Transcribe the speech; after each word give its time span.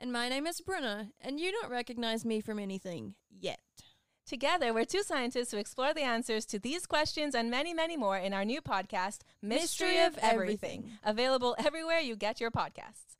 And 0.00 0.12
my 0.12 0.28
name 0.28 0.46
is 0.46 0.60
Bruna, 0.60 1.10
and 1.20 1.40
you 1.40 1.50
don't 1.50 1.70
recognize 1.70 2.24
me 2.24 2.40
from 2.40 2.58
anything 2.58 3.14
yet. 3.30 3.60
Together, 4.26 4.74
we're 4.74 4.84
two 4.84 5.02
scientists 5.02 5.52
who 5.52 5.56
explore 5.56 5.94
the 5.94 6.02
answers 6.02 6.44
to 6.46 6.58
these 6.58 6.84
questions 6.84 7.34
and 7.34 7.50
many, 7.50 7.72
many 7.72 7.96
more 7.96 8.18
in 8.18 8.34
our 8.34 8.44
new 8.44 8.60
podcast, 8.60 9.20
Mystery, 9.40 9.88
Mystery 9.88 9.98
of 10.00 10.14
of 10.14 10.18
Everything, 10.22 10.80
Everything. 10.80 10.98
available 11.04 11.56
everywhere 11.64 12.00
you 12.00 12.16
get 12.16 12.40
your 12.40 12.50
podcasts. 12.50 13.16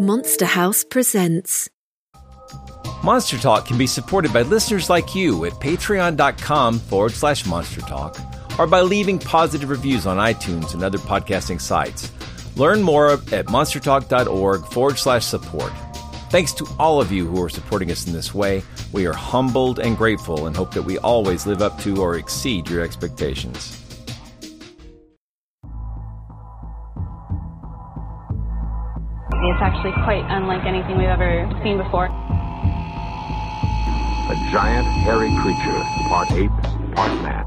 Monster 0.00 0.46
House 0.46 0.84
presents 0.84 1.68
Monster 3.04 3.38
Talk 3.38 3.66
can 3.66 3.78
be 3.78 3.86
supported 3.86 4.32
by 4.32 4.42
listeners 4.42 4.90
like 4.90 5.14
you 5.14 5.44
at 5.44 5.52
patreon.com 5.54 6.78
forward 6.78 7.12
slash 7.12 7.46
monster 7.46 7.80
talk 7.80 8.16
or 8.58 8.66
by 8.66 8.80
leaving 8.80 9.18
positive 9.18 9.70
reviews 9.70 10.06
on 10.06 10.16
iTunes 10.18 10.74
and 10.74 10.82
other 10.82 10.98
podcasting 10.98 11.60
sites. 11.60 12.10
Learn 12.56 12.82
more 12.82 13.12
at 13.12 13.46
monstertalk.org 13.46 14.64
forward 14.66 14.98
slash 14.98 15.24
support. 15.24 15.72
Thanks 16.30 16.52
to 16.54 16.66
all 16.78 17.00
of 17.00 17.10
you 17.10 17.26
who 17.26 17.42
are 17.42 17.48
supporting 17.48 17.90
us 17.90 18.06
in 18.06 18.12
this 18.12 18.34
way. 18.34 18.62
We 18.92 19.06
are 19.06 19.14
humbled 19.14 19.78
and 19.78 19.96
grateful 19.96 20.46
and 20.46 20.54
hope 20.54 20.74
that 20.74 20.82
we 20.82 20.98
always 20.98 21.46
live 21.46 21.62
up 21.62 21.78
to 21.80 22.02
or 22.02 22.16
exceed 22.16 22.68
your 22.68 22.82
expectations. 22.82 23.82
It's 29.40 29.62
actually 29.62 29.92
quite 30.04 30.24
unlike 30.28 30.66
anything 30.66 30.98
we've 30.98 31.08
ever 31.08 31.48
seen 31.62 31.78
before. 31.78 32.06
A 34.30 34.34
giant, 34.52 34.86
hairy 34.86 35.30
creature, 35.40 35.80
part 36.08 36.30
ape, 36.32 36.50
part 36.94 37.22
man. 37.22 37.46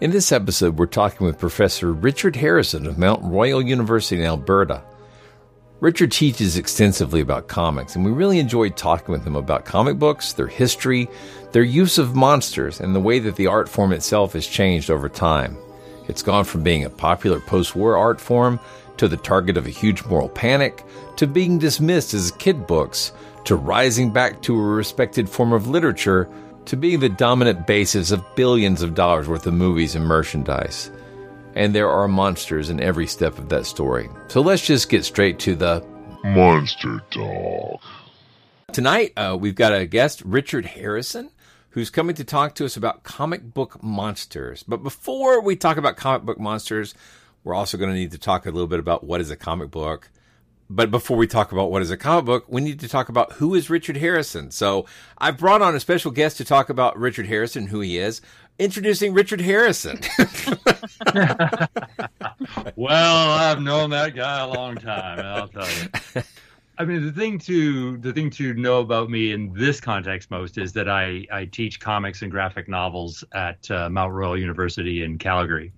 In 0.00 0.12
this 0.12 0.32
episode, 0.32 0.78
we're 0.78 0.86
talking 0.86 1.26
with 1.26 1.38
Professor 1.38 1.92
Richard 1.92 2.34
Harrison 2.34 2.86
of 2.86 2.96
Mount 2.96 3.22
Royal 3.22 3.60
University 3.60 4.18
in 4.18 4.26
Alberta. 4.26 4.82
Richard 5.80 6.10
teaches 6.10 6.56
extensively 6.56 7.20
about 7.20 7.48
comics, 7.48 7.94
and 7.94 8.02
we 8.02 8.10
really 8.10 8.38
enjoyed 8.38 8.78
talking 8.78 9.12
with 9.12 9.26
him 9.26 9.36
about 9.36 9.66
comic 9.66 9.98
books, 9.98 10.32
their 10.32 10.46
history, 10.46 11.06
their 11.52 11.62
use 11.62 11.98
of 11.98 12.16
monsters, 12.16 12.80
and 12.80 12.94
the 12.94 13.00
way 13.00 13.18
that 13.18 13.36
the 13.36 13.46
art 13.46 13.68
form 13.68 13.92
itself 13.92 14.32
has 14.32 14.46
changed 14.46 14.90
over 14.90 15.10
time. 15.10 15.58
It's 16.08 16.22
gone 16.22 16.44
from 16.44 16.62
being 16.62 16.86
a 16.86 16.90
popular 16.90 17.38
post 17.38 17.76
war 17.76 17.98
art 17.98 18.22
form 18.22 18.58
to 18.96 19.06
the 19.06 19.18
target 19.18 19.58
of 19.58 19.66
a 19.66 19.70
huge 19.70 20.02
moral 20.06 20.30
panic 20.30 20.82
to 21.16 21.26
being 21.26 21.58
dismissed 21.58 22.14
as 22.14 22.30
kid 22.32 22.66
books 22.66 23.12
to 23.44 23.54
rising 23.54 24.10
back 24.10 24.40
to 24.42 24.58
a 24.58 24.62
respected 24.62 25.28
form 25.28 25.52
of 25.52 25.68
literature 25.68 26.26
to 26.66 26.76
be 26.76 26.96
the 26.96 27.08
dominant 27.08 27.66
basis 27.66 28.10
of 28.10 28.24
billions 28.36 28.82
of 28.82 28.94
dollars 28.94 29.28
worth 29.28 29.46
of 29.46 29.54
movies 29.54 29.94
and 29.94 30.04
merchandise. 30.04 30.90
And 31.54 31.74
there 31.74 31.90
are 31.90 32.06
monsters 32.06 32.70
in 32.70 32.80
every 32.80 33.06
step 33.06 33.38
of 33.38 33.48
that 33.48 33.66
story. 33.66 34.08
So 34.28 34.40
let's 34.40 34.64
just 34.64 34.88
get 34.88 35.04
straight 35.04 35.38
to 35.40 35.54
the 35.56 35.84
Monster 36.22 37.00
Talk. 37.10 37.80
Tonight, 38.72 39.12
uh, 39.16 39.36
we've 39.40 39.54
got 39.54 39.72
a 39.72 39.86
guest, 39.86 40.22
Richard 40.24 40.64
Harrison, 40.64 41.30
who's 41.70 41.90
coming 41.90 42.14
to 42.16 42.24
talk 42.24 42.54
to 42.56 42.64
us 42.64 42.76
about 42.76 43.02
comic 43.02 43.42
book 43.42 43.82
monsters. 43.82 44.62
But 44.62 44.82
before 44.82 45.40
we 45.40 45.56
talk 45.56 45.76
about 45.76 45.96
comic 45.96 46.22
book 46.22 46.38
monsters, 46.38 46.94
we're 47.42 47.54
also 47.54 47.78
going 47.78 47.90
to 47.90 47.96
need 47.96 48.12
to 48.12 48.18
talk 48.18 48.46
a 48.46 48.50
little 48.50 48.68
bit 48.68 48.78
about 48.78 49.02
what 49.02 49.20
is 49.20 49.30
a 49.30 49.36
comic 49.36 49.70
book. 49.70 50.10
But 50.72 50.92
before 50.92 51.16
we 51.16 51.26
talk 51.26 51.50
about 51.50 51.72
what 51.72 51.82
is 51.82 51.90
a 51.90 51.96
comic 51.96 52.26
book, 52.26 52.44
we 52.46 52.60
need 52.60 52.78
to 52.78 52.88
talk 52.88 53.08
about 53.08 53.32
who 53.32 53.56
is 53.56 53.68
Richard 53.68 53.96
Harrison. 53.96 54.52
So 54.52 54.86
I've 55.18 55.36
brought 55.36 55.62
on 55.62 55.74
a 55.74 55.80
special 55.80 56.12
guest 56.12 56.36
to 56.36 56.44
talk 56.44 56.70
about 56.70 56.96
Richard 56.96 57.26
Harrison, 57.26 57.66
who 57.66 57.80
he 57.80 57.98
is. 57.98 58.20
Introducing 58.56 59.12
Richard 59.12 59.40
Harrison. 59.40 59.98
well, 62.76 63.30
I've 63.30 63.60
known 63.60 63.90
that 63.90 64.12
guy 64.14 64.40
a 64.40 64.48
long 64.48 64.76
time, 64.76 65.18
I'll 65.18 65.48
tell 65.48 65.66
you. 65.66 66.22
I 66.78 66.84
mean, 66.84 67.04
the 67.04 67.12
thing 67.12 67.38
to 67.40 67.98
the 67.98 68.12
thing 68.12 68.30
to 68.30 68.54
know 68.54 68.78
about 68.78 69.10
me 69.10 69.32
in 69.32 69.52
this 69.52 69.80
context 69.80 70.30
most 70.30 70.56
is 70.56 70.72
that 70.74 70.88
I 70.88 71.26
I 71.32 71.46
teach 71.46 71.80
comics 71.80 72.22
and 72.22 72.30
graphic 72.30 72.68
novels 72.68 73.24
at 73.32 73.70
uh, 73.70 73.90
Mount 73.90 74.12
Royal 74.12 74.38
University 74.38 75.02
in 75.02 75.18
Calgary. 75.18 75.72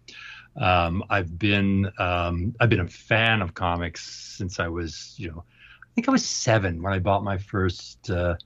Um, 0.56 1.02
I've 1.08 1.38
been 1.38 1.90
um, 1.98 2.54
I've 2.60 2.68
been 2.68 2.80
a 2.80 2.88
fan 2.88 3.42
of 3.42 3.54
comics 3.54 4.04
since 4.36 4.60
I 4.60 4.68
was 4.68 5.14
you 5.16 5.30
know 5.30 5.44
I 5.82 5.86
think 5.94 6.08
I 6.08 6.12
was 6.12 6.24
seven 6.24 6.82
when 6.82 6.92
I 6.92 6.98
bought 6.98 7.24
my 7.24 7.38
first 7.38 8.10
uh, 8.10 8.36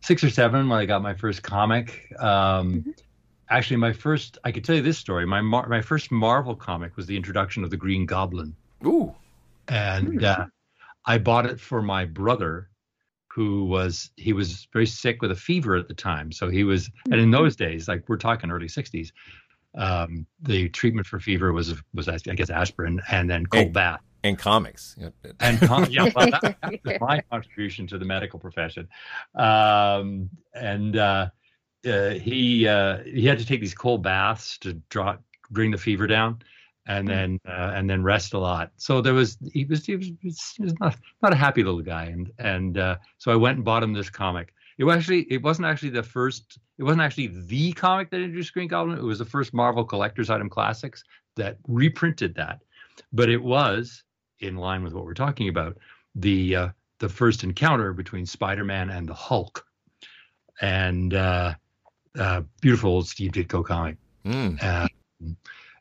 six 0.00 0.22
or 0.24 0.30
seven 0.30 0.68
when 0.68 0.78
I 0.78 0.86
got 0.86 1.02
my 1.02 1.14
first 1.14 1.42
comic. 1.42 2.12
Um, 2.18 2.94
Actually, 3.50 3.76
my 3.76 3.92
first 3.92 4.38
I 4.44 4.50
could 4.52 4.64
tell 4.64 4.74
you 4.74 4.82
this 4.82 4.98
story. 4.98 5.26
My 5.26 5.40
Mar- 5.40 5.68
my 5.68 5.82
first 5.82 6.10
Marvel 6.10 6.56
comic 6.56 6.96
was 6.96 7.06
the 7.06 7.16
introduction 7.16 7.62
of 7.62 7.70
the 7.70 7.76
Green 7.76 8.06
Goblin. 8.06 8.54
Ooh. 8.86 9.14
and 9.68 10.24
uh, 10.24 10.46
I 11.06 11.18
bought 11.18 11.46
it 11.46 11.60
for 11.60 11.82
my 11.82 12.04
brother, 12.06 12.70
who 13.28 13.64
was 13.66 14.10
he 14.16 14.32
was 14.32 14.66
very 14.72 14.86
sick 14.86 15.20
with 15.20 15.30
a 15.30 15.36
fever 15.36 15.76
at 15.76 15.88
the 15.88 15.94
time. 15.94 16.32
So 16.32 16.48
he 16.48 16.64
was, 16.64 16.90
and 17.10 17.20
in 17.20 17.30
those 17.30 17.54
days, 17.54 17.86
like 17.86 18.08
we're 18.08 18.16
talking 18.16 18.50
early 18.50 18.66
'60s, 18.66 19.12
um, 19.74 20.26
the 20.42 20.68
treatment 20.70 21.06
for 21.06 21.18
fever 21.20 21.52
was 21.52 21.74
was 21.94 22.08
I 22.08 22.16
guess 22.18 22.50
aspirin 22.50 23.00
and 23.10 23.28
then 23.30 23.46
cold 23.46 23.64
And- 23.66 23.72
bath. 23.74 24.00
and 24.22 24.38
comics. 24.38 24.96
And 25.40 25.60
con- 25.60 25.90
yeah, 25.90 26.10
well, 26.14 26.30
that, 26.30 26.56
that 26.84 27.00
my 27.00 27.20
contribution 27.30 27.86
to 27.88 27.98
the 27.98 28.04
medical 28.06 28.38
profession. 28.38 28.88
Um, 29.34 30.30
and 30.54 30.96
uh, 30.96 31.28
uh, 31.86 32.10
he 32.10 32.66
uh, 32.66 32.98
he 33.04 33.26
had 33.26 33.38
to 33.38 33.44
take 33.46 33.60
these 33.60 33.74
cold 33.74 34.02
baths 34.02 34.56
to 34.58 34.74
draw 34.88 35.16
bring 35.50 35.70
the 35.70 35.76
fever 35.78 36.06
down, 36.06 36.38
and 36.86 37.06
then 37.06 37.38
uh, 37.46 37.72
and 37.74 37.90
then 37.90 38.02
rest 38.02 38.32
a 38.32 38.38
lot. 38.38 38.70
So 38.76 39.02
there 39.02 39.12
was 39.12 39.36
he 39.52 39.64
was 39.66 39.84
he 39.84 39.96
was, 39.96 40.06
he 40.16 40.62
was 40.62 40.74
not 40.80 40.96
not 41.22 41.32
a 41.34 41.36
happy 41.36 41.62
little 41.62 41.82
guy, 41.82 42.04
and 42.04 42.30
and 42.38 42.78
uh, 42.78 42.96
so 43.18 43.30
I 43.32 43.36
went 43.36 43.56
and 43.56 43.64
bought 43.64 43.82
him 43.82 43.92
this 43.92 44.08
comic. 44.08 44.53
It 44.78 44.84
was 44.84 44.96
actually 44.96 45.22
it 45.32 45.42
wasn't 45.42 45.66
actually 45.66 45.90
the 45.90 46.02
first 46.02 46.58
it 46.78 46.82
wasn't 46.82 47.02
actually 47.02 47.28
the 47.28 47.72
comic 47.72 48.10
that 48.10 48.20
introduced 48.20 48.52
Green 48.52 48.68
Goblin. 48.68 48.98
It 48.98 49.04
was 49.04 49.18
the 49.18 49.24
first 49.24 49.54
Marvel 49.54 49.84
collector's 49.84 50.30
item 50.30 50.50
classics 50.50 51.04
that 51.36 51.58
reprinted 51.68 52.34
that, 52.34 52.60
but 53.12 53.28
it 53.28 53.42
was 53.42 54.02
in 54.40 54.56
line 54.56 54.82
with 54.82 54.92
what 54.92 55.04
we're 55.04 55.14
talking 55.14 55.48
about 55.48 55.78
the 56.14 56.56
uh, 56.56 56.68
the 56.98 57.08
first 57.08 57.44
encounter 57.44 57.92
between 57.92 58.26
Spider-Man 58.26 58.90
and 58.90 59.08
the 59.08 59.14
Hulk, 59.14 59.66
and 60.60 61.14
uh, 61.14 61.54
uh, 62.18 62.42
beautiful 62.60 62.90
old 62.90 63.08
Steve 63.08 63.32
Ditko 63.32 63.64
comic. 63.64 63.96
Mm. 64.24 64.88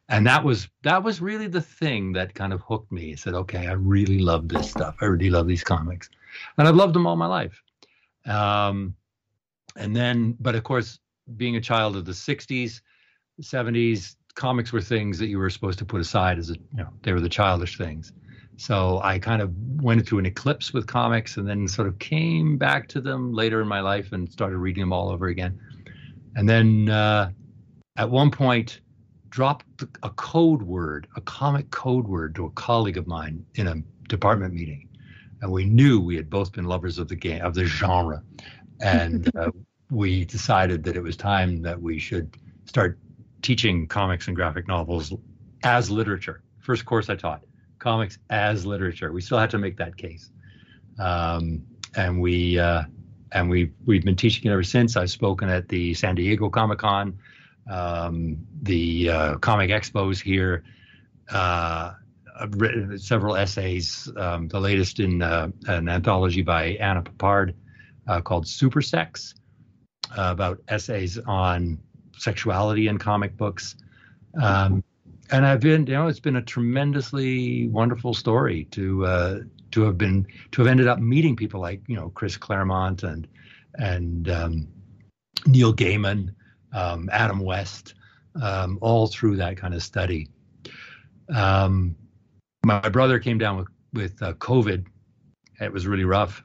And 0.09 0.27
that 0.27 0.43
was 0.43 0.67
that 0.83 1.03
was 1.03 1.21
really 1.21 1.47
the 1.47 1.61
thing 1.61 2.13
that 2.13 2.35
kind 2.35 2.53
of 2.53 2.61
hooked 2.61 2.91
me. 2.91 3.13
I 3.13 3.15
said, 3.15 3.33
okay, 3.33 3.67
I 3.67 3.73
really 3.73 4.19
love 4.19 4.49
this 4.49 4.69
stuff. 4.69 4.95
I 5.01 5.05
really 5.05 5.29
love 5.29 5.47
these 5.47 5.63
comics, 5.63 6.09
and 6.57 6.67
I've 6.67 6.75
loved 6.75 6.93
them 6.93 7.07
all 7.07 7.15
my 7.15 7.25
life. 7.25 7.61
Um, 8.25 8.95
and 9.75 9.95
then, 9.95 10.37
but 10.39 10.55
of 10.55 10.63
course, 10.63 10.99
being 11.37 11.55
a 11.55 11.61
child 11.61 11.95
of 11.95 12.05
the 12.05 12.11
'60s, 12.11 12.81
70s, 13.41 14.15
comics 14.35 14.71
were 14.71 14.81
things 14.81 15.17
that 15.19 15.27
you 15.27 15.37
were 15.37 15.49
supposed 15.49 15.79
to 15.79 15.85
put 15.85 16.01
aside 16.01 16.37
as 16.37 16.49
a, 16.49 16.53
you 16.53 16.77
know, 16.77 16.89
they 17.03 17.13
were 17.13 17.21
the 17.21 17.29
childish 17.29 17.77
things. 17.77 18.11
So 18.57 18.99
I 19.03 19.19
kind 19.19 19.41
of 19.41 19.51
went 19.81 20.07
through 20.07 20.19
an 20.19 20.25
eclipse 20.25 20.73
with 20.73 20.85
comics, 20.85 21.37
and 21.37 21.47
then 21.47 21.67
sort 21.67 21.87
of 21.87 21.97
came 21.99 22.57
back 22.57 22.87
to 22.89 23.01
them 23.01 23.33
later 23.33 23.61
in 23.61 23.67
my 23.67 23.79
life 23.79 24.11
and 24.11 24.31
started 24.31 24.57
reading 24.57 24.81
them 24.81 24.93
all 24.93 25.09
over 25.09 25.27
again. 25.27 25.59
And 26.35 26.47
then 26.47 26.89
uh, 26.89 27.31
at 27.97 28.09
one 28.09 28.31
point, 28.31 28.81
dropped 29.29 29.65
a 30.03 30.09
code 30.11 30.61
word, 30.61 31.07
a 31.15 31.21
comic 31.21 31.71
code 31.71 32.07
word, 32.07 32.35
to 32.35 32.45
a 32.45 32.51
colleague 32.51 32.97
of 32.97 33.07
mine 33.07 33.43
in 33.55 33.67
a 33.67 33.75
department 34.07 34.53
meeting, 34.53 34.87
and 35.43 35.51
we 35.51 35.65
knew 35.65 35.99
we 35.99 36.15
had 36.15 36.29
both 36.29 36.53
been 36.53 36.63
lovers 36.63 36.97
of 36.97 37.09
the 37.09 37.15
game 37.15 37.43
of 37.43 37.53
the 37.53 37.65
genre, 37.65 38.23
and 38.81 39.29
uh, 39.37 39.51
we 39.91 40.23
decided 40.23 40.83
that 40.85 40.95
it 40.95 41.03
was 41.03 41.17
time 41.17 41.61
that 41.61 41.79
we 41.79 41.99
should 41.99 42.37
start 42.65 42.97
teaching 43.41 43.85
comics 43.85 44.27
and 44.27 44.35
graphic 44.37 44.69
novels 44.69 45.13
as 45.63 45.91
literature. 45.91 46.41
First 46.59 46.85
course 46.85 47.09
I 47.09 47.15
taught 47.15 47.43
comics 47.77 48.17
as 48.29 48.65
literature. 48.65 49.11
We 49.11 49.19
still 49.19 49.37
had 49.37 49.49
to 49.49 49.57
make 49.57 49.75
that 49.77 49.97
case, 49.97 50.31
um, 50.97 51.61
and 51.95 52.21
we 52.21 52.57
uh, 52.57 52.83
and 53.33 53.49
we 53.49 53.73
we've 53.85 54.05
been 54.05 54.15
teaching 54.15 54.49
it 54.49 54.53
ever 54.53 54.63
since. 54.63 54.95
I've 54.95 55.11
spoken 55.11 55.49
at 55.49 55.67
the 55.67 55.93
San 55.93 56.15
Diego 56.15 56.49
Comic 56.49 56.79
Con 56.79 57.19
um, 57.69 58.37
the 58.61 59.09
uh, 59.09 59.37
comic 59.39 59.69
expos 59.69 60.21
here. 60.21 60.63
Uh, 61.29 61.93
I've 62.39 62.53
written 62.55 62.97
several 62.97 63.35
essays, 63.35 64.11
um, 64.17 64.47
the 64.47 64.59
latest 64.59 64.99
in 64.99 65.21
uh, 65.21 65.49
an 65.67 65.89
anthology 65.89 66.41
by 66.41 66.77
Anna 66.79 67.01
Peppard 67.01 67.53
uh, 68.07 68.21
called 68.21 68.47
Super 68.47 68.81
Sex, 68.81 69.35
uh, 70.17 70.29
about 70.31 70.61
essays 70.67 71.17
on 71.19 71.79
sexuality 72.17 72.87
in 72.87 72.97
comic 72.97 73.37
books. 73.37 73.75
Um, 74.41 74.83
and 75.31 75.45
I've 75.45 75.59
been, 75.59 75.85
you 75.87 75.93
know, 75.93 76.07
it's 76.07 76.19
been 76.19 76.35
a 76.35 76.41
tremendously 76.41 77.67
wonderful 77.67 78.13
story 78.13 78.65
to 78.71 79.05
uh, 79.05 79.39
to 79.71 79.81
have 79.83 79.97
been 79.97 80.27
to 80.51 80.61
have 80.61 80.67
ended 80.67 80.87
up 80.87 80.99
meeting 80.99 81.35
people 81.35 81.61
like 81.61 81.81
you 81.87 81.95
know 81.95 82.09
Chris 82.09 82.37
Claremont 82.37 83.03
and 83.03 83.27
and 83.75 84.29
um, 84.29 84.67
Neil 85.47 85.73
Gaiman 85.73 86.33
um, 86.73 87.09
Adam 87.11 87.39
West, 87.39 87.93
um, 88.41 88.77
all 88.81 89.07
through 89.07 89.37
that 89.37 89.57
kind 89.57 89.73
of 89.73 89.83
study. 89.83 90.29
Um, 91.33 91.95
my 92.63 92.89
brother 92.89 93.19
came 93.19 93.37
down 93.37 93.57
with 93.57 93.67
with 93.93 94.21
uh, 94.21 94.33
COVID. 94.33 94.85
It 95.61 95.71
was 95.71 95.85
really 95.85 96.05
rough, 96.05 96.43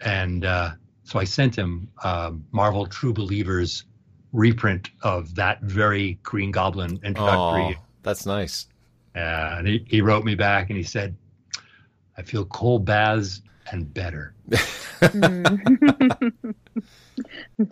and 0.00 0.44
uh, 0.44 0.70
so 1.04 1.18
I 1.18 1.24
sent 1.24 1.56
him 1.56 1.88
uh, 2.02 2.32
Marvel 2.52 2.86
True 2.86 3.12
Believers 3.12 3.84
reprint 4.32 4.90
of 5.02 5.34
that 5.34 5.60
very 5.62 6.18
Green 6.22 6.50
Goblin 6.50 7.00
introductory. 7.04 7.76
Oh, 7.78 7.82
that's 8.02 8.26
nice. 8.26 8.66
Uh, 9.14 9.56
and 9.58 9.66
he, 9.66 9.84
he 9.88 10.00
wrote 10.00 10.24
me 10.24 10.34
back 10.34 10.70
and 10.70 10.76
he 10.76 10.82
said, 10.82 11.16
"I 12.16 12.22
feel 12.22 12.44
cold 12.44 12.84
baths 12.84 13.42
and 13.70 13.92
better." 13.92 14.34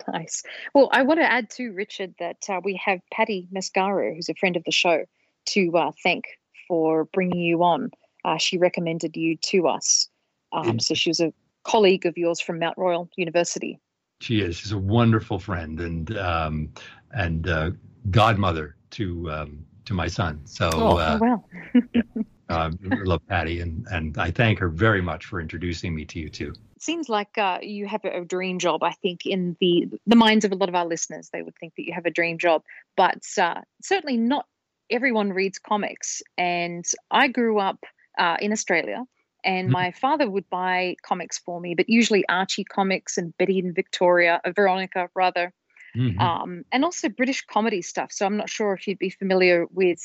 nice. 0.07 0.43
Well, 0.73 0.89
I 0.91 1.03
want 1.03 1.19
to 1.19 1.31
add 1.31 1.49
to 1.51 1.71
Richard 1.71 2.13
that 2.19 2.37
uh, 2.49 2.61
we 2.63 2.79
have 2.83 2.99
Patty 3.11 3.47
Mascaro, 3.53 4.15
who's 4.15 4.29
a 4.29 4.35
friend 4.35 4.55
of 4.55 4.63
the 4.63 4.71
show, 4.71 5.05
to 5.47 5.77
uh, 5.77 5.91
thank 6.03 6.38
for 6.69 7.03
bringing 7.05 7.41
you 7.41 7.61
on. 7.63 7.91
Uh, 8.23 8.37
she 8.37 8.57
recommended 8.57 9.17
you 9.17 9.35
to 9.35 9.67
us. 9.67 10.07
Um, 10.53 10.79
so 10.79 10.93
she 10.93 11.09
was 11.09 11.19
a 11.19 11.33
colleague 11.63 12.05
of 12.05 12.17
yours 12.17 12.39
from 12.39 12.59
Mount 12.59 12.77
Royal 12.77 13.09
University. 13.17 13.79
She 14.21 14.39
is. 14.39 14.55
She's 14.55 14.71
a 14.71 14.77
wonderful 14.77 15.39
friend 15.39 15.79
and 15.81 16.17
um, 16.17 16.73
and 17.11 17.47
uh, 17.47 17.71
godmother 18.09 18.75
to 18.91 19.29
um, 19.31 19.65
to 19.85 19.93
my 19.93 20.07
son. 20.07 20.41
So 20.45 20.69
oh, 20.73 20.97
uh, 20.97 21.17
well. 21.19 21.45
yeah, 21.93 22.01
I 22.49 22.71
love 23.03 23.21
Patty, 23.27 23.61
and 23.61 23.85
and 23.91 24.17
I 24.17 24.31
thank 24.31 24.59
her 24.59 24.69
very 24.69 25.01
much 25.01 25.25
for 25.25 25.39
introducing 25.39 25.95
me 25.95 26.05
to 26.05 26.19
you 26.19 26.29
too 26.29 26.53
seems 26.81 27.09
like 27.09 27.37
uh, 27.37 27.59
you 27.61 27.87
have 27.87 28.05
a 28.05 28.23
dream 28.23 28.57
job. 28.57 28.83
I 28.83 28.93
think 28.93 29.25
in 29.25 29.55
the 29.59 29.87
the 30.07 30.15
minds 30.15 30.45
of 30.45 30.51
a 30.51 30.55
lot 30.55 30.69
of 30.69 30.75
our 30.75 30.85
listeners, 30.85 31.29
they 31.31 31.41
would 31.41 31.55
think 31.57 31.75
that 31.75 31.85
you 31.85 31.93
have 31.93 32.05
a 32.05 32.11
dream 32.11 32.37
job, 32.37 32.63
but 32.95 33.23
uh, 33.37 33.61
certainly 33.81 34.17
not 34.17 34.45
everyone 34.89 35.33
reads 35.33 35.59
comics. 35.59 36.21
And 36.37 36.85
I 37.11 37.27
grew 37.27 37.59
up 37.59 37.83
uh, 38.17 38.37
in 38.41 38.51
Australia, 38.51 39.05
and 39.43 39.67
mm-hmm. 39.67 39.73
my 39.73 39.91
father 39.91 40.29
would 40.29 40.49
buy 40.49 40.95
comics 41.01 41.37
for 41.37 41.59
me, 41.59 41.75
but 41.75 41.89
usually 41.89 42.27
Archie 42.27 42.63
comics 42.63 43.17
and 43.17 43.35
Betty 43.37 43.59
and 43.59 43.73
Victoria, 43.73 44.41
uh, 44.43 44.51
Veronica 44.51 45.09
rather, 45.15 45.53
mm-hmm. 45.95 46.19
um, 46.19 46.63
and 46.71 46.83
also 46.83 47.09
British 47.09 47.45
comedy 47.45 47.81
stuff. 47.81 48.11
So 48.11 48.25
I'm 48.25 48.37
not 48.37 48.49
sure 48.49 48.73
if 48.73 48.87
you'd 48.87 48.99
be 48.99 49.09
familiar 49.09 49.65
with 49.71 49.99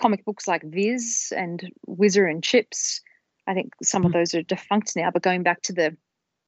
comic 0.00 0.24
books 0.24 0.48
like 0.48 0.62
Viz 0.62 1.32
and 1.36 1.70
Whizzer 1.86 2.26
and 2.26 2.42
Chips. 2.42 3.02
I 3.46 3.54
think 3.54 3.74
some 3.82 4.04
of 4.04 4.12
mm-hmm. 4.12 4.20
those 4.20 4.34
are 4.34 4.42
defunct 4.42 4.94
now, 4.96 5.10
but 5.10 5.22
going 5.22 5.42
back 5.42 5.62
to 5.62 5.72
the 5.72 5.96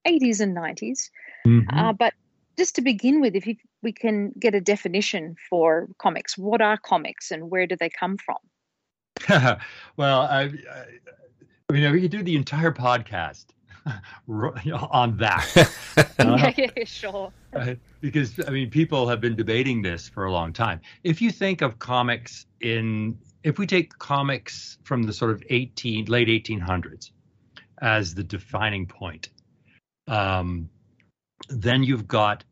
80s 0.06 0.40
and 0.40 0.56
90s. 0.56 1.10
Mm-hmm. 1.46 1.78
Uh, 1.78 1.92
but 1.92 2.14
just 2.60 2.74
to 2.74 2.82
begin 2.82 3.22
with, 3.22 3.34
if 3.36 3.46
you, 3.46 3.56
we 3.82 3.90
can 3.90 4.34
get 4.38 4.54
a 4.54 4.60
definition 4.60 5.34
for 5.48 5.88
comics, 5.96 6.36
what 6.36 6.60
are 6.60 6.76
comics 6.76 7.30
and 7.30 7.50
where 7.50 7.66
do 7.66 7.74
they 7.74 7.88
come 7.88 8.18
from? 8.18 8.36
well, 9.96 10.20
I, 10.20 10.42
I, 10.42 10.50
I 11.70 11.72
mean, 11.72 11.90
we 11.90 12.02
could 12.02 12.10
do 12.10 12.22
the 12.22 12.36
entire 12.36 12.70
podcast 12.70 13.46
on 14.28 15.16
that. 15.16 15.46
uh, 16.18 16.36
yeah, 16.36 16.52
yeah, 16.76 16.84
sure. 16.84 17.32
because 18.02 18.38
I 18.46 18.50
mean, 18.50 18.68
people 18.68 19.08
have 19.08 19.22
been 19.22 19.36
debating 19.36 19.80
this 19.80 20.06
for 20.06 20.26
a 20.26 20.30
long 20.30 20.52
time. 20.52 20.82
If 21.02 21.22
you 21.22 21.30
think 21.30 21.62
of 21.62 21.78
comics 21.78 22.44
in, 22.60 23.16
if 23.42 23.58
we 23.58 23.66
take 23.66 23.98
comics 23.98 24.76
from 24.84 25.04
the 25.04 25.14
sort 25.14 25.30
of 25.30 25.42
18 25.48 26.04
late 26.04 26.28
1800s 26.28 27.10
as 27.80 28.14
the 28.14 28.22
defining 28.22 28.84
point, 28.84 29.30
um, 30.08 30.68
then 31.48 31.82
you've 31.82 32.06
got 32.06 32.44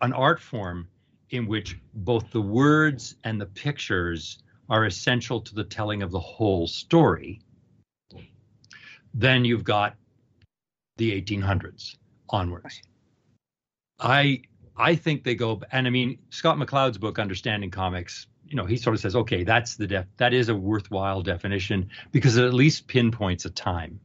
an 0.00 0.12
art 0.12 0.40
form 0.40 0.88
in 1.30 1.46
which 1.46 1.78
both 1.94 2.30
the 2.30 2.40
words 2.40 3.16
and 3.24 3.40
the 3.40 3.46
pictures 3.46 4.38
are 4.68 4.84
essential 4.84 5.40
to 5.40 5.54
the 5.54 5.64
telling 5.64 6.02
of 6.02 6.10
the 6.10 6.20
whole 6.20 6.66
story. 6.66 7.40
Then 9.12 9.44
you've 9.44 9.64
got 9.64 9.96
the 10.96 11.20
1800s 11.20 11.96
onwards. 12.28 12.82
I 13.98 14.42
I 14.76 14.96
think 14.96 15.22
they 15.22 15.34
go 15.34 15.62
and 15.70 15.86
I 15.86 15.90
mean 15.90 16.18
Scott 16.30 16.56
McCloud's 16.58 16.98
book 16.98 17.18
Understanding 17.18 17.70
Comics, 17.70 18.26
you 18.46 18.56
know, 18.56 18.64
he 18.64 18.76
sort 18.76 18.94
of 18.94 19.00
says, 19.00 19.14
okay, 19.14 19.44
that's 19.44 19.76
the 19.76 19.86
def 19.86 20.06
that 20.16 20.34
is 20.34 20.48
a 20.48 20.54
worthwhile 20.54 21.22
definition 21.22 21.90
because 22.12 22.36
it 22.36 22.44
at 22.44 22.54
least 22.54 22.86
pinpoints 22.86 23.44
a 23.44 23.50
time. 23.50 24.00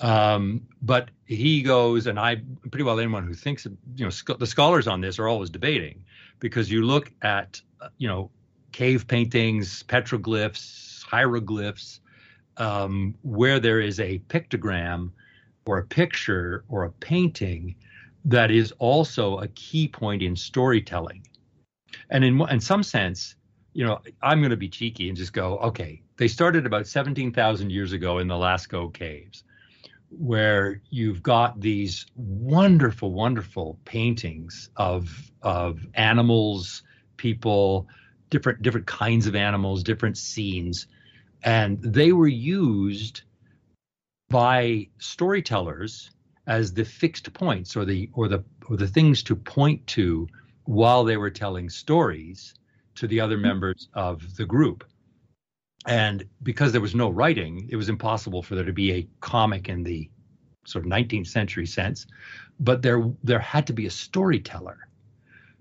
Um, 0.00 0.66
but 0.82 1.10
he 1.24 1.62
goes, 1.62 2.06
and 2.06 2.18
I 2.18 2.36
pretty 2.70 2.84
well 2.84 2.98
anyone 3.00 3.26
who 3.26 3.34
thinks, 3.34 3.66
you 3.96 4.04
know, 4.04 4.10
sc- 4.10 4.38
the 4.38 4.46
scholars 4.46 4.86
on 4.86 5.00
this 5.00 5.18
are 5.18 5.28
always 5.28 5.50
debating 5.50 6.04
because 6.38 6.70
you 6.70 6.82
look 6.82 7.10
at, 7.22 7.60
uh, 7.80 7.88
you 7.96 8.08
know, 8.08 8.30
cave 8.72 9.06
paintings, 9.06 9.82
petroglyphs, 9.84 11.02
hieroglyphs, 11.04 12.00
um, 12.58 13.14
where 13.22 13.58
there 13.58 13.80
is 13.80 14.00
a 14.00 14.18
pictogram 14.28 15.10
or 15.64 15.78
a 15.78 15.86
picture 15.86 16.64
or 16.68 16.84
a 16.84 16.90
painting 16.90 17.74
that 18.24 18.50
is 18.50 18.72
also 18.78 19.38
a 19.38 19.48
key 19.48 19.88
point 19.88 20.20
in 20.20 20.36
storytelling. 20.36 21.26
And 22.10 22.24
in, 22.24 22.40
in 22.50 22.60
some 22.60 22.82
sense, 22.82 23.34
you 23.72 23.84
know, 23.84 24.00
I'm 24.22 24.40
going 24.40 24.50
to 24.50 24.56
be 24.56 24.68
cheeky 24.68 25.08
and 25.08 25.16
just 25.16 25.32
go, 25.32 25.58
okay, 25.58 26.02
they 26.18 26.28
started 26.28 26.66
about 26.66 26.86
17,000 26.86 27.70
years 27.70 27.92
ago 27.92 28.18
in 28.18 28.28
the 28.28 28.34
Lascaux 28.34 28.92
caves 28.92 29.44
where 30.18 30.80
you've 30.90 31.22
got 31.22 31.60
these 31.60 32.06
wonderful, 32.16 33.12
wonderful 33.12 33.78
paintings 33.84 34.70
of 34.76 35.30
of 35.42 35.86
animals, 35.94 36.82
people, 37.16 37.88
different 38.30 38.62
different 38.62 38.86
kinds 38.86 39.26
of 39.26 39.34
animals, 39.34 39.82
different 39.82 40.18
scenes, 40.18 40.86
and 41.42 41.80
they 41.82 42.12
were 42.12 42.28
used 42.28 43.22
by 44.28 44.88
storytellers 44.98 46.10
as 46.46 46.72
the 46.72 46.84
fixed 46.84 47.32
points 47.32 47.76
or 47.76 47.84
the 47.84 48.08
or 48.14 48.28
the 48.28 48.44
or 48.68 48.76
the 48.76 48.88
things 48.88 49.22
to 49.22 49.36
point 49.36 49.86
to 49.86 50.28
while 50.64 51.04
they 51.04 51.16
were 51.16 51.30
telling 51.30 51.68
stories 51.68 52.54
to 52.94 53.06
the 53.06 53.20
other 53.20 53.36
mm-hmm. 53.36 53.48
members 53.48 53.88
of 53.94 54.36
the 54.36 54.46
group. 54.46 54.84
And 55.86 56.24
because 56.42 56.72
there 56.72 56.80
was 56.80 56.94
no 56.94 57.08
writing, 57.08 57.68
it 57.70 57.76
was 57.76 57.88
impossible 57.88 58.42
for 58.42 58.54
there 58.54 58.64
to 58.64 58.72
be 58.72 58.92
a 58.92 59.08
comic 59.20 59.68
in 59.68 59.84
the 59.84 60.10
sort 60.64 60.84
of 60.84 60.90
19th 60.90 61.28
century 61.28 61.66
sense. 61.66 62.06
But 62.58 62.82
there 62.82 63.04
there 63.22 63.38
had 63.38 63.66
to 63.68 63.72
be 63.72 63.86
a 63.86 63.90
storyteller. 63.90 64.88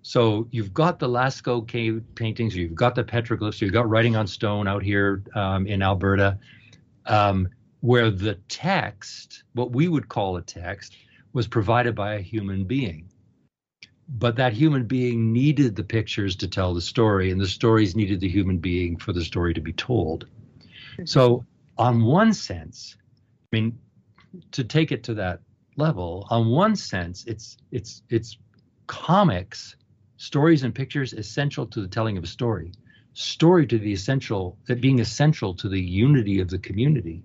So 0.01 0.47
you've 0.51 0.73
got 0.73 0.99
the 0.99 1.09
Lascaux 1.09 1.67
cave 1.67 2.03
paintings, 2.13 2.55
you've 2.55 2.75
got 2.75 2.93
the 2.93 3.03
petroglyphs, 3.03 3.59
you've 3.59 3.73
got 3.73 3.89
writing 3.89 4.15
on 4.15 4.27
stone 4.27 4.67
out 4.67 4.83
here 4.83 5.23
um, 5.33 5.65
in 5.65 5.81
Alberta, 5.81 6.37
um, 7.07 7.49
where 7.81 8.11
the 8.11 8.35
text, 8.47 9.43
what 9.53 9.71
we 9.71 9.87
would 9.87 10.07
call 10.07 10.37
a 10.37 10.43
text, 10.43 10.95
was 11.33 11.47
provided 11.47 11.95
by 11.95 12.13
a 12.15 12.21
human 12.21 12.65
being. 12.65 13.09
But 14.07 14.35
that 14.35 14.53
human 14.53 14.85
being 14.85 15.33
needed 15.33 15.75
the 15.75 15.83
pictures 15.83 16.35
to 16.37 16.47
tell 16.47 16.73
the 16.73 16.81
story, 16.81 17.31
and 17.31 17.41
the 17.41 17.47
stories 17.47 17.95
needed 17.95 18.19
the 18.19 18.29
human 18.29 18.59
being 18.59 18.97
for 18.97 19.13
the 19.13 19.23
story 19.23 19.53
to 19.53 19.61
be 19.61 19.73
told. 19.73 20.27
Mm-hmm. 20.93 21.05
So, 21.05 21.45
on 21.77 22.03
one 22.03 22.33
sense, 22.33 22.95
I 23.51 23.55
mean, 23.55 23.79
to 24.51 24.63
take 24.63 24.91
it 24.91 25.03
to 25.05 25.15
that 25.15 25.39
level, 25.75 26.27
on 26.29 26.47
one 26.49 26.75
sense, 26.75 27.25
it's 27.25 27.57
it's 27.71 28.03
it's 28.09 28.37
comics 28.87 29.75
stories 30.17 30.63
and 30.63 30.73
pictures 30.73 31.13
essential 31.13 31.65
to 31.67 31.81
the 31.81 31.87
telling 31.87 32.17
of 32.17 32.23
a 32.23 32.27
story. 32.27 32.71
Story 33.13 33.65
to 33.67 33.77
the 33.77 33.93
essential 33.93 34.57
that 34.67 34.81
being 34.81 34.99
essential 34.99 35.53
to 35.55 35.69
the 35.69 35.81
unity 35.81 36.39
of 36.39 36.49
the 36.49 36.59
community. 36.59 37.23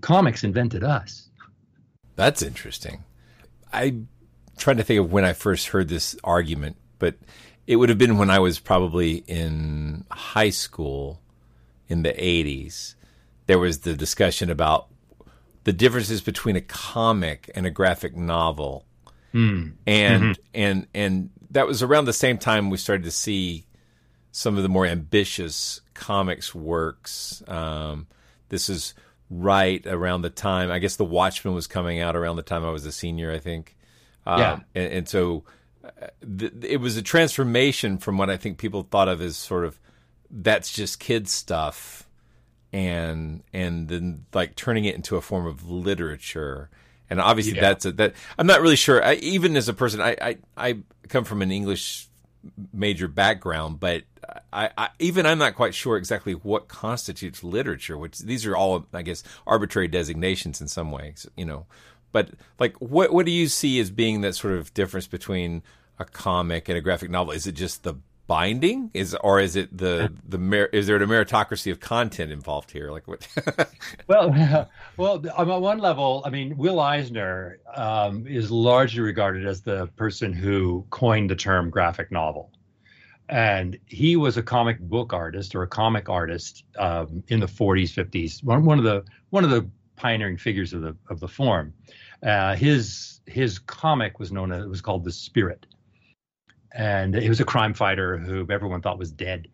Comics 0.00 0.44
invented 0.44 0.84
us. 0.84 1.30
That's 2.16 2.42
interesting. 2.42 3.04
I'm 3.72 4.08
trying 4.56 4.76
to 4.76 4.82
think 4.82 5.00
of 5.00 5.12
when 5.12 5.24
i 5.24 5.32
first 5.32 5.68
heard 5.68 5.88
this 5.88 6.16
argument 6.24 6.76
but 6.98 7.14
it 7.66 7.76
would 7.76 7.88
have 7.88 7.98
been 7.98 8.18
when 8.18 8.30
i 8.30 8.38
was 8.38 8.58
probably 8.58 9.16
in 9.26 10.04
high 10.10 10.50
school 10.50 11.20
in 11.88 12.02
the 12.02 12.12
80s 12.12 12.94
there 13.46 13.58
was 13.58 13.80
the 13.80 13.94
discussion 13.94 14.50
about 14.50 14.88
the 15.64 15.72
differences 15.72 16.20
between 16.20 16.56
a 16.56 16.60
comic 16.60 17.50
and 17.54 17.66
a 17.66 17.70
graphic 17.70 18.16
novel 18.16 18.84
Mm. 19.34 19.72
and 19.86 20.22
Mhm. 20.22 20.36
and 20.54 20.86
and 20.94 21.30
that 21.50 21.66
was 21.66 21.82
around 21.82 22.06
the 22.06 22.12
same 22.14 22.38
time 22.38 22.70
we 22.70 22.78
started 22.78 23.04
to 23.04 23.10
see 23.10 23.66
some 24.32 24.56
of 24.56 24.62
the 24.62 24.68
more 24.68 24.86
ambitious 24.86 25.80
comics 25.94 26.54
works. 26.54 27.42
Um, 27.48 28.06
this 28.48 28.68
is 28.70 28.94
right 29.30 29.84
around 29.86 30.22
the 30.22 30.30
time 30.30 30.70
I 30.70 30.78
guess 30.78 30.96
The 30.96 31.04
Watchmen 31.04 31.54
was 31.54 31.66
coming 31.66 32.00
out 32.00 32.16
around 32.16 32.36
the 32.36 32.42
time 32.42 32.64
I 32.64 32.70
was 32.70 32.86
a 32.86 32.92
senior, 32.92 33.30
I 33.32 33.38
think. 33.38 33.75
Um, 34.26 34.38
Yeah. 34.40 34.58
and, 34.74 34.92
and 34.92 35.08
so 35.08 35.44
uh, 35.84 36.08
th- 36.38 36.52
it 36.62 36.78
was 36.78 36.96
a 36.96 37.02
transformation 37.02 37.98
from 37.98 38.18
what 38.18 38.28
I 38.30 38.36
think 38.36 38.58
people 38.58 38.82
thought 38.82 39.08
of 39.08 39.20
as 39.20 39.36
sort 39.36 39.64
of 39.64 39.78
that's 40.30 40.72
just 40.72 40.98
kids 40.98 41.30
stuff 41.30 42.08
and 42.72 43.42
and 43.52 43.88
then 43.88 44.26
like 44.34 44.56
turning 44.56 44.84
it 44.84 44.94
into 44.96 45.16
a 45.16 45.20
form 45.20 45.46
of 45.46 45.70
literature 45.70 46.68
and 47.08 47.20
obviously 47.20 47.54
Yeah. 47.54 47.60
that's 47.60 47.84
a, 47.84 47.92
that 47.92 48.14
i'm 48.36 48.46
not 48.48 48.60
really 48.60 48.74
sure 48.74 49.02
I, 49.04 49.14
even 49.14 49.56
as 49.56 49.68
a 49.68 49.72
person 49.72 50.00
I, 50.00 50.16
I 50.20 50.36
i 50.56 50.78
come 51.08 51.22
from 51.22 51.42
an 51.42 51.52
english 51.52 52.08
major 52.72 53.06
background 53.06 53.78
but 53.78 54.02
I, 54.52 54.70
I 54.76 54.88
even 54.98 55.26
i'm 55.26 55.38
not 55.38 55.54
quite 55.54 55.74
sure 55.76 55.96
exactly 55.96 56.32
what 56.32 56.66
constitutes 56.66 57.44
literature 57.44 57.96
which 57.96 58.18
these 58.18 58.44
are 58.46 58.56
all 58.56 58.84
i 58.92 59.02
guess 59.02 59.22
arbitrary 59.46 59.86
designations 59.88 60.60
in 60.60 60.66
some 60.66 60.90
ways 60.90 61.24
you 61.36 61.44
know 61.44 61.66
but 62.16 62.30
like 62.58 62.74
what 62.78 63.12
what 63.12 63.26
do 63.26 63.30
you 63.32 63.46
see 63.46 63.78
as 63.78 63.90
being 63.90 64.22
that 64.22 64.34
sort 64.34 64.54
of 64.54 64.72
difference 64.72 65.06
between 65.06 65.62
a 65.98 66.04
comic 66.06 66.66
and 66.66 66.78
a 66.78 66.80
graphic 66.80 67.10
novel 67.10 67.30
is 67.30 67.46
it 67.46 67.52
just 67.52 67.82
the 67.82 67.94
binding 68.26 68.90
is 68.94 69.14
or 69.22 69.38
is 69.38 69.54
it 69.54 69.76
the 69.76 70.10
the 70.26 70.38
mer- 70.38 70.70
is 70.72 70.86
there 70.86 70.96
a 70.96 71.00
meritocracy 71.00 71.70
of 71.70 71.78
content 71.78 72.32
involved 72.32 72.70
here 72.70 72.90
like 72.90 73.06
what 73.06 73.28
well, 74.08 74.66
well, 74.96 75.22
on 75.36 75.60
one 75.60 75.78
level, 75.78 76.22
I 76.24 76.30
mean, 76.30 76.56
Will 76.56 76.80
Eisner 76.80 77.58
um, 77.74 78.26
is 78.26 78.50
largely 78.50 79.02
regarded 79.02 79.46
as 79.46 79.60
the 79.60 79.86
person 79.96 80.32
who 80.32 80.86
coined 80.88 81.30
the 81.30 81.36
term 81.36 81.68
graphic 81.68 82.10
novel, 82.10 82.50
and 83.28 83.78
he 83.86 84.16
was 84.16 84.38
a 84.38 84.42
comic 84.42 84.80
book 84.80 85.12
artist 85.12 85.54
or 85.54 85.62
a 85.62 85.68
comic 85.68 86.08
artist 86.08 86.64
um, 86.78 87.22
in 87.28 87.40
the 87.40 87.46
40s, 87.46 87.92
50s. 87.92 88.42
One, 88.42 88.64
one 88.64 88.78
of 88.78 88.84
the 88.84 89.04
one 89.30 89.44
of 89.44 89.50
the 89.50 89.68
pioneering 89.96 90.36
figures 90.36 90.72
of 90.72 90.82
the 90.82 90.96
of 91.10 91.20
the 91.20 91.28
form. 91.28 91.72
Uh, 92.22 92.54
his 92.56 93.20
his 93.26 93.58
comic 93.58 94.18
was 94.18 94.32
known 94.32 94.52
as 94.52 94.64
it 94.64 94.68
was 94.68 94.80
called 94.80 95.04
the 95.04 95.12
Spirit, 95.12 95.66
and 96.72 97.14
he 97.14 97.28
was 97.28 97.40
a 97.40 97.44
crime 97.44 97.74
fighter 97.74 98.16
who 98.18 98.46
everyone 98.50 98.80
thought 98.80 98.98
was 98.98 99.12
dead 99.12 99.48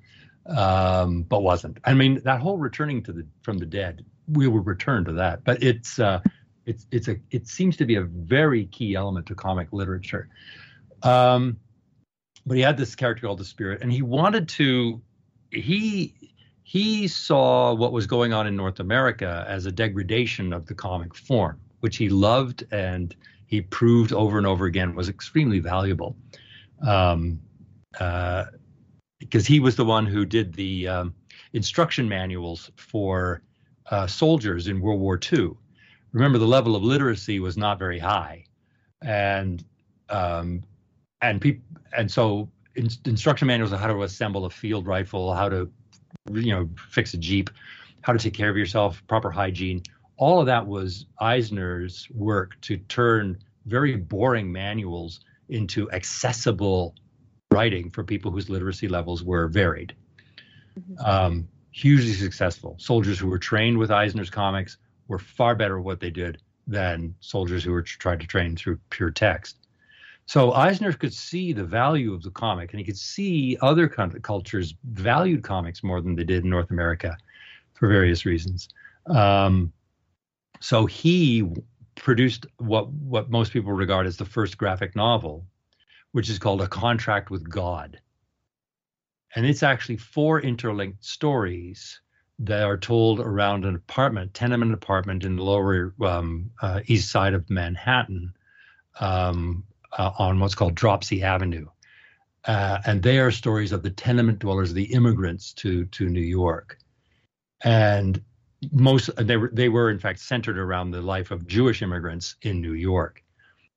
um, 0.47 1.23
but 1.23 1.43
wasn't. 1.43 1.79
I 1.85 1.95
mean, 1.95 2.21
that 2.25 2.41
whole 2.41 2.59
returning 2.59 3.03
to 3.05 3.13
the 3.13 3.27
from 3.43 3.59
the 3.59 3.67
dead, 3.67 4.05
we 4.29 4.49
will 4.49 4.61
return 4.61 5.05
to 5.05 5.13
that. 5.15 5.45
But 5.45 5.63
it's 5.63 5.99
uh, 5.99 6.21
it's 6.67 6.87
it's 6.91 7.09
a 7.09 7.17
it 7.31 7.47
seems 7.47 7.77
to 7.79 7.85
be 7.85 7.97
a 7.97 8.03
very 8.03 8.67
key 8.67 8.95
element 8.95 9.27
to 9.27 9.35
comic 9.35 9.69
literature. 9.73 10.29
Um, 11.03 11.59
but 12.45 12.57
he 12.57 12.63
had 12.63 12.77
this 12.77 12.95
character 12.95 13.27
called 13.27 13.39
the 13.39 13.45
Spirit, 13.45 13.83
and 13.83 13.93
he 13.93 14.03
wanted 14.03 14.49
to 14.51 15.01
he 15.51 16.15
he 16.65 17.07
saw 17.09 17.75
what 17.75 17.93
was 17.93 18.07
going 18.07 18.33
on 18.33 18.47
in 18.47 18.57
North 18.57 18.81
America 18.81 19.45
as 19.49 19.67
a 19.67 19.73
degradation 19.73 20.53
of 20.53 20.67
the 20.67 20.75
comic 20.75 21.15
form, 21.15 21.61
which 21.83 21.97
he 21.97 22.09
loved 22.09 22.65
and 22.71 23.15
he 23.47 23.61
proved 23.61 24.13
over 24.13 24.39
and 24.39 24.47
over 24.47 24.67
again 24.67 24.95
was 24.95 25.09
extremely 25.09 25.59
valuable. 25.59 26.17
Um, 26.81 27.41
uh, 27.99 28.45
because 29.19 29.47
he 29.47 29.61
was 29.61 29.77
the 29.77 29.85
one 29.85 30.07
who 30.07 30.25
did 30.25 30.55
the 30.55 30.89
um, 30.89 31.15
instruction 31.53 32.09
manuals 32.09 32.71
for 32.77 33.43
uh, 33.91 34.07
soldiers 34.07 34.69
in 34.69 34.81
World 34.81 35.01
War 35.01 35.19
II. 35.33 35.51
Remember, 36.13 36.39
the 36.39 36.47
level 36.47 36.77
of 36.77 36.83
literacy 36.83 37.41
was 37.41 37.57
not 37.57 37.79
very 37.79 37.99
high, 37.99 38.45
and 39.03 39.65
um, 40.09 40.63
and 41.21 41.61
and 41.97 42.11
so 42.11 42.49
in, 42.75 42.89
instruction 43.07 43.49
manuals 43.49 43.73
on 43.73 43.79
how 43.79 43.87
to 43.89 44.03
assemble 44.03 44.45
a 44.45 44.51
field 44.51 44.87
rifle, 44.87 45.35
how 45.35 45.49
to 45.49 45.71
you 46.33 46.53
know 46.55 46.69
fix 46.91 47.15
a 47.15 47.19
jeep, 47.19 47.51
how 48.03 48.13
to 48.13 48.19
take 48.19 48.35
care 48.35 48.51
of 48.51 48.57
yourself, 48.57 49.03
proper 49.09 49.31
hygiene. 49.31 49.83
All 50.23 50.39
of 50.39 50.47
that 50.47 50.65
was 50.65 51.07
Eisner's 51.19 52.07
work 52.15 52.53
to 52.61 52.77
turn 52.77 53.43
very 53.67 53.97
boring 53.97 54.53
manuals 54.53 55.19
into 55.49 55.91
accessible 55.91 56.95
writing 57.51 57.91
for 57.91 58.05
people 58.05 58.31
whose 58.31 58.49
literacy 58.49 58.87
levels 58.87 59.25
were 59.25 59.49
varied. 59.49 59.97
Um, 61.05 61.49
hugely 61.73 62.13
successful. 62.13 62.77
Soldiers 62.79 63.19
who 63.19 63.27
were 63.27 63.39
trained 63.41 63.77
with 63.77 63.91
Eisner's 63.91 64.31
comics 64.31 64.77
were 65.09 65.19
far 65.19 65.57
better 65.57 65.79
at 65.79 65.85
what 65.85 65.99
they 65.99 66.11
did 66.11 66.41
than 66.69 67.17
soldiers 67.19 67.65
who 67.65 67.73
were 67.73 67.83
tr- 67.83 67.99
tried 67.99 68.21
to 68.21 68.27
train 68.29 68.55
through 68.55 68.79
pure 68.91 69.11
text. 69.11 69.57
So 70.27 70.53
Eisner 70.53 70.93
could 70.93 71.13
see 71.13 71.53
the 71.53 71.65
value 71.65 72.15
of 72.15 72.23
the 72.23 72.31
comic, 72.31 72.71
and 72.71 72.79
he 72.79 72.87
could 72.87 72.97
see 72.97 73.59
other 73.61 73.89
cultures 73.89 74.73
valued 74.85 75.43
comics 75.43 75.83
more 75.83 76.01
than 76.01 76.15
they 76.15 76.23
did 76.23 76.45
in 76.45 76.51
North 76.51 76.71
America 76.71 77.17
for 77.75 77.89
various 77.89 78.25
reasons. 78.25 78.69
Um, 79.07 79.73
so 80.63 80.87
he 80.87 81.45
produced 81.97 82.47
what 82.59 82.89
what 82.89 83.31
most 83.31 83.53
people 83.53 83.73
regard 83.73 84.07
as 84.07 84.17
the 84.17 84.25
first 84.25 84.57
graphic 84.57 84.95
novel, 84.95 85.45
which 86.13 86.31
is 86.31 86.39
called 86.39 86.63
A 86.63 86.69
Contract 86.69 87.31
with 87.31 87.49
God. 87.49 88.01
And 89.35 89.45
it's 89.45 89.65
actually 89.65 89.97
four 89.97 90.41
interlinked 90.41 91.05
stories 91.05 92.01
that 92.39 92.63
are 92.63 92.79
told 92.79 93.19
around 93.19 93.65
an 93.65 93.75
apartment, 93.75 94.35
tenement 94.35 94.73
apartment 94.73 95.25
in 95.25 95.37
the 95.37 95.43
lower 95.43 95.95
um, 96.01 96.51
uh, 96.61 96.81
east 96.87 97.11
side 97.11 97.35
of 97.35 97.51
Manhattan 97.51 98.33
um, 99.01 99.65
uh, 99.99 100.13
on 100.19 100.39
what's 100.39 100.55
called 100.55 100.77
Dropsie 100.77 101.23
Avenue. 101.23 101.67
Uh, 102.45 102.79
and 102.87 103.03
they 103.03 103.19
are 103.19 103.33
stories 103.33 103.73
of 103.73 103.83
the 103.83 103.91
tenement 103.91 104.39
dwellers, 104.39 104.73
the 104.73 104.93
immigrants 104.93 105.53
to, 105.55 105.87
to 105.87 106.09
New 106.09 106.21
York. 106.21 106.79
And 107.65 108.23
most 108.71 109.11
they 109.17 109.37
were 109.37 109.51
they 109.53 109.69
were 109.69 109.91
in 109.91 109.99
fact 109.99 110.21
centered 110.21 110.59
around 110.59 110.91
the 110.91 111.03
life 111.03 111.31
of 111.31 111.47
Jewish 111.47 111.83
immigrants 111.83 112.37
in 112.43 112.61
New 112.61 112.75
York. 112.75 113.23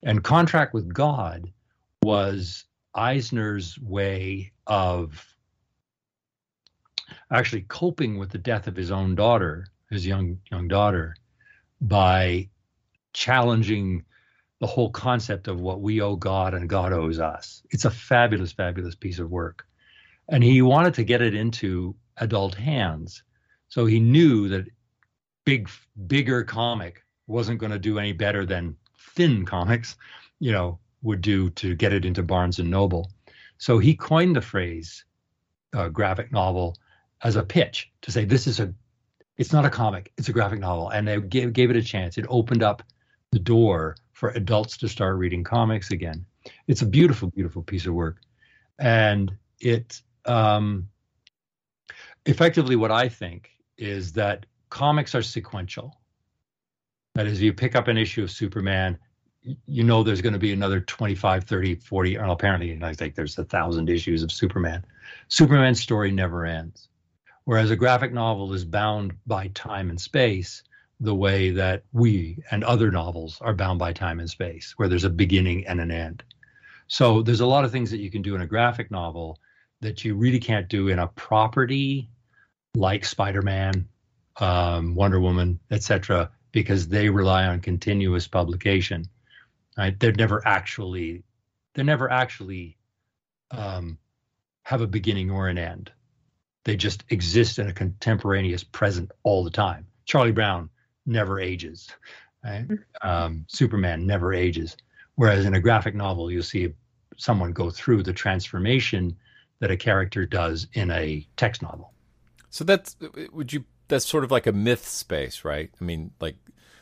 And 0.04 0.24
Contract 0.24 0.74
with 0.74 0.94
God 0.94 1.52
was 2.04 2.66
Eisner's 2.94 3.80
way 3.80 4.52
of 4.68 5.26
actually 7.32 7.64
coping 7.64 8.20
with 8.20 8.30
the 8.30 8.38
death 8.38 8.68
of 8.68 8.76
his 8.76 8.92
own 8.92 9.16
daughter, 9.16 9.68
his 9.90 10.06
young 10.06 10.40
young 10.52 10.68
daughter, 10.68 11.16
by 11.82 12.50
challenging 13.14 14.04
the 14.60 14.68
whole 14.68 14.90
concept 14.90 15.48
of 15.48 15.60
what 15.60 15.82
we 15.82 16.02
owe 16.02 16.16
God 16.16 16.54
and 16.54 16.70
God 16.70 16.94
owes 16.94 17.20
us. 17.20 17.64
It's 17.72 17.86
a 17.86 17.92
fabulous, 17.92 18.52
fabulous 18.52 18.96
piece 18.96 19.20
of 19.20 19.30
work. 19.30 19.66
And 20.30 20.44
he 20.44 20.62
wanted 20.62 20.94
to 20.96 21.04
get 21.04 21.22
it 21.22 21.36
into 21.36 21.96
adult 22.18 22.56
hands. 22.56 23.24
So 23.68 23.86
he 23.86 24.00
knew 24.00 24.48
that 24.50 24.66
big, 25.46 25.70
bigger 26.08 26.44
comic 26.44 27.04
wasn't 27.28 27.60
going 27.60 27.72
to 27.72 27.80
do 27.80 28.00
any 28.00 28.14
better 28.14 28.46
than 28.46 28.76
thin 29.16 29.46
comics, 29.46 29.96
you 30.40 30.52
know, 30.52 30.80
would 31.02 31.22
do 31.22 31.50
to 31.52 31.76
get 31.76 31.94
it 31.94 32.06
into 32.06 32.24
Barnes 32.24 32.60
and 32.60 32.70
Noble. 32.70 33.12
So 33.58 33.78
he 33.78 33.96
coined 33.96 34.36
the 34.36 34.42
phrase 34.42 35.06
uh, 35.74 35.90
graphic 35.90 36.32
novel 36.32 36.76
as 37.24 37.36
a 37.36 37.44
pitch 37.44 37.92
to 38.02 38.12
say 38.12 38.26
this 38.26 38.48
is 38.48 38.60
a 38.60 38.74
it's 39.38 39.52
not 39.52 39.66
a 39.66 39.70
comic 39.70 40.12
it's 40.18 40.30
a 40.30 40.34
graphic 40.34 40.60
novel. 40.60 40.90
And 40.90 41.08
they 41.08 41.20
gave, 41.22 41.54
gave 41.54 41.70
it 41.70 41.76
a 41.76 41.84
chance. 41.84 42.18
It 42.18 42.26
opened 42.30 42.64
up 42.64 42.84
the 43.32 43.40
door 43.40 43.96
for 44.12 44.30
adults 44.30 44.78
to 44.78 44.90
start 44.90 45.18
reading 45.18 45.44
comics 45.44 45.92
again. 45.92 46.26
It's 46.68 46.82
a 46.82 46.86
beautiful 46.86 47.30
beautiful 47.30 47.64
piece 47.64 47.86
of 47.86 47.94
work. 47.94 48.18
And 48.80 49.32
it 49.60 50.02
um, 50.26 50.90
effectively 52.26 52.76
what 52.76 52.92
i 52.92 53.08
think 53.08 53.52
is 53.78 54.14
that 54.14 54.46
comics 54.76 55.16
are 55.16 55.22
sequential. 55.22 55.98
That 57.14 57.28
is 57.28 57.38
if 57.38 57.44
you 57.44 57.54
pick 57.54 57.78
up 57.78 57.88
an 57.88 57.98
issue 57.98 58.24
of 58.24 58.30
superman 58.30 59.00
you 59.68 59.84
know 59.84 60.04
there's 60.04 60.22
going 60.22 60.34
to 60.34 60.40
be 60.40 60.52
another 60.52 60.82
25 60.82 61.46
30 61.46 61.76
40 61.76 62.16
and 62.16 62.32
apparently 62.32 62.78
i 62.84 62.94
think 62.94 63.16
there's 63.16 63.38
a 63.38 63.46
thousand 63.46 63.90
issues 63.90 64.22
of 64.22 64.34
superman. 64.34 64.84
Superman's 65.30 65.82
story 65.82 66.12
never 66.12 66.46
ends. 66.46 66.90
Whereas 67.46 67.72
a 67.72 67.76
graphic 67.78 68.12
novel 68.12 68.52
is 68.52 68.66
bound 68.66 69.14
by 69.26 69.48
time 69.50 69.90
and 69.90 70.02
space 70.02 70.64
the 71.00 71.16
way 71.16 71.52
that 71.52 71.84
we 71.94 72.44
and 72.52 72.64
other 72.66 72.92
novels 72.92 73.40
are 73.40 73.54
bound 73.54 73.80
by 73.80 73.94
time 73.94 74.20
and 74.20 74.30
space 74.30 74.74
where 74.76 74.90
there's 74.90 75.06
a 75.06 75.10
beginning 75.10 75.66
and 75.68 75.80
an 75.80 75.92
end. 75.92 76.22
So 76.88 77.22
there's 77.22 77.42
a 77.42 77.46
lot 77.46 77.64
of 77.64 77.72
things 77.72 77.92
that 77.92 78.00
you 78.00 78.12
can 78.12 78.22
do 78.22 78.36
in 78.36 78.42
a 78.42 78.48
graphic 78.48 78.92
novel 78.92 79.40
that 79.80 80.04
you 80.04 80.16
really 80.16 80.40
can't 80.40 80.68
do 80.68 80.90
in 80.90 81.00
a 81.00 81.08
property 81.08 82.10
like 82.76 83.06
spider-man 83.06 83.88
um, 84.38 84.96
wonder 84.96 85.20
woman 85.20 85.60
etc 85.72 86.30
because 86.52 86.88
they 86.88 87.10
rely 87.10 87.46
on 87.46 87.60
continuous 87.60 88.28
publication 88.28 89.10
right? 89.78 90.00
They're 90.00 90.12
never 90.14 90.42
actually, 90.46 91.24
they 91.74 91.84
never 91.84 92.12
actually 92.12 92.78
um, 93.52 93.98
have 94.64 94.82
a 94.82 94.88
beginning 94.88 95.32
or 95.32 95.48
an 95.48 95.58
end. 95.58 95.92
They 96.64 96.76
just 96.76 97.04
exist 97.10 97.60
in 97.60 97.68
a 97.68 97.74
contemporaneous 97.74 98.64
present 98.64 99.12
all 99.24 99.44
the 99.44 99.52
time. 99.52 99.86
Charlie 100.06 100.32
Brown 100.32 100.70
never 101.06 101.40
ages. 101.40 101.90
Right? 102.44 102.68
Mm-hmm. 102.68 103.08
Um, 103.08 103.46
Superman 103.48 104.06
never 104.06 104.34
ages. 104.34 104.76
Whereas 105.16 105.46
in 105.46 105.56
a 105.56 105.60
graphic 105.60 105.96
novel, 105.96 106.32
you'll 106.32 106.44
see 106.44 106.74
someone 107.18 107.54
go 107.54 107.70
through 107.70 108.04
the 108.04 108.14
transformation 108.14 109.16
that 109.60 109.72
a 109.72 109.78
character 109.78 110.26
does 110.26 110.68
in 110.74 110.92
a 110.92 111.26
text 111.38 111.62
novel. 111.62 111.94
So 112.50 112.64
that's 112.64 112.96
would 113.32 113.54
you 113.54 113.64
that's 113.88 114.06
sort 114.06 114.24
of 114.24 114.32
like 114.32 114.48
a 114.48 114.52
myth 114.52 114.88
space, 114.88 115.46
right? 115.46 115.70
I 115.80 115.84
mean, 115.84 116.12
like 116.20 116.38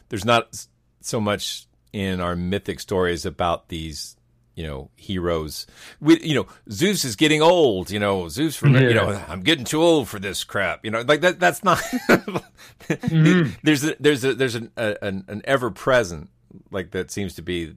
there's 0.09 0.25
not 0.25 0.65
so 1.01 1.19
much 1.19 1.67
in 1.91 2.19
our 2.19 2.35
mythic 2.35 2.79
stories 2.79 3.25
about 3.25 3.69
these 3.69 4.15
you 4.55 4.65
know 4.65 4.89
heroes 4.95 5.65
we 5.99 6.19
you 6.21 6.35
know 6.35 6.45
zeus 6.71 7.05
is 7.05 7.15
getting 7.15 7.41
old 7.41 7.89
you 7.89 7.99
know 7.99 8.29
zeus 8.29 8.55
from 8.55 8.75
yeah. 8.75 8.81
you 8.81 8.93
know 8.93 9.23
i'm 9.27 9.41
getting 9.41 9.65
too 9.65 9.81
old 9.81 10.07
for 10.07 10.19
this 10.19 10.43
crap 10.43 10.85
you 10.85 10.91
know 10.91 11.01
like 11.01 11.21
that 11.21 11.39
that's 11.39 11.63
not 11.63 11.77
mm-hmm. 12.09 13.49
there's 13.63 13.83
a 13.83 13.95
there's 13.99 14.23
a 14.23 14.35
there's 14.35 14.55
an, 14.55 14.71
a, 14.77 14.95
an, 15.01 15.25
an 15.27 15.41
ever 15.45 15.71
present 15.71 16.29
like 16.69 16.91
that 16.91 17.09
seems 17.09 17.33
to 17.33 17.41
be 17.41 17.75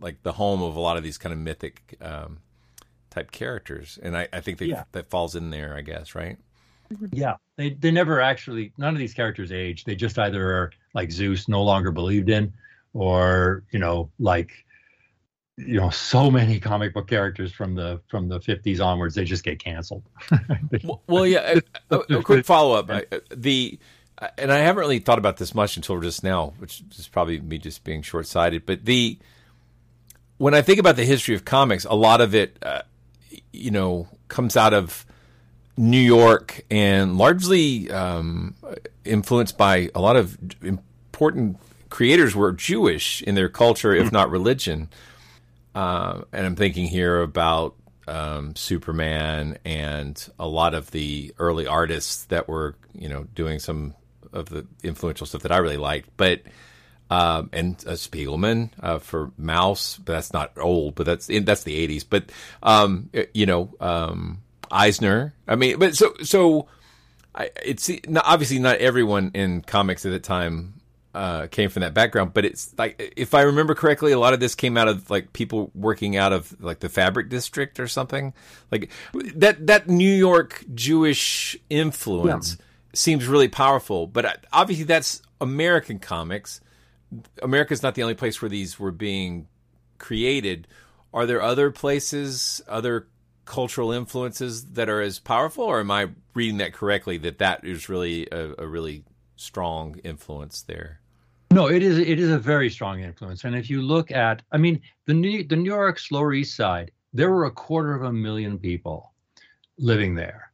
like 0.00 0.22
the 0.22 0.32
home 0.32 0.62
of 0.62 0.76
a 0.76 0.80
lot 0.80 0.96
of 0.96 1.02
these 1.02 1.16
kind 1.16 1.32
of 1.32 1.38
mythic 1.38 1.96
um, 2.02 2.40
type 3.08 3.30
characters 3.30 3.98
and 4.02 4.16
i 4.16 4.28
i 4.32 4.40
think 4.40 4.58
that 4.58 4.66
yeah. 4.66 4.84
that 4.92 5.08
falls 5.08 5.34
in 5.34 5.48
there 5.48 5.74
i 5.74 5.80
guess 5.80 6.14
right 6.14 6.36
yeah 7.10 7.36
they 7.62 7.70
they 7.70 7.90
never 7.90 8.20
actually 8.20 8.72
none 8.76 8.94
of 8.94 8.98
these 8.98 9.14
characters 9.14 9.52
age. 9.52 9.84
They 9.84 9.94
just 9.94 10.18
either 10.18 10.44
are 10.50 10.72
like 10.94 11.12
zeus 11.12 11.48
no 11.48 11.62
longer 11.62 11.92
believed 11.92 12.28
in 12.28 12.52
or 12.92 13.62
you 13.70 13.78
know 13.78 14.10
like 14.18 14.50
you 15.56 15.80
know 15.80 15.90
so 15.90 16.30
many 16.30 16.58
comic 16.58 16.92
book 16.92 17.08
characters 17.08 17.52
from 17.52 17.74
the 17.74 18.00
from 18.08 18.28
the 18.28 18.40
50s 18.40 18.84
onwards 18.84 19.14
they 19.14 19.24
just 19.24 19.44
get 19.44 19.62
canceled. 19.62 20.02
Well, 20.84 21.02
well, 21.06 21.26
yeah 21.26 21.60
a, 21.90 21.98
a 21.98 22.22
quick 22.22 22.46
follow-up. 22.46 22.90
The 23.30 23.78
and 24.38 24.52
i 24.52 24.58
haven't 24.58 24.80
really 24.80 24.98
thought 24.98 25.18
about 25.18 25.36
this 25.36 25.54
much 25.54 25.76
until 25.76 26.00
just 26.00 26.24
now 26.24 26.54
which 26.58 26.82
is 26.96 27.08
probably 27.08 27.40
me 27.40 27.58
just 27.58 27.84
being 27.84 28.02
short-sighted 28.02 28.64
but 28.64 28.84
the 28.84 29.18
when 30.38 30.54
i 30.54 30.62
think 30.62 30.78
about 30.78 30.96
the 30.96 31.04
history 31.04 31.34
of 31.34 31.44
comics 31.44 31.84
a 31.84 31.94
lot 31.94 32.20
of 32.20 32.34
it 32.34 32.56
uh, 32.62 32.82
you 33.52 33.70
know 33.70 34.08
comes 34.28 34.56
out 34.56 34.72
of 34.72 35.04
new 35.76 35.98
york 35.98 36.64
and 36.70 37.16
largely 37.16 37.90
um, 37.90 38.54
influenced 39.04 39.56
by 39.56 39.90
a 39.94 40.00
lot 40.00 40.16
of 40.16 40.36
important 40.62 41.58
creators 41.92 42.34
were 42.34 42.52
Jewish 42.52 43.22
in 43.22 43.34
their 43.34 43.50
culture, 43.50 43.94
if 43.94 44.10
not 44.10 44.30
religion. 44.30 44.88
Uh, 45.74 46.22
and 46.32 46.46
I'm 46.46 46.56
thinking 46.56 46.86
here 46.86 47.20
about 47.20 47.76
um, 48.08 48.56
Superman 48.56 49.58
and 49.64 50.28
a 50.38 50.48
lot 50.48 50.74
of 50.74 50.90
the 50.90 51.34
early 51.38 51.66
artists 51.66 52.24
that 52.24 52.48
were, 52.48 52.76
you 52.94 53.08
know, 53.08 53.24
doing 53.34 53.58
some 53.58 53.94
of 54.32 54.48
the 54.48 54.66
influential 54.82 55.26
stuff 55.26 55.42
that 55.42 55.52
I 55.52 55.58
really 55.58 55.76
liked. 55.76 56.08
But 56.16 56.42
um, 57.10 57.50
and 57.52 57.76
uh, 57.86 57.92
Spiegelman 57.92 58.70
uh, 58.80 58.98
for 58.98 59.30
Maus, 59.38 59.98
but 59.98 60.14
that's 60.14 60.32
not 60.32 60.52
old, 60.56 60.94
but 60.94 61.04
that's 61.04 61.28
in, 61.28 61.44
that's 61.44 61.62
the 61.62 61.86
'80s. 61.86 62.06
But 62.08 62.32
um, 62.62 63.10
you 63.34 63.44
know, 63.44 63.74
um, 63.80 64.41
Eisner. 64.72 65.34
I 65.46 65.56
mean, 65.56 65.78
but 65.78 65.94
so 65.94 66.14
so. 66.22 66.68
I, 67.34 67.48
it's 67.64 67.90
obviously 68.24 68.58
not 68.58 68.76
everyone 68.76 69.30
in 69.32 69.62
comics 69.62 70.04
at 70.04 70.12
the 70.12 70.18
time 70.18 70.82
uh, 71.14 71.46
came 71.48 71.68
from 71.68 71.80
that 71.80 71.94
background, 71.94 72.32
but 72.32 72.44
it's 72.44 72.74
like 72.78 73.12
if 73.16 73.34
I 73.34 73.42
remember 73.42 73.74
correctly, 73.74 74.12
a 74.12 74.18
lot 74.18 74.32
of 74.32 74.40
this 74.40 74.54
came 74.54 74.76
out 74.76 74.88
of 74.88 75.10
like 75.10 75.32
people 75.32 75.70
working 75.74 76.16
out 76.16 76.32
of 76.32 76.58
like 76.60 76.80
the 76.80 76.88
Fabric 76.88 77.28
District 77.28 77.78
or 77.78 77.86
something. 77.86 78.32
Like 78.70 78.90
that 79.34 79.66
that 79.66 79.88
New 79.88 80.14
York 80.14 80.64
Jewish 80.74 81.56
influence 81.68 82.56
yeah. 82.58 82.64
seems 82.94 83.26
really 83.26 83.48
powerful, 83.48 84.06
but 84.06 84.44
obviously 84.52 84.84
that's 84.84 85.20
American 85.40 85.98
comics. 85.98 86.60
America's 87.42 87.82
not 87.82 87.94
the 87.94 88.02
only 88.02 88.14
place 88.14 88.40
where 88.40 88.48
these 88.48 88.78
were 88.80 88.92
being 88.92 89.48
created. 89.98 90.66
Are 91.12 91.26
there 91.26 91.42
other 91.42 91.70
places, 91.70 92.62
other 92.66 93.06
cultural 93.44 93.92
influences 93.92 94.64
that 94.72 94.88
are 94.88 95.00
as 95.00 95.18
powerful, 95.18 95.64
or 95.64 95.80
am 95.80 95.90
I 95.90 96.10
reading 96.34 96.58
that 96.58 96.72
correctly? 96.72 97.18
That 97.18 97.38
that 97.38 97.64
is 97.64 97.88
really 97.88 98.28
a, 98.30 98.54
a 98.58 98.66
really 98.66 99.04
strong 99.36 99.96
influence 100.04 100.62
there. 100.62 101.00
No, 101.52 101.68
it 101.68 101.82
is 101.82 101.98
it 101.98 102.18
is 102.18 102.30
a 102.30 102.38
very 102.38 102.70
strong 102.70 103.00
influence. 103.00 103.44
And 103.44 103.54
if 103.54 103.68
you 103.68 103.82
look 103.82 104.10
at, 104.10 104.42
I 104.52 104.56
mean, 104.56 104.80
the 105.06 105.14
New 105.14 105.44
the 105.44 105.56
New 105.56 105.70
York 105.70 106.00
Lower 106.10 106.32
East 106.32 106.56
Side, 106.56 106.92
there 107.12 107.30
were 107.30 107.44
a 107.44 107.50
quarter 107.50 107.94
of 107.94 108.04
a 108.04 108.12
million 108.12 108.58
people 108.58 109.12
living 109.78 110.14
there 110.14 110.52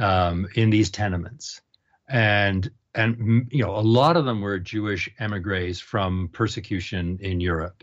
um, 0.00 0.46
in 0.54 0.70
these 0.70 0.90
tenements, 0.90 1.60
and 2.08 2.70
and 2.94 3.48
you 3.50 3.64
know 3.64 3.74
a 3.74 3.80
lot 3.80 4.16
of 4.16 4.24
them 4.24 4.40
were 4.40 4.58
Jewish 4.58 5.08
emigres 5.18 5.80
from 5.80 6.28
persecution 6.32 7.18
in 7.20 7.40
Europe. 7.40 7.82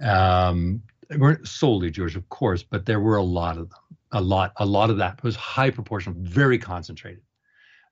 Um, 0.00 0.82
they 1.12 1.18
weren't 1.18 1.46
solely 1.46 1.90
Jewish, 1.90 2.16
of 2.16 2.28
course, 2.30 2.62
but 2.62 2.86
there 2.86 2.98
were 2.98 3.16
a 3.16 3.22
lot 3.22 3.58
of 3.58 3.68
them. 3.68 3.78
A 4.12 4.20
lot, 4.20 4.52
a 4.56 4.66
lot 4.66 4.90
of 4.90 4.98
that 4.98 5.22
was 5.22 5.36
high 5.36 5.70
proportion, 5.70 6.14
very 6.18 6.58
concentrated. 6.58 7.22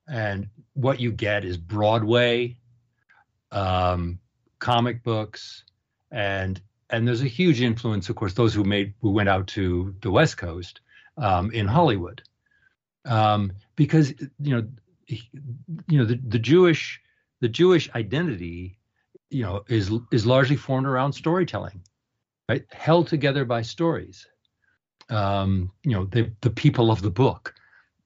And 0.09 0.49
what 0.73 1.01
you 1.01 1.13
get 1.13 1.45
is 1.45 1.57
Broadway 1.57 2.59
um, 3.53 4.19
comic 4.59 5.03
books, 5.03 5.65
and 6.11 6.61
and 6.89 7.07
there's 7.07 7.23
a 7.23 7.29
huge 7.29 7.61
influence, 7.61 8.09
of 8.09 8.17
course, 8.17 8.35
those 8.35 8.55
who 8.55 8.65
made 8.65 8.95
who 9.01 9.11
went 9.11 9.29
out 9.29 9.49
to 9.49 9.95
the 10.01 10.11
West 10.11 10.37
Coast 10.37 10.81
um, 11.17 11.51
in 11.53 11.67
Hollywood, 11.67 12.23
um, 13.05 13.53
because 13.77 14.13
you 14.41 14.57
know, 14.57 14.69
you 15.07 15.99
know 15.99 16.05
the, 16.07 16.21
the 16.27 16.39
Jewish 16.39 17.01
the 17.41 17.49
Jewish 17.49 17.91
identity, 17.95 18.79
you 19.31 19.43
know, 19.43 19.65
is 19.69 19.91
is 20.11 20.27
largely 20.27 20.57
formed 20.57 20.87
around 20.87 21.13
storytelling, 21.13 21.83
right? 22.51 22.65
Held 22.73 23.07
together 23.07 23.45
by 23.45 23.63
stories. 23.63 24.27
Um, 25.09 25.71
you 25.85 25.93
know, 25.93 26.05
the 26.05 26.33
the 26.41 26.51
people 26.51 26.91
of 26.91 27.01
the 27.01 27.11
book 27.11 27.55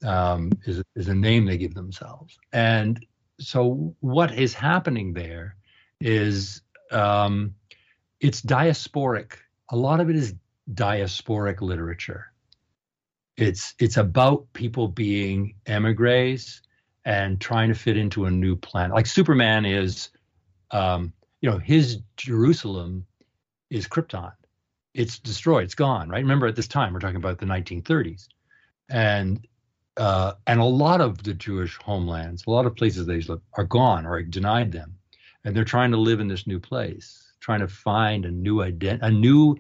um, 0.04 0.52
is 0.66 0.83
is 0.94 1.09
a 1.09 1.14
name 1.14 1.46
they 1.46 1.57
give 1.57 1.74
themselves, 1.74 2.38
and 2.52 3.04
so 3.40 3.94
what 4.00 4.35
is 4.35 4.52
happening 4.52 5.14
there 5.14 5.57
is 6.00 6.61
um, 6.90 7.54
it's 8.20 8.42
diasporic. 8.42 9.33
A 9.70 9.76
lot 9.76 10.00
of 10.00 10.11
it 10.11 10.16
is 10.16 10.35
diasporic 10.72 11.62
literature. 11.62 12.26
It's 13.38 13.74
it's 13.78 13.96
about 13.96 14.52
people 14.52 14.88
being 14.88 15.54
emigres 15.66 16.61
and 17.07 17.40
trying 17.40 17.68
to 17.68 17.74
fit 17.74 17.96
into 17.96 18.26
a 18.26 18.30
new 18.30 18.57
planet. 18.57 18.94
Like 18.94 19.07
Superman 19.07 19.64
is, 19.64 20.11
um, 20.70 21.12
you 21.40 21.50
know, 21.50 21.59
his 21.59 22.00
Jerusalem 22.16 23.07
is 23.74 23.88
Krypton. 23.88 24.32
It's 24.94 25.18
destroyed. 25.18 25.64
It's 25.64 25.74
gone. 25.74 26.08
Right. 26.08 26.22
Remember, 26.22 26.46
at 26.46 26.54
this 26.54 26.68
time, 26.68 26.92
we're 26.92 27.00
talking 27.00 27.16
about 27.16 27.38
the 27.38 27.46
1930s, 27.46 28.28
and 28.88 29.46
uh, 29.96 30.34
and 30.46 30.60
a 30.60 30.64
lot 30.64 31.00
of 31.00 31.22
the 31.22 31.34
Jewish 31.34 31.76
homelands, 31.78 32.44
a 32.46 32.50
lot 32.50 32.66
of 32.66 32.76
places 32.76 33.06
they 33.06 33.20
live, 33.20 33.40
are 33.54 33.64
gone 33.64 34.06
or 34.06 34.22
denied 34.22 34.70
them, 34.70 34.96
and 35.44 35.54
they're 35.54 35.64
trying 35.64 35.90
to 35.90 35.96
live 35.96 36.20
in 36.20 36.28
this 36.28 36.46
new 36.46 36.60
place, 36.60 37.32
trying 37.40 37.60
to 37.60 37.68
find 37.68 38.24
a 38.24 38.30
new 38.30 38.56
ident, 38.56 39.00
a 39.02 39.10
new, 39.10 39.56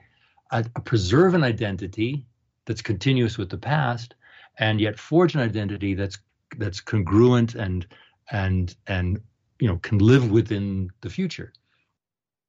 a, 0.52 0.64
a 0.76 0.80
preserve 0.80 1.34
an 1.34 1.42
identity 1.42 2.26
that's 2.66 2.82
continuous 2.82 3.36
with 3.36 3.50
the 3.50 3.58
past, 3.58 4.14
and 4.58 4.80
yet 4.80 4.98
forge 4.98 5.34
an 5.34 5.40
identity 5.40 5.94
that's 5.94 6.18
that's 6.58 6.80
congruent 6.80 7.56
and 7.56 7.86
and 8.30 8.76
and 8.86 9.20
you 9.58 9.66
know 9.66 9.78
can 9.78 9.98
live 9.98 10.30
within 10.30 10.88
the 11.00 11.10
future 11.10 11.52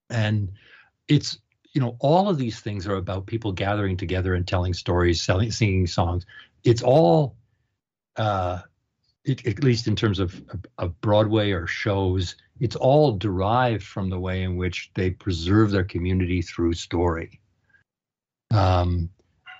and 0.09 0.51
it's 1.07 1.39
you 1.75 1.81
know 1.81 1.97
all 1.99 2.29
of 2.29 2.37
these 2.37 2.61
things 2.61 2.87
are 2.87 2.95
about 2.95 3.27
people 3.27 3.51
gathering 3.51 3.97
together 3.97 4.33
and 4.33 4.47
telling 4.47 4.73
stories 4.73 5.21
selling 5.21 5.51
singing 5.51 5.85
songs. 5.85 6.25
It's 6.63 6.81
all 6.81 7.35
uh 8.15 8.61
it, 9.25 9.45
at 9.45 9.63
least 9.63 9.87
in 9.87 9.95
terms 9.95 10.19
of, 10.19 10.41
of 10.77 10.99
broadway 11.01 11.51
or 11.51 11.67
shows 11.67 12.35
it's 12.59 12.75
all 12.75 13.11
derived 13.11 13.83
from 13.83 14.09
the 14.09 14.19
way 14.19 14.43
in 14.43 14.55
which 14.55 14.91
they 14.93 15.09
preserve 15.09 15.71
their 15.71 15.83
community 15.83 16.41
through 16.41 16.73
story. 16.73 17.41
Um 18.51 19.09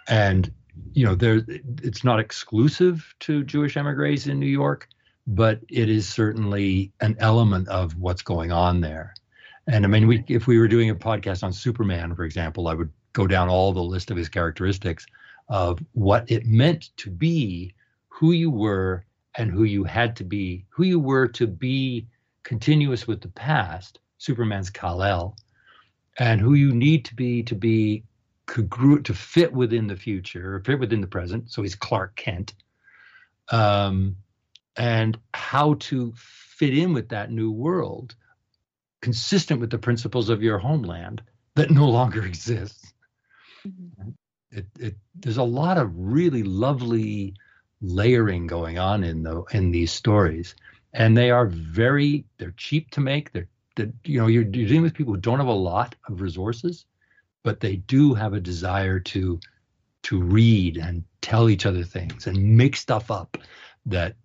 and 0.07 0.51
you 0.93 1.05
know 1.05 1.15
there 1.15 1.41
it's 1.83 2.03
not 2.03 2.19
exclusive 2.19 3.13
to 3.19 3.43
jewish 3.43 3.77
emigres 3.77 4.27
in 4.27 4.39
new 4.39 4.45
york 4.45 4.89
but 5.25 5.59
it 5.69 5.89
is 5.89 6.07
certainly 6.07 6.91
an 6.99 7.15
element 7.19 7.67
of 7.69 7.97
what's 7.97 8.21
going 8.21 8.51
on 8.51 8.81
there 8.81 9.13
and 9.67 9.85
I 9.85 9.87
mean, 9.87 10.07
we 10.07 10.23
if 10.27 10.47
we 10.47 10.59
were 10.59 10.67
doing 10.67 10.89
a 10.89 10.95
podcast 10.95 11.43
on 11.43 11.51
Superman, 11.51 12.15
for 12.15 12.23
example, 12.23 12.67
I 12.67 12.73
would 12.73 12.91
go 13.13 13.25
down 13.25 13.49
all 13.49 13.71
the 13.71 13.81
list 13.81 14.11
of 14.11 14.17
his 14.17 14.29
characteristics 14.29 15.05
of 15.49 15.79
what 15.93 16.29
it 16.29 16.45
meant 16.45 16.89
to 16.97 17.09
be 17.09 17.73
who 18.07 18.31
you 18.31 18.51
were 18.51 19.05
and 19.37 19.51
who 19.51 19.63
you 19.63 19.83
had 19.83 20.15
to 20.17 20.23
be, 20.23 20.65
who 20.69 20.83
you 20.83 20.99
were 20.99 21.27
to 21.27 21.47
be 21.47 22.07
continuous 22.43 23.07
with 23.07 23.21
the 23.21 23.29
past, 23.29 23.99
Superman's 24.17 24.69
Kal-El, 24.69 25.35
and 26.19 26.39
who 26.39 26.53
you 26.53 26.73
need 26.73 27.03
to 27.05 27.15
be 27.15 27.43
to 27.43 27.55
be 27.55 28.03
congruent 28.45 29.05
to 29.07 29.13
fit 29.13 29.51
within 29.51 29.87
the 29.87 29.95
future, 29.95 30.61
fit 30.65 30.79
within 30.79 31.01
the 31.01 31.07
present. 31.07 31.51
So 31.51 31.61
he's 31.61 31.75
Clark 31.75 32.15
Kent. 32.15 32.53
Um, 33.49 34.15
and 34.77 35.17
how 35.33 35.75
to 35.75 36.13
fit 36.15 36.77
in 36.77 36.93
with 36.93 37.09
that 37.09 37.31
new 37.31 37.51
world 37.51 38.15
consistent 39.05 39.61
with 39.61 39.69
the 39.69 39.77
principles 39.77 40.29
of 40.29 40.41
your 40.41 40.57
homeland 40.57 41.21
that 41.53 41.69
no 41.69 41.87
longer 41.87 42.25
exists. 42.31 42.91
Mm-hmm. 43.63 44.09
It, 44.49 44.65
it, 44.79 44.95
there's 45.13 45.37
a 45.37 45.43
lot 45.43 45.77
of 45.77 45.91
really 45.95 46.41
lovely 46.41 47.35
layering 47.81 48.47
going 48.47 48.79
on 48.79 49.03
in 49.03 49.21
the 49.21 49.43
in 49.51 49.69
these 49.69 49.91
stories, 49.91 50.55
and 50.91 51.15
they 51.15 51.29
are 51.29 51.45
very 51.45 52.25
they're 52.39 52.55
cheap 52.57 52.89
to 52.91 53.01
make. 53.01 53.31
They're, 53.31 53.47
they're 53.75 53.93
you 54.05 54.19
know 54.19 54.25
you're, 54.25 54.41
you're 54.41 54.67
dealing 54.67 54.81
with 54.81 54.95
people 54.95 55.13
who 55.13 55.21
don't 55.21 55.39
have 55.39 55.47
a 55.47 55.53
lot 55.53 55.93
of 56.09 56.21
resources, 56.21 56.85
but 57.43 57.59
they 57.59 57.75
do 57.75 58.15
have 58.15 58.33
a 58.33 58.39
desire 58.39 58.99
to 59.11 59.39
to 60.03 60.19
read 60.19 60.77
and 60.77 61.03
tell 61.21 61.47
each 61.47 61.67
other 61.67 61.83
things 61.83 62.25
and 62.25 62.57
make 62.57 62.75
stuff 62.75 63.11
up 63.11 63.37
that 63.85 64.15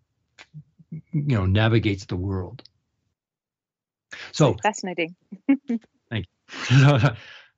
you 0.90 1.02
know 1.12 1.44
navigates 1.44 2.06
the 2.06 2.16
world 2.16 2.62
so 4.32 4.56
fascinating. 4.62 5.14
thank 6.10 6.26
you. 6.70 6.98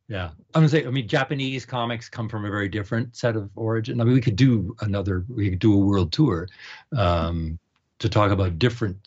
yeah, 0.08 0.30
I'm 0.54 0.62
gonna 0.62 0.68
say. 0.68 0.86
I 0.86 0.90
mean, 0.90 1.08
Japanese 1.08 1.64
comics 1.64 2.08
come 2.08 2.28
from 2.28 2.44
a 2.44 2.50
very 2.50 2.68
different 2.68 3.16
set 3.16 3.36
of 3.36 3.50
origin. 3.56 4.00
I 4.00 4.04
mean, 4.04 4.14
we 4.14 4.20
could 4.20 4.36
do 4.36 4.74
another. 4.80 5.24
We 5.28 5.50
could 5.50 5.58
do 5.58 5.74
a 5.74 5.78
world 5.78 6.12
tour 6.12 6.48
um, 6.96 7.58
to 7.98 8.08
talk 8.08 8.30
about 8.30 8.58
different. 8.58 8.98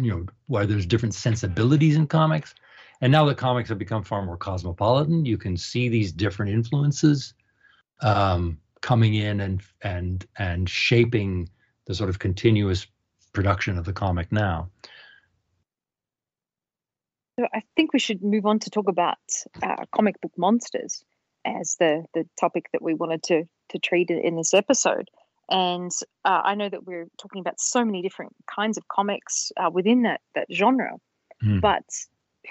You 0.00 0.10
know, 0.10 0.26
why 0.46 0.66
there's 0.66 0.86
different 0.86 1.14
sensibilities 1.14 1.96
in 1.96 2.06
comics, 2.06 2.54
and 3.00 3.10
now 3.10 3.24
that 3.24 3.38
comics 3.38 3.68
have 3.70 3.78
become 3.78 4.04
far 4.04 4.24
more 4.24 4.36
cosmopolitan, 4.36 5.24
you 5.24 5.36
can 5.36 5.56
see 5.56 5.88
these 5.88 6.12
different 6.12 6.52
influences 6.52 7.34
um, 8.02 8.58
coming 8.80 9.14
in 9.14 9.40
and 9.40 9.62
and 9.82 10.26
and 10.38 10.68
shaping 10.68 11.48
the 11.86 11.94
sort 11.94 12.10
of 12.10 12.18
continuous 12.18 12.86
production 13.32 13.78
of 13.78 13.84
the 13.84 13.92
comic 13.92 14.30
now. 14.30 14.68
So 17.38 17.46
I 17.52 17.62
think 17.76 17.92
we 17.92 17.98
should 17.98 18.22
move 18.22 18.46
on 18.46 18.60
to 18.60 18.70
talk 18.70 18.88
about 18.88 19.18
uh, 19.62 19.84
comic 19.94 20.20
book 20.20 20.32
monsters 20.36 21.04
as 21.44 21.76
the 21.78 22.04
the 22.14 22.26
topic 22.38 22.66
that 22.72 22.82
we 22.82 22.94
wanted 22.94 23.22
to 23.24 23.44
to 23.70 23.78
treat 23.78 24.10
in 24.10 24.36
this 24.36 24.54
episode. 24.54 25.10
And 25.50 25.90
uh, 26.24 26.40
I 26.44 26.54
know 26.54 26.68
that 26.68 26.86
we're 26.86 27.08
talking 27.18 27.40
about 27.40 27.60
so 27.60 27.84
many 27.84 28.02
different 28.02 28.34
kinds 28.46 28.78
of 28.78 28.88
comics 28.88 29.52
uh, 29.56 29.70
within 29.70 30.02
that 30.02 30.20
that 30.34 30.46
genre, 30.52 30.92
mm. 31.42 31.60
but 31.60 31.84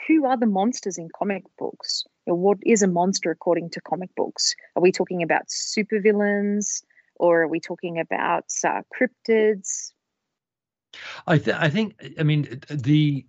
who 0.08 0.26
are 0.26 0.38
the 0.38 0.46
monsters 0.46 0.98
in 0.98 1.10
comic 1.18 1.44
books? 1.58 2.04
You 2.26 2.34
know, 2.34 2.38
what 2.38 2.58
is 2.64 2.82
a 2.82 2.88
monster 2.88 3.32
according 3.32 3.70
to 3.72 3.82
comic 3.82 4.14
books? 4.16 4.56
Are 4.76 4.82
we 4.82 4.92
talking 4.92 5.24
about 5.24 5.48
supervillains, 5.48 6.84
or 7.16 7.44
are 7.44 7.48
we 7.48 7.60
talking 7.60 8.00
about 8.00 8.46
uh, 8.64 8.82
cryptids? 8.94 9.94
I, 11.26 11.38
th- 11.38 11.58
I 11.58 11.70
think 11.70 11.96
I 12.20 12.24
mean 12.24 12.62
the 12.70 13.26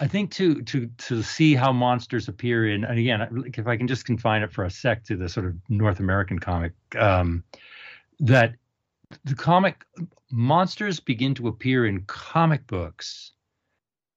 I 0.00 0.08
think 0.08 0.30
to 0.32 0.62
to 0.62 0.86
to 0.86 1.22
see 1.22 1.54
how 1.54 1.72
monsters 1.72 2.28
appear 2.28 2.68
in, 2.68 2.84
and 2.84 2.98
again, 2.98 3.44
if 3.56 3.66
I 3.66 3.76
can 3.76 3.86
just 3.86 4.04
confine 4.04 4.42
it 4.42 4.52
for 4.52 4.64
a 4.64 4.70
sec 4.70 5.04
to 5.04 5.16
the 5.16 5.28
sort 5.28 5.46
of 5.46 5.54
North 5.68 6.00
American 6.00 6.38
comic, 6.38 6.72
um, 6.98 7.44
that 8.20 8.54
the 9.24 9.34
comic 9.34 9.84
monsters 10.30 10.98
begin 10.98 11.34
to 11.34 11.48
appear 11.48 11.86
in 11.86 12.02
comic 12.06 12.66
books 12.66 13.32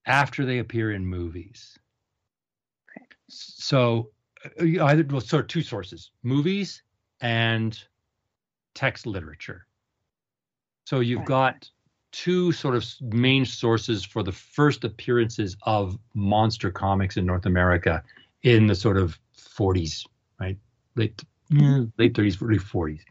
after 0.06 0.46
they 0.46 0.60
appear 0.60 0.92
in 0.92 1.06
movies. 1.06 1.78
Okay. 2.90 3.06
So 3.30 4.12
uh, 4.46 4.64
either 4.64 5.06
well, 5.10 5.22
so 5.22 5.42
two 5.42 5.62
sources: 5.62 6.12
movies 6.24 6.82
and 7.22 7.78
text 8.74 9.06
literature. 9.06 9.68
So 10.86 11.00
you've 11.00 11.26
got 11.26 11.70
two 12.16 12.54
sort 12.54 12.76
of 12.76 12.86
main 13.02 13.44
sources 13.44 14.06
for 14.06 14.24
the 14.24 14.32
first 14.32 14.86
appearances 14.86 15.58
of 15.64 16.00
monster 16.14 16.72
comics 16.72 17.18
in 17.18 17.26
North 17.26 17.46
America 17.46 18.02
in 18.44 18.68
the 18.68 18.76
sort 18.76 18.96
of 18.96 19.20
40s, 19.38 20.06
right? 20.40 20.58
Late 20.96 21.22
late 21.52 22.14
30s, 22.14 22.42
early 22.42 22.58
40s. 22.58 23.02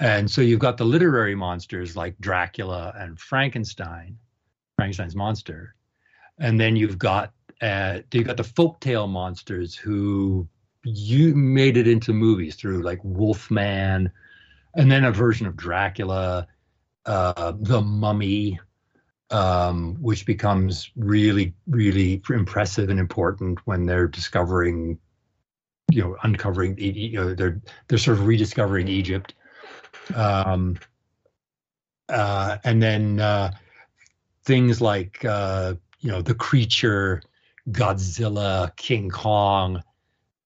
And 0.00 0.30
so 0.30 0.40
you've 0.40 0.58
got 0.58 0.78
the 0.78 0.84
literary 0.84 1.34
monsters 1.34 1.96
like 1.96 2.18
Dracula 2.18 2.94
and 2.96 3.20
Frankenstein, 3.20 4.16
Frankenstein's 4.76 5.14
monster. 5.14 5.74
And 6.38 6.58
then 6.58 6.76
you've 6.76 6.98
got 6.98 7.34
uh, 7.60 8.00
you've 8.10 8.26
got 8.26 8.38
the 8.38 8.42
folktale 8.42 9.08
monsters 9.08 9.76
who 9.76 10.48
you 10.82 11.34
made 11.34 11.76
it 11.76 11.86
into 11.86 12.14
movies 12.14 12.56
through 12.56 12.82
like 12.82 13.00
Wolfman, 13.02 14.10
and 14.74 14.90
then 14.90 15.04
a 15.04 15.12
version 15.12 15.46
of 15.46 15.56
Dracula, 15.56 16.48
uh, 17.06 17.52
the 17.58 17.80
Mummy, 17.80 18.60
um, 19.30 19.96
which 20.00 20.26
becomes 20.26 20.90
really, 20.96 21.54
really 21.66 22.22
impressive 22.30 22.90
and 22.90 23.00
important 23.00 23.58
when 23.66 23.86
they're 23.86 24.08
discovering, 24.08 24.98
you 25.90 26.02
know, 26.02 26.16
uncovering, 26.22 26.76
you 26.78 27.12
know, 27.12 27.34
they're 27.34 27.60
they're 27.88 27.98
sort 27.98 28.18
of 28.18 28.26
rediscovering 28.26 28.88
Egypt, 28.88 29.34
um, 30.14 30.78
uh, 32.08 32.58
and 32.64 32.82
then 32.82 33.20
uh, 33.20 33.52
things 34.44 34.80
like 34.80 35.24
uh, 35.24 35.74
you 36.00 36.10
know 36.10 36.22
the 36.22 36.34
creature, 36.34 37.22
Godzilla, 37.70 38.74
King 38.76 39.10
Kong, 39.10 39.82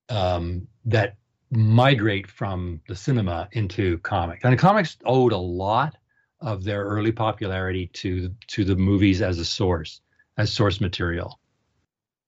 um, 0.08 0.66
that 0.84 1.16
migrate 1.50 2.26
from 2.28 2.80
the 2.88 2.96
cinema 2.96 3.48
into 3.52 3.98
comics. 3.98 4.44
And 4.44 4.52
the 4.52 4.56
comics 4.56 4.96
owed 5.04 5.32
a 5.32 5.38
lot 5.38 5.96
of 6.44 6.62
their 6.62 6.85
early 6.85 7.11
popularity 7.11 7.87
to 7.87 8.33
to 8.48 8.64
the 8.64 8.76
movies 8.76 9.22
as 9.22 9.38
a 9.38 9.44
source, 9.44 10.02
as 10.37 10.52
source 10.52 10.80
material. 10.80 11.40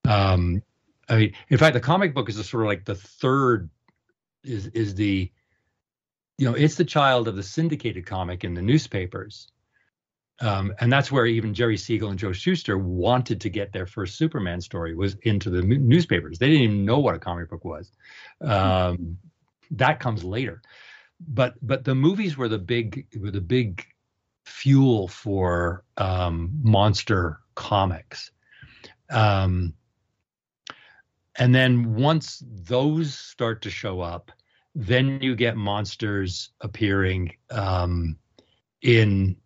Um, 0.08 0.62
I 1.08 1.16
mean, 1.16 1.32
in 1.50 1.58
fact, 1.58 1.74
the 1.74 1.80
comic 1.80 2.14
book 2.14 2.28
is 2.28 2.36
sort 2.48 2.64
of 2.64 2.66
like 2.66 2.84
the 2.84 2.94
third 2.94 3.68
is 4.42 4.68
is 4.68 4.94
the 4.94 5.30
you 6.38 6.48
know 6.48 6.54
it's 6.54 6.76
the 6.76 6.84
child 6.84 7.28
of 7.28 7.36
the 7.36 7.42
syndicated 7.42 8.06
comic 8.06 8.42
in 8.42 8.54
the 8.54 8.62
newspapers. 8.62 9.48
Um, 10.38 10.74
and 10.80 10.92
that's 10.92 11.10
where 11.10 11.24
even 11.24 11.54
Jerry 11.54 11.78
Siegel 11.78 12.10
and 12.10 12.18
Joe 12.18 12.32
Shuster 12.32 12.76
wanted 12.76 13.40
to 13.40 13.48
get 13.48 13.72
their 13.72 13.86
first 13.86 14.18
Superman 14.18 14.60
story 14.60 14.94
was 14.94 15.14
into 15.22 15.48
the 15.48 15.62
newspapers. 15.62 16.38
They 16.38 16.48
didn't 16.48 16.62
even 16.62 16.84
know 16.84 16.98
what 16.98 17.14
a 17.14 17.18
comic 17.18 17.48
book 17.48 17.64
was. 17.64 17.90
Um, 18.42 19.16
that 19.70 19.98
comes 19.98 20.24
later, 20.24 20.60
but 21.20 21.54
but 21.62 21.84
the 21.84 21.94
movies 21.94 22.36
were 22.36 22.48
the 22.48 22.58
big 22.58 23.06
were 23.18 23.30
the 23.30 23.40
big 23.40 23.86
fuel 24.46 25.08
for 25.08 25.84
um, 25.96 26.50
monster 26.62 27.40
comics. 27.54 28.30
Um, 29.10 29.74
and 31.38 31.54
then 31.54 31.94
once 31.94 32.42
those 32.46 33.14
start 33.14 33.62
to 33.62 33.70
show 33.70 34.00
up, 34.00 34.32
then 34.74 35.20
you 35.20 35.34
get 35.34 35.56
monsters 35.56 36.50
appearing 36.60 37.34
um, 37.50 38.16
in 38.82 39.36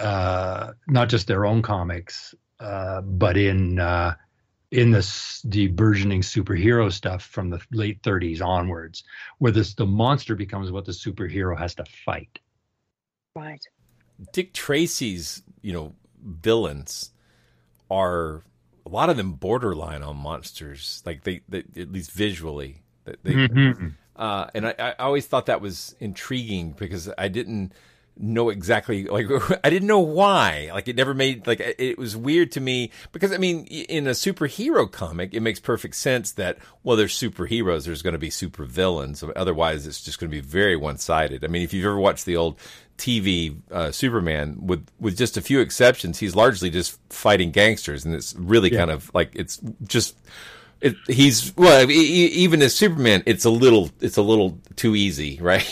uh, 0.00 0.72
not 0.86 1.08
just 1.08 1.26
their 1.26 1.44
own 1.44 1.62
comics, 1.62 2.34
uh, 2.60 3.00
but 3.02 3.36
in 3.36 3.78
uh, 3.78 4.14
in 4.70 4.90
this 4.90 5.42
the 5.42 5.68
burgeoning 5.68 6.20
superhero 6.20 6.92
stuff 6.92 7.22
from 7.24 7.50
the 7.50 7.60
late 7.72 8.02
30s 8.02 8.42
onwards, 8.42 9.04
where 9.38 9.52
this 9.52 9.74
the 9.74 9.86
monster 9.86 10.34
becomes 10.34 10.70
what 10.70 10.84
the 10.84 10.92
superhero 10.92 11.58
has 11.58 11.74
to 11.74 11.84
fight. 11.84 12.38
Right. 13.34 13.62
Dick 14.32 14.52
Tracy's, 14.52 15.42
you 15.62 15.72
know, 15.72 15.94
villains 16.24 17.10
are 17.90 18.42
a 18.84 18.88
lot 18.88 19.10
of 19.10 19.16
them 19.16 19.32
borderline 19.32 20.02
on 20.02 20.16
monsters, 20.16 21.02
like 21.04 21.24
they, 21.24 21.40
they 21.48 21.64
at 21.76 21.92
least 21.92 22.12
visually. 22.12 22.82
They, 23.04 23.34
Mhm. 23.34 23.94
uh, 24.16 24.46
and 24.54 24.66
I, 24.68 24.74
I 24.78 24.92
always 24.98 25.26
thought 25.26 25.46
that 25.46 25.60
was 25.60 25.94
intriguing 26.00 26.72
because 26.72 27.10
I 27.16 27.28
didn't 27.28 27.72
know 28.18 28.48
exactly 28.48 29.04
like 29.04 29.26
I 29.64 29.68
didn't 29.70 29.86
know 29.88 30.00
why. 30.00 30.70
Like 30.72 30.88
it 30.88 30.96
never 30.96 31.12
made 31.14 31.46
like 31.46 31.60
it 31.60 31.98
was 31.98 32.16
weird 32.16 32.50
to 32.52 32.60
me 32.60 32.90
because 33.12 33.30
I 33.30 33.36
mean 33.36 33.66
in 33.66 34.06
a 34.06 34.12
superhero 34.12 34.90
comic 34.90 35.34
it 35.34 35.40
makes 35.40 35.60
perfect 35.60 35.96
sense 35.96 36.32
that 36.32 36.56
well 36.82 36.96
there's 36.96 37.12
superheroes 37.14 37.84
there's 37.84 38.00
going 38.00 38.14
to 38.14 38.18
be 38.18 38.30
super 38.30 38.64
villains 38.64 39.22
otherwise 39.36 39.86
it's 39.86 40.02
just 40.02 40.18
going 40.18 40.30
to 40.30 40.34
be 40.34 40.40
very 40.40 40.76
one 40.76 40.96
sided. 40.96 41.44
I 41.44 41.48
mean 41.48 41.62
if 41.62 41.74
you've 41.74 41.84
ever 41.84 41.98
watched 41.98 42.24
the 42.24 42.36
old 42.36 42.58
TV 42.98 43.56
uh, 43.70 43.90
Superman 43.92 44.56
with 44.66 44.86
with 45.00 45.16
just 45.16 45.36
a 45.36 45.42
few 45.42 45.60
exceptions 45.60 46.18
he's 46.18 46.34
largely 46.36 46.70
just 46.70 46.98
fighting 47.10 47.50
gangsters 47.50 48.04
and 48.04 48.14
it's 48.14 48.34
really 48.36 48.72
Yeah. 48.72 48.78
kind 48.78 48.90
of 48.90 49.10
like 49.14 49.30
it's 49.34 49.60
just 49.86 50.16
it, 50.80 50.94
he's 51.06 51.54
well 51.56 51.90
e- 51.90 51.94
e- 51.94 52.26
even 52.28 52.62
as 52.62 52.74
Superman 52.74 53.22
it's 53.26 53.44
a 53.44 53.50
little 53.50 53.90
it's 54.00 54.16
a 54.16 54.22
little 54.22 54.58
too 54.76 54.94
easy 54.96 55.38
right 55.42 55.62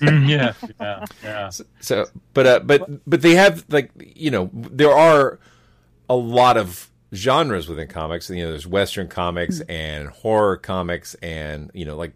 Mm, 0.00 0.28
yeah, 0.30 0.54
yeah, 0.80 1.04
yeah. 1.22 1.50
so, 1.80 2.06
but 2.32 2.46
uh, 2.46 2.60
but 2.60 2.88
but 3.08 3.20
they 3.20 3.34
have 3.34 3.66
like 3.68 3.90
you 3.98 4.30
know 4.30 4.48
there 4.54 4.90
are 4.92 5.38
a 6.08 6.16
lot 6.16 6.56
of 6.56 6.88
genres 7.12 7.68
within 7.68 7.86
comics. 7.86 8.30
You 8.30 8.44
know, 8.44 8.50
there's 8.50 8.66
Western 8.66 9.08
comics 9.08 9.60
and 9.68 10.08
horror 10.08 10.56
comics, 10.56 11.12
and 11.16 11.70
you 11.74 11.84
know 11.84 11.96
like 11.96 12.14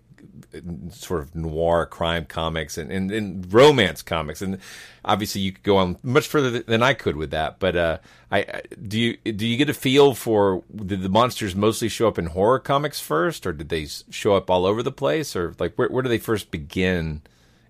sort 0.91 1.21
of 1.21 1.35
noir 1.35 1.87
crime 1.87 2.25
comics 2.25 2.79
and, 2.79 2.91
and, 2.91 3.11
and 3.11 3.53
romance 3.53 4.03
comics. 4.03 4.43
And 4.43 4.59
obviously 5.05 5.41
you 5.41 5.53
could 5.53 5.63
go 5.63 5.77
on 5.77 5.99
much 6.03 6.27
further 6.27 6.61
than 6.61 6.83
I 6.83 6.95
could 6.95 7.17
with 7.17 7.31
that. 7.31 7.59
But 7.59 7.77
uh 7.77 7.99
I 8.31 8.63
do 8.81 8.99
you 8.99 9.17
do 9.17 9.47
you 9.47 9.57
get 9.57 9.71
a 9.71 9.75
feel 9.75 10.15
for 10.15 10.63
did 10.75 11.03
the 11.03 11.09
monsters 11.09 11.55
mostly 11.55 11.89
show 11.89 12.09
up 12.09 12.19
in 12.19 12.27
horror 12.27 12.59
comics 12.59 13.01
first 13.01 13.47
or 13.47 13.53
did 13.53 13.69
they 13.69 13.87
show 14.11 14.35
up 14.35 14.51
all 14.51 14.67
over 14.67 14.83
the 14.83 14.93
place? 14.93 15.37
Or 15.37 15.55
like 15.59 15.75
where, 15.77 15.89
where 15.89 16.03
do 16.03 16.09
they 16.09 16.19
first 16.19 16.51
begin 16.51 17.23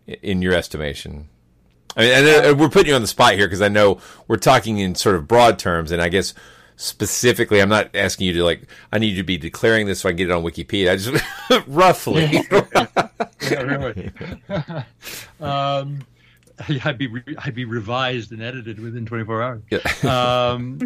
in 0.07 0.43
your 0.43 0.55
estimation? 0.55 1.29
I 1.97 2.01
mean, 2.01 2.13
and 2.13 2.47
uh, 2.47 2.55
we're 2.57 2.69
putting 2.69 2.89
you 2.89 2.95
on 2.95 3.03
the 3.03 3.09
spot 3.09 3.35
here 3.35 3.47
because 3.47 3.63
I 3.63 3.69
know 3.69 4.01
we're 4.27 4.37
talking 4.37 4.79
in 4.79 4.95
sort 4.95 5.15
of 5.15 5.29
broad 5.29 5.59
terms, 5.59 5.93
and 5.93 6.03
I 6.03 6.09
guess 6.09 6.35
specifically, 6.77 7.61
I'm 7.61 7.69
not 7.69 7.91
asking 7.95 8.27
you 8.27 8.33
to 8.35 8.45
like. 8.45 8.63
I 8.93 8.99
need 8.99 9.09
you 9.11 9.17
to 9.17 9.23
be 9.23 9.37
declaring 9.37 9.87
this 9.87 10.01
so 10.01 10.09
I 10.09 10.13
can 10.13 10.17
get 10.17 10.31
it 10.31 10.33
on 10.33 10.43
Wikipedia. 10.43 10.93
I 10.93 10.97
just 10.97 11.67
roughly. 11.69 12.25
yeah, 13.43 13.61
really. 13.63 14.11
um, 15.41 16.01
I'd 16.85 16.99
be 16.99 17.09
re- 17.09 17.37
I'd 17.39 17.55
be 17.55 17.65
revised 17.65 18.33
and 18.33 18.43
edited 18.43 18.79
within 18.81 19.07
24 19.07 19.43
hours. 19.43 19.63
yeah. 19.71 20.51
Um, 20.53 20.79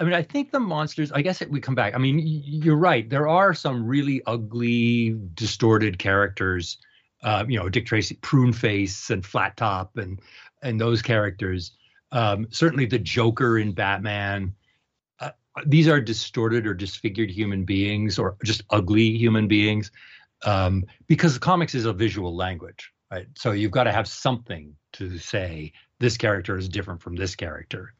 I 0.00 0.04
mean, 0.04 0.14
I 0.14 0.22
think 0.22 0.52
the 0.52 0.60
monsters. 0.60 1.10
I 1.12 1.22
guess 1.22 1.42
it, 1.42 1.50
we 1.50 1.60
come 1.60 1.74
back. 1.74 1.94
I 1.94 1.98
mean, 1.98 2.20
you're 2.24 2.76
right. 2.76 3.08
There 3.08 3.26
are 3.28 3.52
some 3.52 3.84
really 3.86 4.22
ugly, 4.26 5.18
distorted 5.34 5.98
characters. 5.98 6.78
Uh, 7.22 7.44
you 7.48 7.58
know, 7.58 7.68
Dick 7.68 7.86
Tracy, 7.86 8.14
Prune 8.22 8.52
Face, 8.52 9.10
and 9.10 9.26
Flat 9.26 9.56
Top, 9.56 9.96
and 9.96 10.20
and 10.62 10.80
those 10.80 11.02
characters. 11.02 11.72
Um, 12.12 12.46
certainly, 12.50 12.86
the 12.86 12.98
Joker 12.98 13.58
in 13.58 13.72
Batman. 13.72 14.54
Uh, 15.20 15.30
these 15.66 15.88
are 15.88 16.00
distorted 16.00 16.66
or 16.66 16.74
disfigured 16.74 17.30
human 17.30 17.64
beings, 17.64 18.18
or 18.18 18.36
just 18.44 18.62
ugly 18.70 19.16
human 19.16 19.48
beings, 19.48 19.90
um, 20.44 20.84
because 21.06 21.38
comics 21.38 21.74
is 21.74 21.84
a 21.84 21.92
visual 21.92 22.34
language, 22.34 22.92
right? 23.10 23.26
So 23.36 23.52
you've 23.52 23.72
got 23.72 23.84
to 23.84 23.92
have 23.92 24.08
something 24.08 24.74
to 24.94 25.18
say 25.18 25.72
this 25.98 26.16
character 26.16 26.56
is 26.56 26.68
different 26.68 27.02
from 27.02 27.16
this 27.16 27.34
character 27.34 27.94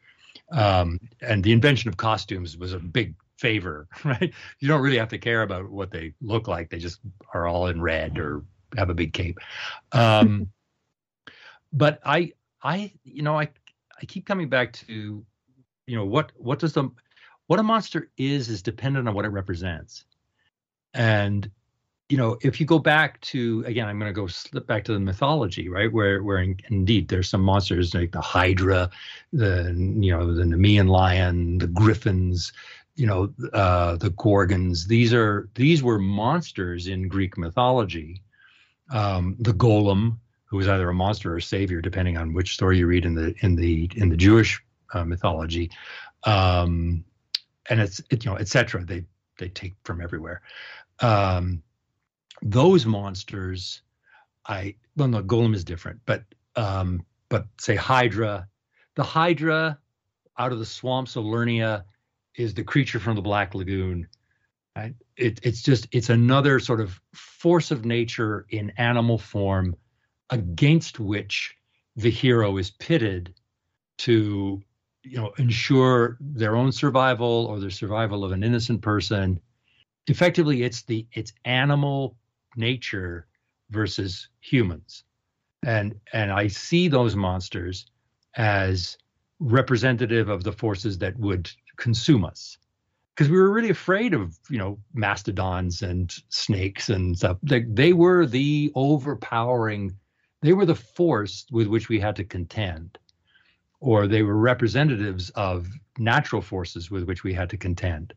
um, 0.51 0.99
and 1.21 1.43
the 1.43 1.53
invention 1.53 1.89
of 1.89 1.97
costumes 1.97 2.57
was 2.57 2.73
a 2.73 2.79
big 2.79 3.15
favor, 3.37 3.89
right? 4.05 4.33
You 4.61 4.69
don't 4.69 4.81
really 4.81 4.99
have 4.99 5.09
to 5.11 5.19
care 5.19 5.43
about 5.43 5.71
what 5.71 5.91
they 5.91 6.15
look 6.21 6.49
like; 6.49 6.71
they 6.71 6.79
just 6.79 7.01
are 7.35 7.47
all 7.47 7.67
in 7.67 7.81
red 7.81 8.19
or 8.19 8.45
have 8.77 8.91
a 8.91 8.95
big 8.95 9.13
cape. 9.13 9.39
Um, 9.93 10.51
but 11.73 12.01
I, 12.05 12.33
I, 12.63 12.93
you 13.05 13.23
know, 13.23 13.39
I, 13.39 13.51
I 14.01 14.05
keep 14.07 14.27
coming 14.27 14.49
back 14.49 14.73
to, 14.75 15.25
you 15.87 15.97
know, 15.97 16.05
what 16.05 16.33
what 16.37 16.59
does 16.59 16.73
the 16.73 16.91
what 17.47 17.59
a 17.59 17.63
monster 17.63 18.11
is 18.17 18.49
is 18.49 18.63
dependent 18.63 19.09
on 19.09 19.15
what 19.15 19.25
it 19.25 19.31
represents, 19.31 20.05
and 20.95 21.51
you 22.09 22.17
know, 22.17 22.39
if 22.43 22.59
you 22.59 22.65
go 22.65 22.79
back 22.79 23.21
to 23.21 23.63
again, 23.67 23.87
I'm 23.87 23.99
going 23.99 24.09
to 24.09 24.19
go 24.19 24.27
slip 24.27 24.67
back 24.67 24.85
to 24.85 24.93
the 24.93 25.01
mythology, 25.01 25.69
right? 25.69 25.93
Where 25.93 26.23
where 26.23 26.39
in, 26.39 26.57
indeed 26.71 27.09
there's 27.09 27.29
some 27.29 27.43
monsters 27.43 27.95
like 27.95 28.13
the 28.13 28.21
Hydra, 28.21 28.91
the 29.33 29.75
you 29.77 30.11
know 30.11 30.33
the 30.33 30.45
Nemean 30.45 30.89
lion, 30.89 31.59
the 31.59 31.67
Griffins, 31.67 32.53
you 32.97 33.07
know 33.07 33.33
uh, 33.53 33.97
the 33.97 34.11
Gorgons. 34.11 34.87
These 34.87 35.13
are 35.13 35.49
these 35.55 35.83
were 35.83 35.99
monsters 35.99 36.87
in 36.87 37.09
Greek 37.09 37.37
mythology. 37.37 38.23
Um, 38.91 39.37
the 39.39 39.53
Golem, 39.53 40.17
who 40.49 40.57
was 40.57 40.69
either 40.69 40.89
a 40.89 40.95
monster 40.95 41.33
or 41.33 41.37
a 41.37 41.43
savior, 41.43 41.81
depending 41.81 42.17
on 42.17 42.33
which 42.33 42.55
story 42.55 42.79
you 42.79 42.87
read 42.87 43.05
in 43.05 43.15
the 43.15 43.35
in 43.41 43.55
the 43.55 43.91
in 43.97 44.09
the 44.09 44.17
Jewish 44.17 44.63
uh, 44.93 45.05
mythology, 45.05 45.71
um, 46.25 47.05
and 47.69 47.81
it's 47.81 48.01
it, 48.11 48.25
you 48.25 48.31
know 48.31 48.37
etc. 48.37 48.85
They 48.85 49.05
they 49.39 49.49
take 49.49 49.75
from 49.85 50.01
everywhere. 50.01 50.43
Um, 51.01 51.63
those 52.43 52.87
monsters, 52.87 53.83
I 54.47 54.77
well 54.97 55.09
no 55.09 55.23
Golem 55.23 55.55
is 55.55 55.65
different, 55.65 56.01
but 56.07 56.25
um, 56.57 57.05
but 57.29 57.47
say 57.61 57.77
Hydra, 57.77 58.49
the 58.95 59.05
Hydra 59.05 59.79
out 60.39 60.53
of 60.53 60.59
the 60.59 60.67
swamps 60.67 61.17
of 61.17 61.25
Lernia 61.25 61.85
is 62.35 62.55
the 62.55 62.65
creature 62.65 63.01
from 63.01 63.17
the 63.17 63.23
Black 63.23 63.55
Lagoon. 63.55 64.07
Right? 64.75 64.95
It, 65.17 65.41
it's 65.43 65.61
just 65.61 65.89
it's 65.91 66.09
another 66.09 66.59
sort 66.61 66.81
of 66.81 66.99
force 67.13 67.71
of 67.71 67.85
nature 67.85 68.47
in 68.49 68.73
animal 68.79 69.19
form 69.19 69.77
against 70.31 71.01
which 71.01 71.57
the 71.97 72.11
hero 72.11 72.57
is 72.59 72.71
pitted 72.71 73.35
to 73.99 74.63
you 75.03 75.17
know 75.17 75.33
ensure 75.39 76.17
their 76.21 76.57
own 76.57 76.73
survival 76.73 77.47
or 77.47 77.59
the 77.59 77.71
survival 77.71 78.25
of 78.25 78.33
an 78.33 78.45
innocent 78.45 78.83
person. 78.83 79.41
Effectively 80.07 80.63
it's 80.63 80.83
the 80.83 81.07
it's 81.13 81.33
animal 81.45 82.17
nature 82.57 83.27
versus 83.71 84.29
humans. 84.41 85.05
And 85.65 85.95
and 86.13 86.31
i 86.31 86.47
see 86.47 86.89
those 86.89 87.17
monsters 87.17 87.87
as 88.37 88.97
representative 89.41 90.29
of 90.29 90.45
the 90.45 90.53
forces 90.53 90.99
that 90.99 91.19
would 91.19 91.51
consume 91.77 92.25
us. 92.25 92.59
Because 93.15 93.31
we 93.31 93.37
were 93.37 93.51
really 93.51 93.71
afraid 93.71 94.15
of 94.15 94.39
you 94.51 94.59
know 94.59 94.79
mastodons 94.95 95.83
and 95.83 96.15
snakes 96.29 96.89
and 96.89 97.17
stuff. 97.17 97.39
They, 97.43 97.63
they 97.63 97.93
were 97.93 98.27
the 98.27 98.71
overpowering 98.75 99.97
they 100.41 100.53
were 100.53 100.67
the 100.67 100.75
force 100.75 101.47
with 101.51 101.67
which 101.67 101.89
we 101.89 102.01
had 102.01 102.17
to 102.17 102.25
contend 102.25 102.99
or 103.81 104.07
they 104.07 104.23
were 104.23 104.37
representatives 104.37 105.31
of 105.31 105.69
natural 105.99 106.43
forces 106.43 106.91
with 106.91 107.05
which 107.05 107.25
we 107.25 107.33
had 107.33 107.51
to 107.51 107.57
contend 107.57 108.15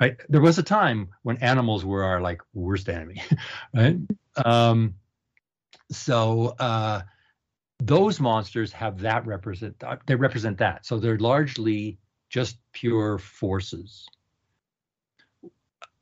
right? 0.00 0.16
There 0.28 0.40
was 0.40 0.58
a 0.58 0.62
time 0.62 1.08
when 1.22 1.38
animals 1.38 1.84
were 1.84 2.04
our 2.04 2.20
like 2.20 2.42
worst 2.54 2.88
enemy 2.88 3.22
right? 3.74 3.96
Um 4.44 4.94
so 5.90 6.54
uh 6.58 7.02
those 7.78 8.20
monsters 8.20 8.72
have 8.72 9.00
that 9.00 9.26
represent 9.26 9.82
they 10.06 10.14
represent 10.14 10.58
that. 10.58 10.86
So 10.86 10.98
they're 10.98 11.18
largely 11.18 11.98
just 12.28 12.58
pure 12.72 13.18
forces. 13.18 14.06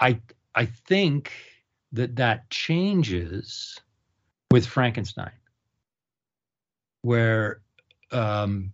I 0.01 0.21
i 0.55 0.67
think 0.67 1.33
that 1.93 2.17
that 2.17 2.51
changes 2.51 3.81
with 4.51 4.67
frankenstein 4.67 5.33
where 7.05 7.61
um 8.13 8.73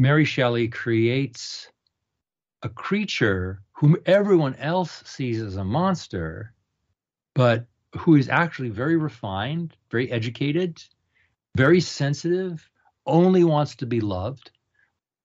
mary 0.00 0.24
shelley 0.24 0.68
creates 0.68 1.68
a 2.62 2.68
creature 2.68 3.62
whom 3.72 3.96
everyone 4.06 4.54
else 4.56 5.02
sees 5.06 5.40
as 5.40 5.56
a 5.56 5.64
monster 5.64 6.52
but 7.34 7.66
who 7.96 8.16
is 8.16 8.28
actually 8.28 8.68
very 8.68 8.96
refined 8.96 9.76
very 9.90 10.10
educated 10.10 10.82
very 11.56 11.80
sensitive 11.80 12.68
only 13.06 13.44
wants 13.44 13.74
to 13.76 13.86
be 13.86 14.00
loved 14.00 14.50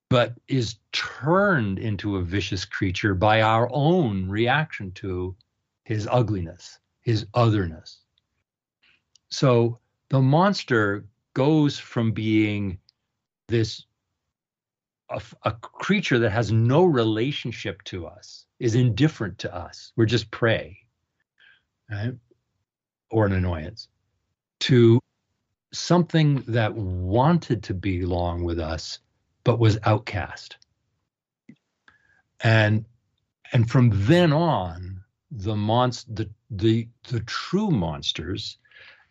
but 0.10 0.34
is 0.48 0.76
turned 0.92 1.80
into 1.80 2.18
a 2.18 2.22
vicious 2.22 2.66
creature 2.66 3.16
by 3.16 3.42
our 3.42 3.70
own 3.74 4.30
reaction 4.30 4.92
to 4.92 5.36
his 5.84 6.08
ugliness, 6.12 6.80
his 7.02 7.26
otherness. 7.34 8.02
So 9.30 9.80
the 10.10 10.22
monster 10.22 11.06
goes 11.36 11.78
from 11.78 12.12
being 12.12 12.80
this 13.48 13.86
a, 15.12 15.22
a, 15.44 15.52
creature 15.52 16.18
that 16.18 16.32
has 16.32 16.52
no 16.52 16.84
relationship 16.84 17.84
to 17.84 18.08
us, 18.08 18.48
is 18.60 18.74
indifferent 18.74 19.38
to 19.38 19.56
us. 19.56 19.92
We're 19.96 20.08
just 20.08 20.32
prey, 20.32 20.80
right? 21.92 22.14
Or 23.12 23.28
an 23.28 23.34
annoyance, 23.34 23.88
to 24.62 25.00
something 25.72 26.44
that 26.48 26.74
wanted 26.74 27.62
to 27.64 27.76
belong 27.76 28.44
with 28.44 28.60
us 28.60 29.00
but 29.44 29.60
was 29.60 29.78
outcast. 29.84 30.58
And 32.42 32.86
and 33.54 33.70
from 33.70 33.92
then 33.94 34.34
on, 34.34 35.04
the 35.32 35.56
monst 35.56 36.14
the 36.14 36.30
the 36.50 36.88
the 37.10 37.20
true 37.22 37.70
monsters, 37.70 38.58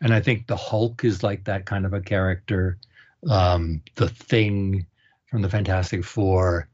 and 0.01 0.13
I 0.13 0.19
think 0.19 0.47
the 0.47 0.55
Hulk 0.55 1.03
is 1.03 1.23
like 1.23 1.45
that 1.45 1.65
kind 1.65 1.85
of 1.85 1.93
a 1.93 2.01
character. 2.01 2.77
Um, 3.29 3.81
the 3.95 4.09
Thing 4.09 4.85
from 5.27 5.41
the 5.41 5.49
Fantastic 5.49 6.05
Four, 6.05 6.69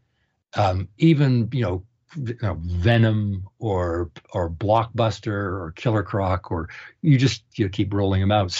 um, 0.55 0.87
even 0.97 1.49
you 1.53 1.61
know, 1.61 1.83
you 2.15 2.37
know, 2.41 2.57
Venom 2.61 3.47
or 3.59 4.11
or 4.33 4.49
Blockbuster 4.49 5.27
or 5.27 5.73
Killer 5.75 6.03
Croc, 6.03 6.51
or 6.51 6.69
you 7.01 7.17
just 7.17 7.43
you 7.55 7.65
know, 7.65 7.69
keep 7.69 7.93
rolling 7.93 8.21
them 8.21 8.31
out 8.31 8.51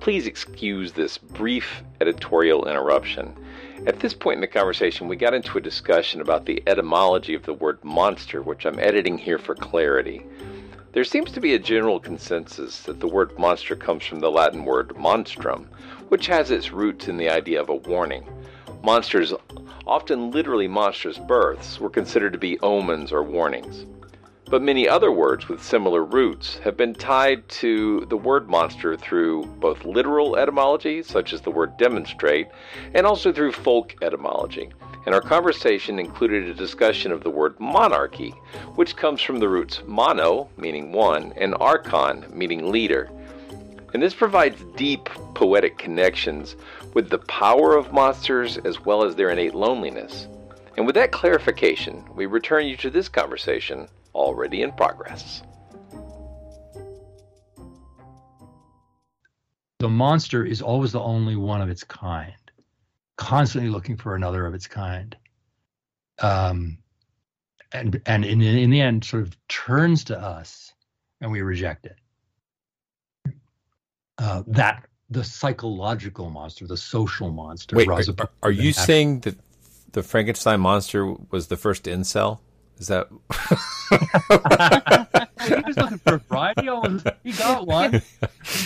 Please 0.00 0.26
excuse 0.26 0.92
this 0.92 1.18
brief 1.18 1.82
editorial 2.00 2.66
interruption. 2.66 3.36
At 3.86 4.00
this 4.00 4.14
point 4.14 4.36
in 4.36 4.40
the 4.40 4.46
conversation, 4.46 5.08
we 5.08 5.16
got 5.16 5.34
into 5.34 5.58
a 5.58 5.60
discussion 5.60 6.22
about 6.22 6.46
the 6.46 6.62
etymology 6.66 7.34
of 7.34 7.42
the 7.42 7.52
word 7.52 7.84
monster, 7.84 8.40
which 8.40 8.64
I'm 8.64 8.78
editing 8.78 9.18
here 9.18 9.38
for 9.38 9.54
clarity. 9.54 10.24
There 10.92 11.04
seems 11.04 11.30
to 11.32 11.40
be 11.40 11.54
a 11.54 11.58
general 11.58 12.00
consensus 12.00 12.80
that 12.82 13.00
the 13.00 13.06
word 13.06 13.38
monster 13.38 13.76
comes 13.76 14.04
from 14.04 14.20
the 14.20 14.30
Latin 14.30 14.64
word 14.64 14.96
monstrum, 14.96 15.68
which 16.08 16.26
has 16.26 16.50
its 16.50 16.72
roots 16.72 17.08
in 17.08 17.16
the 17.16 17.30
idea 17.30 17.60
of 17.60 17.68
a 17.68 17.74
warning. 17.74 18.24
Monsters, 18.82 19.32
often 19.86 20.30
literally 20.30 20.66
monstrous 20.68 21.18
births, 21.18 21.78
were 21.78 21.90
considered 21.90 22.32
to 22.32 22.38
be 22.38 22.58
omens 22.60 23.12
or 23.12 23.22
warnings 23.22 23.86
but 24.50 24.62
many 24.62 24.88
other 24.88 25.12
words 25.12 25.48
with 25.48 25.62
similar 25.62 26.04
roots 26.04 26.58
have 26.58 26.76
been 26.76 26.92
tied 26.92 27.48
to 27.48 28.04
the 28.06 28.16
word 28.16 28.48
monster 28.48 28.96
through 28.96 29.44
both 29.60 29.84
literal 29.84 30.36
etymology, 30.36 31.04
such 31.04 31.32
as 31.32 31.40
the 31.40 31.52
word 31.52 31.76
demonstrate, 31.76 32.48
and 32.92 33.06
also 33.06 33.32
through 33.32 33.52
folk 33.52 33.94
etymology. 34.02 34.68
And 35.06 35.14
our 35.14 35.20
conversation 35.20 35.98
included 35.98 36.48
a 36.48 36.54
discussion 36.54 37.10
of 37.10 37.22
the 37.22 37.30
word 37.30 37.58
monarchy, 37.58 38.30
which 38.74 38.96
comes 38.96 39.22
from 39.22 39.38
the 39.38 39.48
roots 39.48 39.82
mono, 39.86 40.48
meaning 40.56 40.92
one, 40.92 41.32
and 41.36 41.54
archon, 41.58 42.26
meaning 42.32 42.70
leader. 42.70 43.10
And 43.92 44.02
this 44.02 44.14
provides 44.14 44.62
deep 44.76 45.08
poetic 45.34 45.78
connections 45.78 46.54
with 46.94 47.08
the 47.08 47.18
power 47.18 47.76
of 47.76 47.92
monsters 47.92 48.58
as 48.58 48.84
well 48.84 49.04
as 49.04 49.16
their 49.16 49.30
innate 49.30 49.54
loneliness. 49.54 50.28
And 50.76 50.86
with 50.86 50.94
that 50.94 51.12
clarification, 51.12 52.04
we 52.14 52.26
return 52.26 52.66
you 52.66 52.76
to 52.78 52.90
this 52.90 53.08
conversation 53.08 53.88
already 54.14 54.62
in 54.62 54.72
progress. 54.72 55.42
The 59.78 59.88
monster 59.88 60.44
is 60.44 60.60
always 60.60 60.92
the 60.92 61.00
only 61.00 61.36
one 61.36 61.62
of 61.62 61.70
its 61.70 61.84
kind, 61.84 62.34
constantly 63.20 63.70
looking 63.70 63.96
for 63.96 64.16
another 64.16 64.46
of 64.46 64.54
its 64.54 64.66
kind. 64.66 65.14
Um, 66.20 66.78
and 67.70 68.00
and 68.06 68.24
in, 68.24 68.40
in 68.40 68.70
the 68.70 68.80
end, 68.80 69.04
sort 69.04 69.22
of 69.22 69.36
turns 69.46 70.02
to 70.04 70.18
us 70.18 70.72
and 71.20 71.30
we 71.30 71.42
reject 71.42 71.86
it. 71.86 71.96
Uh, 74.18 74.42
that 74.46 74.86
the 75.10 75.22
psychological 75.22 76.30
monster, 76.30 76.66
the 76.66 76.76
social 76.76 77.30
monster. 77.30 77.76
Wait, 77.76 77.88
are, 77.88 78.30
are 78.42 78.50
you 78.50 78.72
saying 78.72 79.20
that 79.20 79.36
the 79.92 80.02
Frankenstein 80.02 80.60
monster 80.60 81.14
was 81.30 81.48
the 81.48 81.56
first 81.56 81.84
incel? 81.84 82.38
Is 82.78 82.88
that? 82.88 83.08
he 85.46 85.54
was 85.66 85.76
looking 85.76 85.98
for 85.98 86.18
variety. 86.18 86.68
He 87.22 87.32
got 87.32 87.66
one. 87.66 88.02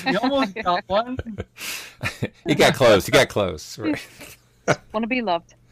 He 0.04 0.16
almost 0.16 0.54
got 0.54 0.84
one. 0.86 1.18
he 2.46 2.54
got 2.54 2.74
close. 2.74 3.06
He 3.06 3.12
got 3.12 3.28
close. 3.28 3.78
Right. 3.78 4.06
Want 4.66 5.02
to 5.02 5.06
be 5.06 5.22
loved. 5.22 5.54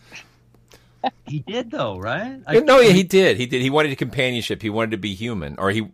He 1.26 1.40
did 1.40 1.72
though, 1.72 1.98
right? 1.98 2.40
I, 2.46 2.60
no, 2.60 2.78
yeah, 2.78 2.92
he 2.92 3.02
did. 3.02 3.36
He 3.36 3.46
did. 3.46 3.60
He 3.60 3.70
wanted 3.70 3.98
companionship. 3.98 4.62
He 4.62 4.70
wanted 4.70 4.92
to 4.92 4.98
be 4.98 5.14
human, 5.14 5.58
or 5.58 5.72
he 5.72 5.88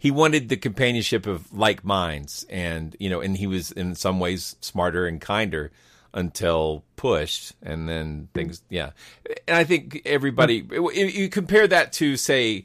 he 0.00 0.10
wanted 0.10 0.48
the 0.48 0.56
companionship 0.56 1.28
of 1.28 1.52
like 1.52 1.84
minds, 1.84 2.44
and 2.50 2.96
you 2.98 3.08
know, 3.08 3.20
and 3.20 3.36
he 3.36 3.46
was 3.46 3.70
in 3.70 3.94
some 3.94 4.18
ways 4.18 4.56
smarter 4.60 5.06
and 5.06 5.20
kinder 5.20 5.70
until 6.14 6.84
pushed 6.96 7.52
and 7.62 7.88
then 7.88 8.28
things 8.32 8.62
yeah 8.70 8.90
and 9.46 9.56
i 9.56 9.62
think 9.62 10.00
everybody 10.04 10.66
you 10.94 11.28
compare 11.28 11.68
that 11.68 11.92
to 11.92 12.16
say 12.16 12.64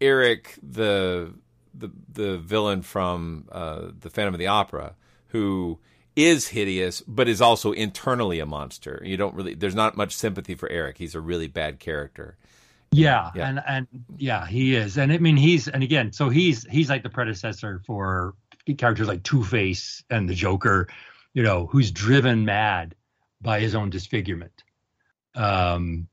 erik 0.00 0.58
the 0.62 1.32
the 1.74 1.90
the 2.12 2.38
villain 2.38 2.82
from 2.82 3.48
uh, 3.50 3.88
the 4.00 4.10
phantom 4.10 4.34
of 4.34 4.38
the 4.38 4.46
opera 4.46 4.94
who 5.28 5.78
is 6.14 6.48
hideous 6.48 7.02
but 7.06 7.28
is 7.28 7.40
also 7.40 7.72
internally 7.72 8.38
a 8.38 8.46
monster. 8.46 9.02
You 9.04 9.16
don't 9.16 9.34
really 9.34 9.54
there's 9.54 9.74
not 9.74 9.96
much 9.96 10.14
sympathy 10.14 10.54
for 10.54 10.68
erik. 10.70 10.98
He's 10.98 11.14
a 11.14 11.20
really 11.20 11.48
bad 11.48 11.78
character. 11.78 12.36
Yeah, 12.94 13.30
yeah, 13.34 13.48
and 13.48 13.62
and 13.66 13.86
yeah, 14.18 14.46
he 14.46 14.74
is, 14.74 14.98
and 14.98 15.10
I 15.10 15.18
mean 15.18 15.36
he's 15.36 15.66
and 15.66 15.82
again, 15.82 16.12
so 16.12 16.28
he's 16.28 16.64
he's 16.64 16.90
like 16.90 17.02
the 17.02 17.08
predecessor 17.08 17.80
for 17.86 18.34
characters 18.76 19.08
like 19.08 19.22
Two 19.22 19.42
Face 19.42 20.04
and 20.10 20.28
the 20.28 20.34
Joker, 20.34 20.88
you 21.32 21.42
know, 21.42 21.66
who's 21.66 21.90
driven 21.90 22.44
mad 22.44 22.94
by 23.40 23.60
his 23.60 23.74
own 23.74 23.90
disfigurement. 23.90 24.62
Um, 25.34 26.06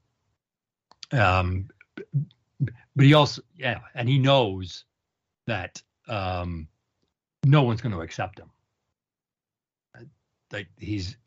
um, 1.12 1.69
but 2.59 3.05
he 3.05 3.13
also, 3.13 3.41
yeah, 3.55 3.79
and 3.93 4.07
he 4.07 4.19
knows 4.19 4.85
that 5.47 5.81
um, 6.07 6.67
no 7.45 7.63
one's 7.63 7.81
going 7.81 7.93
to 7.93 8.01
accept 8.01 8.39
him. 8.39 8.49
Like 10.51 10.67
he's 10.77 11.17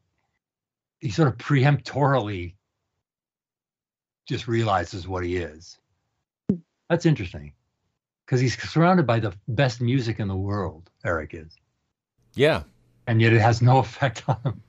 he 1.01 1.11
sort 1.11 1.29
of 1.29 1.37
preemptorily 1.37 2.55
just 4.27 4.49
realizes 4.49 5.07
what 5.07 5.25
he 5.25 5.37
is. 5.37 5.79
That's 6.89 7.07
interesting 7.07 7.53
because 8.25 8.41
he's 8.41 8.61
surrounded 8.71 9.07
by 9.07 9.21
the 9.21 9.33
best 9.49 9.81
music 9.81 10.21
in 10.21 10.29
the 10.29 10.37
world. 10.37 10.91
Erik 11.05 11.35
is. 11.35 11.57
Yeah, 12.35 12.63
and 13.07 13.21
yet 13.21 13.33
it 13.33 13.41
has 13.41 13.63
no 13.63 13.79
effect 13.87 14.23
on 14.29 14.39
him. 14.45 14.63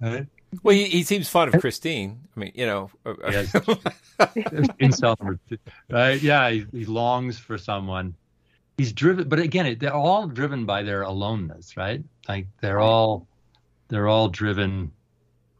Right? 0.00 0.26
Well, 0.62 0.74
he, 0.74 0.84
he 0.84 1.02
seems 1.02 1.28
fond 1.28 1.54
of 1.54 1.60
Christine. 1.60 2.20
I 2.36 2.40
mean, 2.40 2.52
you 2.54 2.66
know, 2.66 2.90
uh, 3.06 3.10
uh, 3.10 3.30
yes. 3.30 3.52
incel 4.80 5.18
number. 5.18 5.38
Right? 5.90 6.20
Yeah, 6.20 6.50
he, 6.50 6.66
he, 6.72 6.84
longs 6.84 7.38
for 7.38 7.56
someone. 7.56 8.14
He's 8.76 8.92
driven, 8.92 9.28
but 9.28 9.38
again, 9.38 9.76
they're 9.78 9.94
all 9.94 10.26
driven 10.26 10.66
by 10.66 10.82
their 10.82 11.02
aloneness, 11.02 11.76
right? 11.76 12.02
Like 12.28 12.48
they're 12.60 12.80
all 12.80 13.26
they're 13.92 14.08
all 14.08 14.28
driven. 14.28 14.92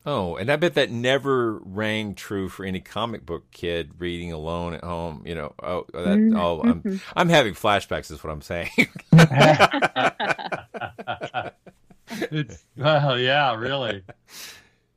Oh, 0.07 0.37
and 0.37 0.51
I 0.51 0.57
bet 0.57 0.75
that 0.75 0.91
never 0.91 1.59
rang 1.59 2.15
true 2.15 2.49
for 2.49 2.65
any 2.65 2.81
comic 2.81 3.27
book 3.27 3.51
kid 3.51 3.91
reading 3.99 4.33
alone 4.33 4.73
at 4.73 4.83
home. 4.83 5.23
You 5.27 5.35
know, 5.35 5.53
oh, 5.63 5.85
that, 5.93 6.19
mm-hmm. 6.19 6.37
oh, 6.37 6.63
I'm 6.63 7.01
I'm 7.15 7.29
having 7.29 7.53
flashbacks. 7.53 8.11
Is 8.11 8.25
what 8.25 8.33
I'm 8.33 8.41
saying 8.41 8.71
it's 12.33 12.65
well, 12.75 13.19
yeah, 13.19 13.55
really. 13.55 14.03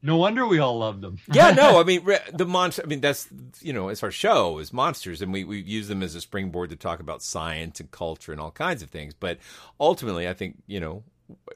No 0.02 0.16
wonder 0.16 0.48
we 0.48 0.60
all 0.60 0.78
love 0.78 1.02
them. 1.02 1.18
yeah, 1.34 1.52
no, 1.52 1.80
I 1.82 1.84
mean 1.84 2.08
the 2.32 2.46
monster. 2.46 2.84
I 2.84 2.86
mean 2.86 3.02
that's 3.02 3.28
you 3.60 3.74
know 3.74 3.90
it's 3.90 4.02
our 4.02 4.12
show 4.12 4.60
is 4.60 4.72
monsters, 4.72 5.22
and 5.22 5.34
we 5.34 5.44
we 5.44 5.60
use 5.60 5.90
them 5.90 6.02
as 6.02 6.16
a 6.16 6.22
springboard 6.22 6.70
to 6.70 6.78
talk 6.78 7.02
about 7.02 7.22
science 7.22 7.82
and 7.82 7.92
culture 7.92 8.32
and 8.32 8.40
all 8.40 8.52
kinds 8.52 8.82
of 8.82 8.92
things. 8.92 9.14
But 9.14 9.40
ultimately, 9.78 10.26
I 10.26 10.34
think 10.34 10.64
you 10.68 10.80
know 10.80 11.04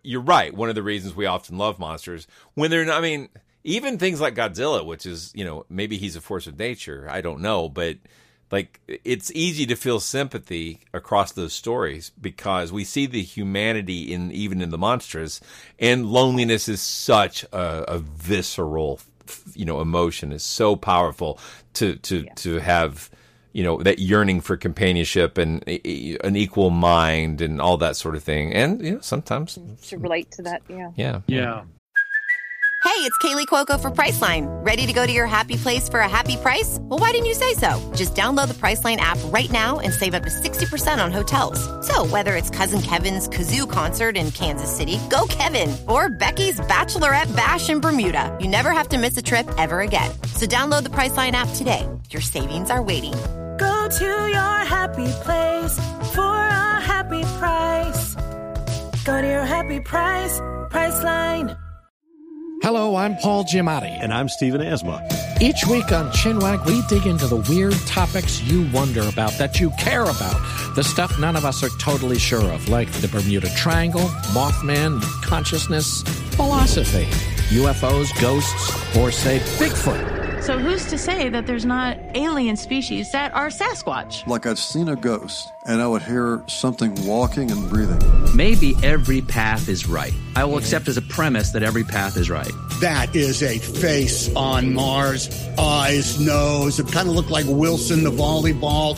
you're 0.03 0.21
right. 0.21 0.53
One 0.53 0.69
of 0.69 0.75
the 0.75 0.83
reasons 0.83 1.15
we 1.15 1.25
often 1.25 1.57
love 1.57 1.79
monsters 1.79 2.27
when 2.53 2.71
they're 2.71 2.85
not. 2.85 2.97
I 2.97 3.01
mean, 3.01 3.29
even 3.63 3.97
things 3.97 4.21
like 4.21 4.35
Godzilla, 4.35 4.85
which 4.85 5.05
is 5.05 5.31
you 5.35 5.45
know 5.45 5.65
maybe 5.69 5.97
he's 5.97 6.15
a 6.15 6.21
force 6.21 6.47
of 6.47 6.57
nature. 6.57 7.07
I 7.09 7.21
don't 7.21 7.41
know, 7.41 7.69
but 7.69 7.97
like 8.51 8.79
it's 8.87 9.31
easy 9.33 9.65
to 9.67 9.75
feel 9.75 9.99
sympathy 9.99 10.81
across 10.93 11.31
those 11.31 11.53
stories 11.53 12.11
because 12.19 12.71
we 12.71 12.83
see 12.83 13.05
the 13.05 13.21
humanity 13.21 14.13
in 14.13 14.31
even 14.31 14.61
in 14.61 14.69
the 14.69 14.77
monsters 14.77 15.39
and 15.77 16.07
loneliness 16.07 16.67
is 16.67 16.81
such 16.81 17.43
a, 17.51 17.83
a 17.87 17.99
visceral 17.99 18.99
you 19.53 19.65
know 19.65 19.81
emotion 19.81 20.31
is 20.31 20.43
so 20.43 20.75
powerful 20.75 21.39
to 21.73 21.95
to 21.97 22.21
yeah. 22.21 22.33
to 22.33 22.57
have 22.59 23.09
you 23.53 23.63
know 23.63 23.81
that 23.83 23.99
yearning 23.99 24.41
for 24.41 24.57
companionship 24.57 25.37
and 25.37 25.63
an 25.67 26.35
equal 26.35 26.69
mind 26.69 27.41
and 27.41 27.61
all 27.61 27.77
that 27.77 27.95
sort 27.95 28.15
of 28.15 28.23
thing 28.23 28.53
and 28.53 28.83
you 28.83 28.93
know 28.93 28.99
sometimes 29.01 29.57
to 29.81 29.97
relate 29.97 30.31
to 30.31 30.41
that 30.41 30.61
yeah 30.69 30.91
yeah 30.95 31.21
yeah 31.27 31.63
Hey, 32.81 33.05
it's 33.05 33.17
Kaley 33.19 33.45
Cuoco 33.45 33.79
for 33.79 33.91
Priceline. 33.91 34.47
Ready 34.65 34.85
to 34.85 34.93
go 34.93 35.05
to 35.05 35.11
your 35.11 35.27
happy 35.27 35.57
place 35.57 35.87
for 35.87 35.99
a 35.99 36.09
happy 36.09 36.37
price? 36.37 36.79
Well, 36.81 36.97
why 36.97 37.11
didn't 37.11 37.27
you 37.27 37.33
say 37.33 37.53
so? 37.53 37.79
Just 37.93 38.15
download 38.15 38.47
the 38.47 38.53
Priceline 38.53 38.97
app 38.97 39.17
right 39.25 39.51
now 39.51 39.79
and 39.79 39.93
save 39.93 40.13
up 40.13 40.23
to 40.23 40.29
60% 40.29 41.03
on 41.03 41.11
hotels. 41.11 41.59
So, 41.85 42.05
whether 42.07 42.35
it's 42.35 42.49
Cousin 42.49 42.81
Kevin's 42.81 43.27
Kazoo 43.29 43.69
concert 43.69 44.17
in 44.17 44.31
Kansas 44.31 44.75
City, 44.75 44.97
go 45.09 45.27
Kevin, 45.29 45.75
or 45.87 46.09
Becky's 46.09 46.59
Bachelorette 46.61 47.33
Bash 47.35 47.69
in 47.69 47.79
Bermuda, 47.79 48.35
you 48.41 48.47
never 48.47 48.71
have 48.71 48.89
to 48.89 48.97
miss 48.97 49.15
a 49.17 49.21
trip 49.21 49.47
ever 49.57 49.81
again. 49.81 50.11
So, 50.35 50.45
download 50.45 50.83
the 50.83 50.89
Priceline 50.89 51.33
app 51.33 51.49
today. 51.55 51.87
Your 52.09 52.21
savings 52.21 52.69
are 52.69 52.81
waiting. 52.81 53.13
Go 53.59 53.89
to 53.89 54.05
your 54.05 54.57
happy 54.75 55.11
place 55.23 55.77
for 56.15 56.21
a 56.21 56.79
happy 56.79 57.23
price. 57.37 58.15
Go 59.03 59.21
to 59.21 59.27
your 59.27 59.43
happy 59.43 59.81
price, 59.81 60.39
Priceline. 60.69 61.57
Hello, 62.63 62.95
I'm 62.95 63.17
Paul 63.17 63.43
Giamatti. 63.43 63.91
And 64.01 64.13
I'm 64.13 64.29
Stephen 64.29 64.61
Asma. 64.61 65.05
Each 65.41 65.65
week 65.67 65.91
on 65.91 66.09
Chinwag, 66.11 66.65
we 66.65 66.81
dig 66.87 67.05
into 67.05 67.27
the 67.27 67.37
weird 67.49 67.73
topics 67.85 68.41
you 68.43 68.69
wonder 68.71 69.01
about, 69.07 69.33
that 69.33 69.59
you 69.59 69.71
care 69.71 70.03
about, 70.03 70.75
the 70.75 70.83
stuff 70.83 71.19
none 71.19 71.35
of 71.35 71.43
us 71.43 71.61
are 71.61 71.69
totally 71.79 72.17
sure 72.17 72.51
of, 72.53 72.69
like 72.69 72.89
the 73.01 73.09
Bermuda 73.09 73.49
Triangle, 73.55 74.07
Mothman, 74.35 75.01
consciousness, 75.23 76.01
philosophy, 76.35 77.05
UFOs, 77.55 78.09
ghosts, 78.21 78.95
or 78.95 79.11
say 79.11 79.39
Bigfoot. 79.57 80.18
So 80.49 80.57
who's 80.57 80.87
to 80.87 80.97
say 80.97 81.29
that 81.29 81.45
there's 81.45 81.63
not 81.63 81.99
alien 82.15 82.57
species 82.57 83.11
that 83.11 83.31
are 83.35 83.49
Sasquatch? 83.49 84.25
Like 84.25 84.47
I'd 84.47 84.57
seen 84.57 84.87
a 84.87 84.95
ghost, 84.95 85.51
and 85.67 85.79
I 85.79 85.85
would 85.85 86.01
hear 86.01 86.43
something 86.47 87.05
walking 87.05 87.51
and 87.51 87.69
breathing. 87.69 87.99
Maybe 88.35 88.73
every 88.81 89.21
path 89.21 89.69
is 89.69 89.85
right. 89.85 90.11
I 90.35 90.45
will 90.45 90.57
accept 90.57 90.87
as 90.87 90.97
a 90.97 91.01
premise 91.01 91.51
that 91.51 91.63
every 91.63 91.83
path 91.83 92.17
is 92.17 92.29
right. 92.29 92.51
That 92.81 93.15
is 93.15 93.43
a 93.43 93.57
face 93.57 94.33
on 94.35 94.73
Mars, 94.73 95.29
eyes, 95.57 96.19
nose. 96.19 96.79
It 96.79 96.91
kind 96.91 97.09
of 97.09 97.15
looked 97.15 97.29
like 97.29 97.45
Wilson 97.47 98.03
the 98.03 98.11
volleyball. 98.11 98.97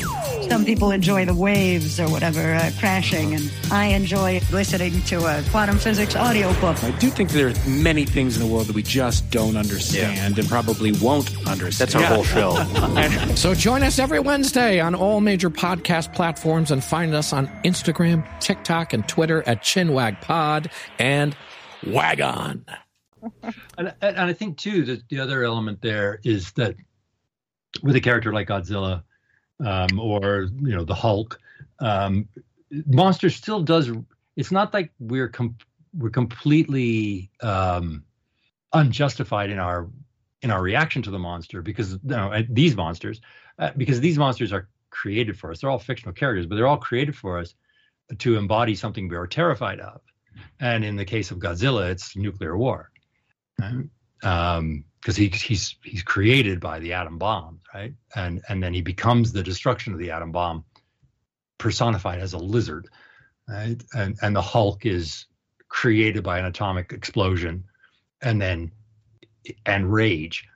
Some 0.49 0.65
people 0.65 0.91
enjoy 0.91 1.25
the 1.25 1.33
waves 1.33 1.99
or 1.99 2.09
whatever 2.09 2.53
uh, 2.53 2.71
crashing, 2.77 3.33
and 3.33 3.51
I 3.71 3.85
enjoy 3.85 4.41
listening 4.51 5.01
to 5.03 5.25
a 5.25 5.41
quantum 5.49 5.77
physics 5.77 6.15
audiobook. 6.15 6.83
I 6.83 6.91
do 6.99 7.09
think 7.09 7.29
there 7.29 7.47
are 7.47 7.69
many 7.69 8.05
things 8.05 8.35
in 8.35 8.45
the 8.45 8.53
world 8.53 8.67
that 8.67 8.75
we 8.75 8.83
just 8.83 9.31
don't 9.31 9.55
understand 9.55 10.17
yeah. 10.17 10.41
and 10.41 10.49
probably 10.49 10.91
won't 10.91 11.29
understand. 11.47 11.89
That's 11.91 11.95
our 11.95 12.03
whole 12.03 12.23
show. 12.25 13.33
so 13.35 13.53
join 13.55 13.81
us 13.81 13.97
every 13.97 14.19
Wednesday 14.19 14.81
on 14.81 14.93
all 14.93 15.21
major 15.21 15.49
podcast 15.49 16.13
platforms 16.13 16.69
and 16.69 16.83
find 16.83 17.15
us 17.15 17.31
on 17.31 17.47
Instagram, 17.63 18.27
TikTok, 18.41 18.91
and 18.91 19.07
Twitter 19.07 19.43
at 19.47 19.63
ChinwagPod 19.63 20.69
and 20.99 21.30
Wagon. 21.85 22.65
and, 23.77 23.93
and 24.01 24.19
I 24.19 24.33
think 24.33 24.57
too 24.57 24.83
that 24.85 25.07
the 25.09 25.19
other 25.19 25.43
element 25.43 25.81
there 25.81 26.19
is 26.23 26.51
that 26.53 26.75
with 27.83 27.95
a 27.95 28.01
character 28.01 28.33
like 28.33 28.47
Godzilla 28.47 29.03
um, 29.63 29.99
or 29.99 30.49
you 30.61 30.75
know 30.75 30.83
the 30.83 30.95
Hulk, 30.95 31.39
um, 31.79 32.27
monster 32.87 33.29
still 33.29 33.61
does. 33.61 33.91
It's 34.35 34.51
not 34.51 34.73
like 34.73 34.91
we're 34.99 35.29
com- 35.29 35.57
we're 35.93 36.09
completely 36.09 37.29
um, 37.41 38.03
unjustified 38.73 39.49
in 39.49 39.59
our 39.59 39.89
in 40.41 40.51
our 40.51 40.61
reaction 40.61 41.01
to 41.03 41.11
the 41.11 41.19
monster 41.19 41.61
because 41.61 41.93
you 41.93 41.99
know, 42.03 42.43
these 42.49 42.75
monsters 42.75 43.21
uh, 43.59 43.71
because 43.77 43.99
these 43.99 44.17
monsters 44.17 44.51
are 44.51 44.67
created 44.89 45.37
for 45.37 45.51
us. 45.51 45.61
They're 45.61 45.69
all 45.69 45.79
fictional 45.79 46.13
characters, 46.13 46.45
but 46.45 46.55
they're 46.55 46.67
all 46.67 46.77
created 46.77 47.15
for 47.15 47.37
us 47.37 47.53
to 48.17 48.37
embody 48.37 48.75
something 48.75 49.07
we 49.07 49.15
are 49.15 49.27
terrified 49.27 49.79
of. 49.79 50.01
And 50.59 50.83
in 50.83 50.95
the 50.95 51.05
case 51.05 51.31
of 51.31 51.39
Godzilla, 51.39 51.89
it's 51.89 52.15
nuclear 52.15 52.57
war. 52.57 52.91
Right? 53.59 53.85
Um, 54.23 54.85
because 55.01 55.15
he, 55.15 55.29
he's 55.29 55.75
he's 55.83 56.03
created 56.03 56.59
by 56.59 56.79
the 56.79 56.93
atom 56.93 57.17
bomb, 57.17 57.59
right? 57.73 57.93
And 58.15 58.41
and 58.49 58.61
then 58.61 58.73
he 58.73 58.81
becomes 58.81 59.33
the 59.33 59.43
destruction 59.43 59.93
of 59.93 59.99
the 59.99 60.11
atom 60.11 60.31
bomb, 60.31 60.63
personified 61.57 62.19
as 62.19 62.33
a 62.33 62.37
lizard, 62.37 62.87
right? 63.49 63.81
And 63.93 64.17
and 64.21 64.35
the 64.35 64.41
Hulk 64.41 64.85
is 64.85 65.25
created 65.69 66.23
by 66.23 66.37
an 66.37 66.45
atomic 66.45 66.93
explosion, 66.93 67.63
and 68.21 68.39
then 68.39 68.71
and 69.65 69.91
rage, 69.91 70.47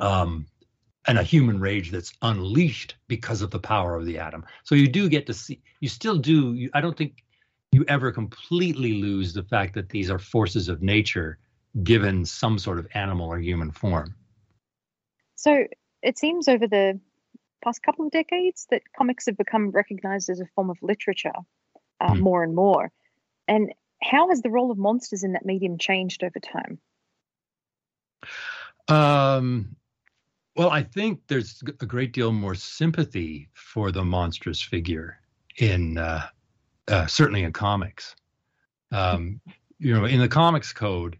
um, 0.00 0.46
and 1.06 1.18
a 1.18 1.22
human 1.22 1.60
rage 1.60 1.92
that's 1.92 2.12
unleashed 2.22 2.96
because 3.06 3.42
of 3.42 3.52
the 3.52 3.60
power 3.60 3.94
of 3.94 4.06
the 4.06 4.18
atom. 4.18 4.44
So 4.64 4.74
you 4.74 4.88
do 4.88 5.08
get 5.08 5.26
to 5.26 5.34
see, 5.34 5.60
you 5.80 5.88
still 5.88 6.18
do. 6.18 6.54
You, 6.54 6.70
I 6.74 6.80
don't 6.80 6.96
think 6.96 7.22
you 7.76 7.84
ever 7.88 8.10
completely 8.10 8.94
lose 8.94 9.34
the 9.34 9.42
fact 9.42 9.74
that 9.74 9.90
these 9.90 10.10
are 10.10 10.18
forces 10.18 10.70
of 10.70 10.82
nature 10.82 11.38
given 11.82 12.24
some 12.24 12.58
sort 12.58 12.78
of 12.78 12.88
animal 12.94 13.28
or 13.28 13.38
human 13.38 13.70
form. 13.70 14.14
So 15.34 15.66
it 16.02 16.16
seems 16.16 16.48
over 16.48 16.66
the 16.66 16.98
past 17.62 17.82
couple 17.82 18.06
of 18.06 18.12
decades 18.12 18.66
that 18.70 18.80
comics 18.96 19.26
have 19.26 19.36
become 19.36 19.72
recognized 19.72 20.30
as 20.30 20.40
a 20.40 20.46
form 20.54 20.70
of 20.70 20.78
literature 20.80 21.34
uh, 22.00 22.14
mm. 22.14 22.20
more 22.20 22.42
and 22.42 22.54
more. 22.54 22.90
And 23.46 23.74
how 24.02 24.30
has 24.30 24.40
the 24.40 24.50
role 24.50 24.70
of 24.70 24.78
monsters 24.78 25.22
in 25.22 25.32
that 25.32 25.44
medium 25.44 25.76
changed 25.76 26.24
over 26.24 26.40
time? 26.40 26.78
Um, 28.88 29.76
well, 30.56 30.70
I 30.70 30.82
think 30.82 31.20
there's 31.28 31.62
a 31.82 31.86
great 31.86 32.14
deal 32.14 32.32
more 32.32 32.54
sympathy 32.54 33.50
for 33.52 33.92
the 33.92 34.02
monstrous 34.02 34.62
figure 34.62 35.18
in 35.58 35.98
uh, 35.98 36.26
uh, 36.88 37.06
certainly 37.06 37.42
in 37.42 37.52
comics. 37.52 38.14
Um, 38.92 39.40
you 39.78 39.94
know, 39.94 40.04
in 40.04 40.20
the 40.20 40.28
comics 40.28 40.72
code, 40.72 41.18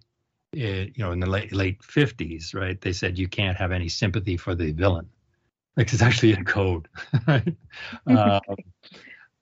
it, 0.53 0.93
you 0.97 1.05
know, 1.05 1.13
in 1.13 1.21
the 1.21 1.27
late 1.27 1.53
late 1.53 1.83
fifties, 1.83 2.55
right? 2.55 2.81
They 2.81 2.93
said 2.93 3.19
you 3.19 3.29
can't 3.29 3.57
have 3.57 3.73
any 3.73 3.89
sympathy 3.89 4.37
for 4.37 4.55
the 4.55 4.73
villain. 4.73 5.09
Like 5.77 5.93
it's 5.93 6.03
actually 6.03 6.33
in 6.33 6.45
code, 6.45 6.89
uh, 8.07 8.41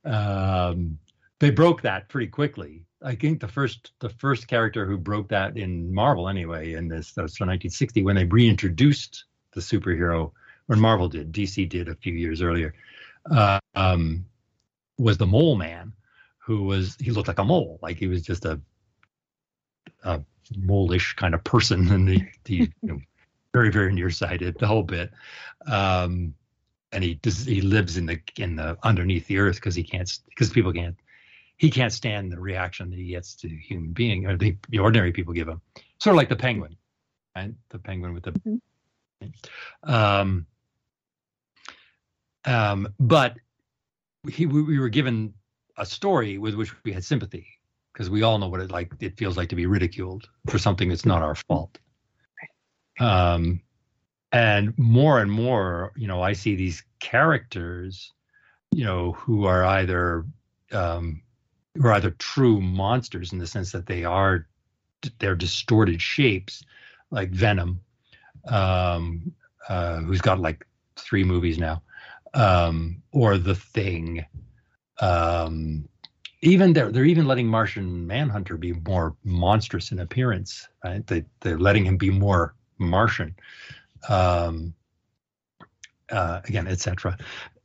um, 0.05 0.99
they 1.39 1.51
broke 1.51 1.83
that 1.83 2.09
pretty 2.09 2.27
quickly. 2.27 2.83
I 3.03 3.15
think 3.15 3.41
the 3.41 3.49
first 3.49 3.93
the 4.01 4.09
first 4.09 4.49
character 4.49 4.87
who 4.87 4.97
broke 4.99 5.29
that 5.29 5.57
in 5.57 5.95
Marvel 5.95 6.29
anyway, 6.29 6.73
in 6.73 6.89
this 6.89 7.13
that 7.13 7.23
was 7.23 7.37
from 7.37 7.49
1960 7.49 8.03
when 8.03 8.17
they 8.17 8.25
reintroduced 8.25 9.25
the 9.53 9.61
superhero, 9.61 10.33
or 10.69 10.77
Marvel 10.77 11.09
did, 11.09 11.33
DC 11.33 11.69
did 11.69 11.89
a 11.89 11.95
few 11.95 12.15
years 12.15 12.43
earlier, 12.43 12.75
uh, 13.31 13.61
um, 13.75 14.25
was 14.99 15.19
the 15.19 15.27
Mole 15.27 15.55
Man, 15.55 15.93
who 16.45 16.65
was 16.65 16.97
he 17.01 17.11
looked 17.11 17.29
like 17.29 17.39
a 17.39 17.45
mole, 17.45 17.79
like 17.83 17.97
he 17.97 18.07
was 18.07 18.23
just 18.23 18.45
a, 18.45 18.61
a 20.03 20.21
mole-ish 20.57 21.15
kind 21.15 21.35
of 21.35 21.43
person, 21.45 21.89
and 21.93 22.09
he, 22.09 22.27
he 22.45 22.57
you 22.57 22.69
know, 22.83 23.01
very 23.53 23.71
very 23.71 23.93
nearsighted 23.93 24.59
the 24.59 24.67
whole 24.67 24.83
bit, 24.83 25.11
um, 25.67 26.35
and 26.93 27.03
he 27.03 27.15
does, 27.15 27.45
he 27.47 27.61
lives 27.61 27.97
in 27.97 28.07
the 28.07 28.21
in 28.37 28.57
the 28.57 28.77
underneath 28.83 29.27
the 29.27 29.39
earth 29.39 29.57
because 29.57 29.75
he 29.75 29.83
can't 29.83 30.19
because 30.29 30.51
people 30.51 30.73
can't 30.73 30.97
he 31.57 31.71
can't 31.71 31.93
stand 31.93 32.33
the 32.33 32.41
reaction 32.41 32.91
that 32.91 32.99
he 32.99 33.09
gets 33.09 33.35
to 33.37 33.49
human 33.49 33.93
being 33.93 34.27
or 34.27 34.37
the, 34.37 34.57
the 34.69 34.79
ordinary 34.79 35.13
people 35.13 35.33
give 35.33 35.49
him, 35.49 35.61
sort 35.99 36.15
of 36.15 36.17
like 36.17 36.29
the 36.29 36.37
penguin, 36.37 36.77
right? 37.37 37.55
The 37.71 37.79
penguin 37.79 38.13
with 38.13 38.25
the. 38.25 38.33
Mm-hmm. 38.33 39.91
Um, 39.91 40.47
um, 42.45 42.93
but 42.99 43.37
he, 44.29 44.47
we 44.47 44.79
were 44.79 44.89
given 44.89 45.35
a 45.77 45.87
story 45.87 46.39
with 46.39 46.55
which 46.55 46.73
we 46.85 46.93
had 46.93 47.05
sympathy 47.05 47.47
because 47.93 48.11
we 48.11 48.23
all 48.23 48.39
know 48.39 48.49
what 48.49 48.61
it 48.61 48.71
like 48.71 48.93
it 49.01 49.17
feels 49.17 49.37
like 49.37 49.49
to 49.49 49.57
be 49.57 49.67
ridiculed 49.67 50.29
for 50.49 50.59
something 50.59 50.89
that's 50.89 51.07
not 51.07 51.23
our 51.23 51.35
fault. 51.35 51.79
Um, 53.01 53.61
and 54.33 54.77
more 54.79 55.21
and 55.21 55.31
more, 55.31 55.93
you 55.97 56.09
know, 56.09 56.21
I 56.23 56.33
see 56.33 56.57
these 56.57 56.83
characters, 57.01 58.13
you 58.73 58.85
know, 58.85 59.13
who 59.13 59.47
are 59.47 59.65
either 59.65 60.25
um, 60.73 61.23
who 61.77 61.87
are 61.87 61.93
either 61.93 62.11
true 62.13 62.61
monsters 62.61 63.33
in 63.33 63.39
the 63.39 63.47
sense 63.47 63.73
that 63.73 63.87
they 63.87 64.05
are 64.05 64.47
they're 65.19 65.37
distorted 65.37 66.01
shapes, 66.01 66.65
like 67.11 67.31
Venom, 67.31 67.81
um, 68.49 69.33
uh, 69.69 69.99
who's 69.99 70.21
got 70.21 70.41
like 70.41 70.67
three 70.97 71.25
movies 71.25 71.59
now, 71.59 71.83
um, 72.35 73.03
or 73.13 73.39
The 73.39 73.55
Thing, 73.55 74.25
um, 75.01 75.89
even 76.43 76.73
they're 76.73 76.93
they're 76.93 77.05
even 77.05 77.27
letting 77.27 77.49
Martian 77.49 78.07
Manhunter 78.07 78.57
be 78.57 78.75
more 78.87 79.17
monstrous 79.25 79.93
in 79.93 80.01
appearance, 80.01 80.69
right? 80.85 81.07
They 81.07 81.25
they're 81.41 81.59
letting 81.59 81.85
him 81.87 81.97
be 81.97 82.11
more 82.11 82.55
Martian, 82.79 83.35
um, 84.09 84.75
uh, 86.11 86.41
again, 86.45 86.67
etc. 86.67 87.17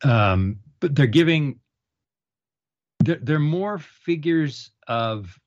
Um, 0.04 0.60
but 0.80 0.96
they're 0.96 1.08
giving 1.08 1.60
they're, 3.00 3.20
they're 3.22 3.40
more 3.40 3.80
figures 3.80 4.72
of 4.88 5.38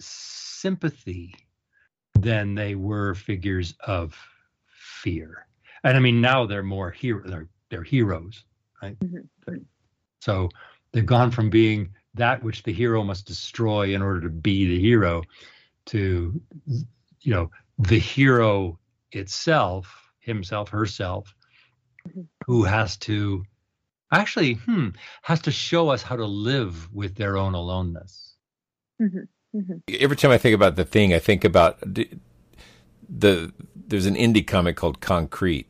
sympathy 0.00 1.34
than 2.14 2.54
they 2.54 2.74
were 2.74 3.14
figures 3.14 3.74
of 3.86 4.16
fear. 5.02 5.46
And 5.84 5.96
I 5.96 6.00
mean 6.00 6.20
now 6.20 6.44
they're 6.46 6.62
more 6.62 6.90
hero 6.90 7.22
they're 7.26 7.48
they're 7.70 7.82
heroes, 7.82 8.44
right? 8.82 8.98
Mm-hmm. 8.98 9.56
So 10.20 10.50
they've 10.92 11.06
gone 11.06 11.30
from 11.30 11.50
being 11.50 11.94
that 12.14 12.42
which 12.42 12.62
the 12.62 12.72
hero 12.72 13.04
must 13.04 13.26
destroy 13.26 13.94
in 13.94 14.02
order 14.02 14.20
to 14.22 14.30
be 14.30 14.66
the 14.66 14.80
hero 14.80 15.22
to 15.86 16.40
you 16.66 17.32
know 17.32 17.50
the 17.78 17.98
hero 17.98 18.78
itself, 19.12 20.12
himself, 20.20 20.68
herself, 20.68 21.34
who 22.46 22.64
has 22.64 22.96
to 22.96 23.44
actually 24.12 24.54
hmm, 24.54 24.88
has 25.22 25.40
to 25.42 25.50
show 25.50 25.88
us 25.88 26.02
how 26.02 26.16
to 26.16 26.26
live 26.26 26.92
with 26.92 27.14
their 27.14 27.36
own 27.36 27.54
aloneness. 27.54 28.34
Mm-hmm. 29.00 29.58
Mm-hmm. 29.58 29.94
Every 30.00 30.16
time 30.16 30.30
I 30.30 30.38
think 30.38 30.54
about 30.54 30.76
the 30.76 30.84
thing, 30.84 31.14
I 31.14 31.18
think 31.18 31.44
about 31.44 31.78
the, 31.80 32.08
the 33.08 33.52
there's 33.74 34.06
an 34.06 34.14
indie 34.14 34.46
comic 34.46 34.76
called 34.76 35.00
Concrete. 35.00 35.66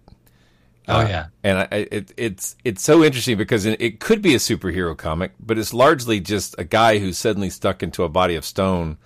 Oh 0.88 1.00
yeah, 1.02 1.26
and 1.42 1.58
I, 1.58 1.68
it, 1.90 2.12
it's 2.16 2.56
it's 2.64 2.82
so 2.82 3.04
interesting 3.04 3.36
because 3.36 3.66
it, 3.66 4.00
could 4.00 4.22
be 4.22 4.34
a 4.34 4.38
superhero 4.38 4.96
comic, 4.96 5.32
but 5.38 5.58
it's 5.58 5.74
largely 5.74 6.20
just 6.20 6.54
a 6.58 6.64
guy 6.64 6.98
who's 6.98 7.18
suddenly 7.18 7.50
stuck 7.50 7.82
into 7.82 8.04
a 8.04 8.08
body 8.08 8.36
of 8.36 8.44
stone 8.44 8.96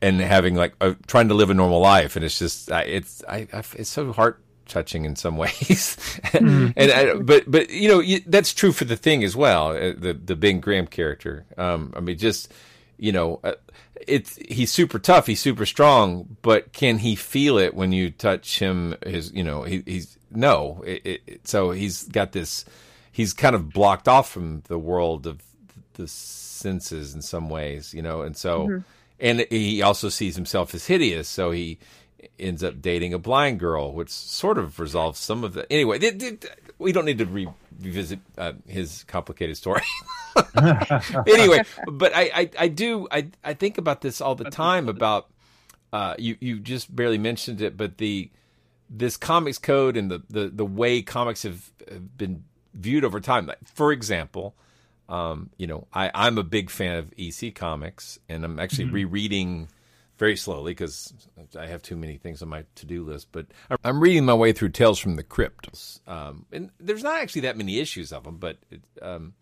and 0.00 0.20
having 0.20 0.54
like 0.54 0.74
trying 1.06 1.28
to 1.28 1.34
live 1.34 1.50
a 1.50 1.54
normal 1.54 1.80
life, 1.80 2.16
and 2.16 2.24
it's 2.24 2.38
just 2.38 2.70
it's 2.70 3.24
I, 3.28 3.48
I 3.52 3.62
it's 3.74 3.88
so 3.88 4.12
heart 4.12 4.40
touching 4.66 5.04
in 5.04 5.16
some 5.16 5.36
ways. 5.44 5.96
mm. 6.24 6.72
and 6.76 6.92
I, 6.92 7.14
but 7.14 7.50
but 7.50 7.70
you 7.70 7.88
know 7.88 8.00
you, 8.00 8.20
that's 8.26 8.54
true 8.54 8.72
for 8.72 8.84
the 8.84 8.96
thing 8.96 9.24
as 9.24 9.34
well. 9.34 9.70
uh, 9.70 9.94
The 9.96 10.18
the 10.22 10.36
Ben 10.36 10.60
Grimm 10.60 10.86
character. 10.86 11.46
Um, 11.56 11.92
I 11.96 12.00
mean, 12.00 12.18
just 12.18 12.52
you 12.98 13.12
know, 13.12 13.40
uh, 13.44 13.54
it's 14.06 14.36
he's 14.48 14.72
super 14.72 14.98
tough. 14.98 15.26
He's 15.26 15.40
super 15.40 15.66
strong, 15.66 16.36
but 16.42 16.72
can 16.72 16.98
he 16.98 17.14
feel 17.14 17.58
it 17.58 17.74
when 17.74 17.92
you 17.92 18.10
touch 18.10 18.58
him? 18.58 18.96
His 19.06 19.32
you 19.32 19.44
know 19.44 19.62
he, 19.62 19.82
he's 19.86 20.17
no. 20.30 20.82
It, 20.86 21.22
it, 21.26 21.48
so 21.48 21.70
he's 21.70 22.04
got 22.04 22.32
this. 22.32 22.64
He's 23.10 23.32
kind 23.32 23.54
of 23.54 23.72
blocked 23.72 24.08
off 24.08 24.30
from 24.30 24.62
the 24.68 24.78
world 24.78 25.26
of 25.26 25.42
the 25.94 26.08
senses 26.08 27.14
in 27.14 27.22
some 27.22 27.48
ways, 27.48 27.92
you 27.94 28.02
know, 28.02 28.22
and 28.22 28.36
so. 28.36 28.66
Mm-hmm. 28.66 28.78
And 29.20 29.46
he 29.50 29.82
also 29.82 30.10
sees 30.10 30.36
himself 30.36 30.72
as 30.76 30.86
hideous, 30.86 31.28
so 31.28 31.50
he 31.50 31.78
ends 32.38 32.62
up 32.62 32.80
dating 32.80 33.14
a 33.14 33.18
blind 33.18 33.58
girl, 33.58 33.92
which 33.92 34.10
sort 34.10 34.58
of 34.58 34.78
resolves 34.78 35.18
some 35.18 35.42
of 35.42 35.54
the. 35.54 35.70
Anyway, 35.72 35.98
we 36.78 36.92
don't 36.92 37.04
need 37.04 37.18
to 37.18 37.26
re- 37.26 37.48
revisit 37.80 38.20
uh, 38.36 38.52
his 38.66 39.04
complicated 39.04 39.56
story. 39.56 39.82
anyway, 41.26 41.62
but 41.90 42.14
I, 42.14 42.30
I, 42.34 42.50
I, 42.58 42.68
do 42.68 43.08
I, 43.10 43.28
I 43.42 43.54
think 43.54 43.78
about 43.78 44.00
this 44.00 44.20
all 44.20 44.34
the 44.34 44.50
time 44.50 44.88
about 44.88 45.28
uh, 45.92 46.14
you 46.18 46.36
you 46.40 46.60
just 46.60 46.94
barely 46.94 47.18
mentioned 47.18 47.60
it, 47.60 47.76
but 47.76 47.98
the 47.98 48.30
this 48.90 49.16
comics 49.16 49.58
code 49.58 49.96
and 49.96 50.10
the 50.10 50.22
the, 50.28 50.48
the 50.48 50.66
way 50.66 51.02
comics 51.02 51.42
have, 51.42 51.70
have 51.90 52.16
been 52.16 52.44
viewed 52.74 53.04
over 53.04 53.20
time. 53.20 53.46
Like, 53.46 53.58
for 53.74 53.92
example. 53.92 54.54
Um, 55.10 55.48
you 55.56 55.66
know, 55.66 55.86
I, 55.90 56.10
I'm 56.14 56.36
a 56.36 56.42
big 56.42 56.68
fan 56.68 56.96
of 56.96 57.14
EC 57.16 57.54
Comics, 57.54 58.18
and 58.28 58.44
I'm 58.44 58.58
actually 58.58 58.84
mm-hmm. 58.84 58.94
rereading 58.94 59.68
very 60.18 60.36
slowly 60.36 60.72
because 60.72 61.14
I 61.58 61.66
have 61.66 61.80
too 61.80 61.96
many 61.96 62.16
things 62.16 62.42
on 62.42 62.48
my 62.48 62.64
to 62.74 62.86
do 62.86 63.04
list. 63.04 63.28
But 63.32 63.46
I'm 63.84 64.00
reading 64.00 64.24
my 64.24 64.34
way 64.34 64.52
through 64.52 64.70
Tales 64.70 64.98
from 64.98 65.16
the 65.16 65.22
Crypt, 65.22 66.00
um, 66.06 66.44
and 66.52 66.70
there's 66.78 67.04
not 67.04 67.20
actually 67.20 67.42
that 67.42 67.56
many 67.56 67.78
issues 67.78 68.12
of 68.12 68.24
them, 68.24 68.36
but 68.36 68.58
it, 68.70 68.82
um, 69.00 69.34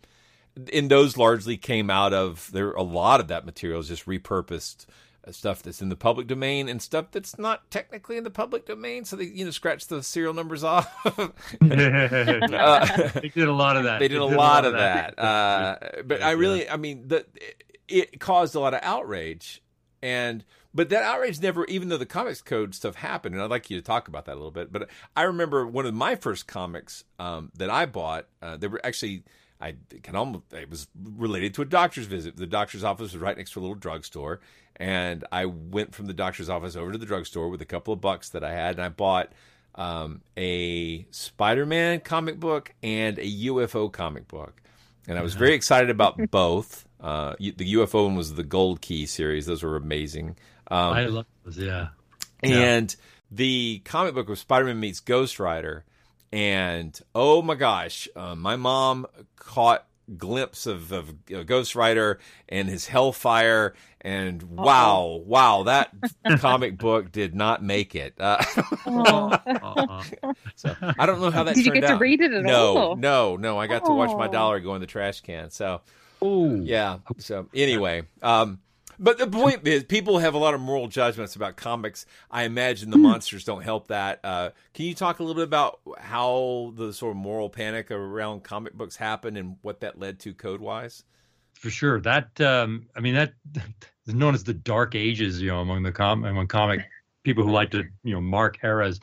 and 0.71 0.89
those 0.89 1.17
largely 1.17 1.57
came 1.57 1.89
out 1.89 2.13
of 2.13 2.49
there. 2.53 2.71
A 2.71 2.83
lot 2.83 3.19
of 3.19 3.27
that 3.29 3.45
material 3.45 3.79
is 3.79 3.87
just 3.87 4.05
repurposed 4.05 4.85
stuff 5.31 5.63
that's 5.63 5.81
in 5.81 5.89
the 5.89 5.95
public 5.95 6.27
domain 6.27 6.69
and 6.69 6.81
stuff 6.81 7.11
that's 7.11 7.37
not 7.37 7.69
technically 7.71 8.17
in 8.17 8.23
the 8.23 8.29
public 8.29 8.65
domain. 8.65 9.05
So 9.05 9.15
they 9.15 9.25
you 9.25 9.45
know 9.45 9.51
scratch 9.51 9.87
the 9.87 10.03
serial 10.03 10.33
numbers 10.33 10.63
off. 10.65 10.91
uh, 11.05 11.29
they 11.61 13.31
did 13.33 13.47
a 13.47 13.53
lot 13.53 13.77
of 13.77 13.83
that. 13.83 13.99
They 13.99 14.07
did, 14.07 14.19
they 14.19 14.25
a, 14.25 14.29
did 14.29 14.35
lot 14.35 14.35
a, 14.35 14.35
lot 14.35 14.65
of 14.65 14.73
that. 14.73 15.15
that. 15.17 15.23
Uh, 15.23 16.01
but 16.05 16.21
I 16.21 16.31
really, 16.31 16.69
I 16.69 16.77
mean, 16.77 17.07
the, 17.07 17.25
it 17.87 18.19
caused 18.19 18.55
a 18.55 18.59
lot 18.59 18.73
of 18.73 18.81
outrage 18.83 19.61
and 20.01 20.43
but 20.73 20.89
that 20.89 21.03
outrage 21.03 21.41
never 21.41 21.65
even 21.65 21.89
though 21.89 21.97
the 21.97 22.05
comics 22.05 22.41
code 22.41 22.75
stuff 22.75 22.95
happened 22.95 23.33
and 23.33 23.43
i'd 23.43 23.49
like 23.49 23.69
you 23.69 23.77
to 23.77 23.83
talk 23.83 24.07
about 24.07 24.25
that 24.25 24.33
a 24.33 24.35
little 24.35 24.51
bit 24.51 24.71
but 24.71 24.89
i 25.15 25.23
remember 25.23 25.65
one 25.65 25.85
of 25.85 25.93
my 25.93 26.15
first 26.15 26.47
comics 26.47 27.03
um, 27.19 27.51
that 27.55 27.69
i 27.69 27.85
bought 27.85 28.27
uh, 28.41 28.57
they 28.57 28.67
were 28.67 28.81
actually 28.85 29.23
i 29.61 29.75
can 30.03 30.15
almost 30.15 30.43
it 30.53 30.69
was 30.69 30.87
related 31.15 31.53
to 31.53 31.61
a 31.61 31.65
doctor's 31.65 32.05
visit 32.05 32.35
the 32.37 32.47
doctor's 32.47 32.83
office 32.83 33.13
was 33.13 33.17
right 33.17 33.37
next 33.37 33.51
to 33.51 33.59
a 33.59 33.61
little 33.61 33.75
drugstore 33.75 34.39
and 34.75 35.25
i 35.31 35.45
went 35.45 35.93
from 35.93 36.05
the 36.05 36.13
doctor's 36.13 36.49
office 36.49 36.75
over 36.75 36.91
to 36.91 36.97
the 36.97 37.05
drugstore 37.05 37.49
with 37.49 37.61
a 37.61 37.65
couple 37.65 37.93
of 37.93 38.01
bucks 38.01 38.29
that 38.29 38.43
i 38.43 38.51
had 38.51 38.75
and 38.75 38.83
i 38.83 38.89
bought 38.89 39.31
um, 39.75 40.21
a 40.35 41.05
spider-man 41.11 41.99
comic 41.99 42.39
book 42.39 42.73
and 42.81 43.19
a 43.19 43.31
ufo 43.45 43.91
comic 43.91 44.27
book 44.27 44.61
and 45.07 45.19
i 45.19 45.21
was 45.21 45.35
very 45.35 45.53
excited 45.53 45.89
about 45.89 46.19
both 46.31 46.87
uh, 46.99 47.35
the 47.39 47.73
UFO 47.75 48.05
one 48.05 48.15
was 48.15 48.33
the 48.33 48.43
Gold 48.43 48.81
Key 48.81 49.05
series; 49.05 49.45
those 49.45 49.63
were 49.63 49.75
amazing. 49.75 50.35
Um, 50.69 50.93
I 50.93 51.05
love 51.05 51.25
those, 51.45 51.57
yeah. 51.57 51.89
And 52.41 52.91
yeah. 52.91 53.05
the 53.31 53.81
comic 53.85 54.15
book 54.15 54.27
was 54.27 54.39
Spider-Man 54.39 54.79
meets 54.79 54.99
Ghost 54.99 55.39
Rider, 55.39 55.85
and 56.31 56.99
oh 57.15 57.41
my 57.41 57.55
gosh, 57.55 58.07
uh, 58.15 58.35
my 58.35 58.55
mom 58.55 59.07
caught 59.35 59.85
glimpse 60.15 60.65
of, 60.65 60.91
of 60.91 61.13
Ghost 61.45 61.75
Rider 61.75 62.19
and 62.47 62.69
his 62.69 62.87
Hellfire, 62.87 63.73
and 64.01 64.41
Uh-oh. 64.43 64.63
wow, 64.63 65.21
wow, 65.25 65.63
that 65.63 65.93
comic 66.39 66.77
book 66.77 67.11
did 67.11 67.35
not 67.35 67.63
make 67.63 67.95
it. 67.95 68.13
Uh, 68.19 68.41
so 70.55 70.75
I 70.81 71.05
don't 71.05 71.19
know 71.19 71.31
how 71.31 71.43
that. 71.43 71.55
Did 71.55 71.65
you 71.65 71.73
get 71.73 71.83
out. 71.83 71.93
to 71.93 71.97
read 71.97 72.21
it 72.21 72.33
at 72.33 72.43
no, 72.43 72.77
all? 72.77 72.95
No, 72.95 73.35
no, 73.35 73.53
no. 73.53 73.59
I 73.59 73.67
got 73.67 73.85
to 73.85 73.91
watch 73.91 74.15
my 74.17 74.27
dollar 74.27 74.59
go 74.59 74.75
in 74.75 74.81
the 74.81 74.87
trash 74.87 75.21
can. 75.21 75.49
So 75.49 75.81
Ooh. 76.23 76.61
Yeah. 76.63 76.99
So 77.17 77.47
anyway, 77.53 78.03
um, 78.21 78.59
but 78.99 79.17
the 79.17 79.27
point 79.27 79.67
is, 79.67 79.83
people 79.83 80.17
have 80.19 80.33
a 80.33 80.37
lot 80.37 80.53
of 80.53 80.61
moral 80.61 80.87
judgments 80.87 81.35
about 81.35 81.55
comics. 81.55 82.05
I 82.31 82.43
imagine 82.43 82.89
the 82.89 82.97
monsters 82.97 83.43
don't 83.43 83.61
help 83.61 83.87
that. 83.87 84.19
Uh, 84.23 84.51
can 84.73 84.85
you 84.85 84.93
talk 84.93 85.19
a 85.19 85.23
little 85.23 85.35
bit 85.35 85.43
about 85.43 85.79
how 85.99 86.73
the 86.75 86.91
sort 86.93 87.11
of 87.11 87.17
moral 87.17 87.49
panic 87.49 87.91
around 87.91 88.43
comic 88.43 88.73
books 88.73 88.95
happened 88.95 89.37
and 89.37 89.57
what 89.61 89.81
that 89.81 89.99
led 89.99 90.19
to 90.21 90.33
code 90.33 90.61
wise? 90.61 91.03
For 91.53 91.69
sure. 91.69 91.99
That 91.99 92.39
um, 92.41 92.87
I 92.95 92.99
mean 92.99 93.15
that 93.15 93.33
is 94.05 94.13
known 94.13 94.35
as 94.35 94.43
the 94.43 94.53
dark 94.53 94.95
ages. 94.95 95.41
You 95.41 95.49
know, 95.49 95.59
among 95.59 95.83
the 95.83 95.91
com 95.91 96.23
among 96.23 96.47
comic 96.47 96.81
people 97.23 97.43
who 97.43 97.51
like 97.51 97.71
to 97.71 97.83
you 98.03 98.13
know 98.13 98.21
mark 98.21 98.57
eras. 98.63 98.99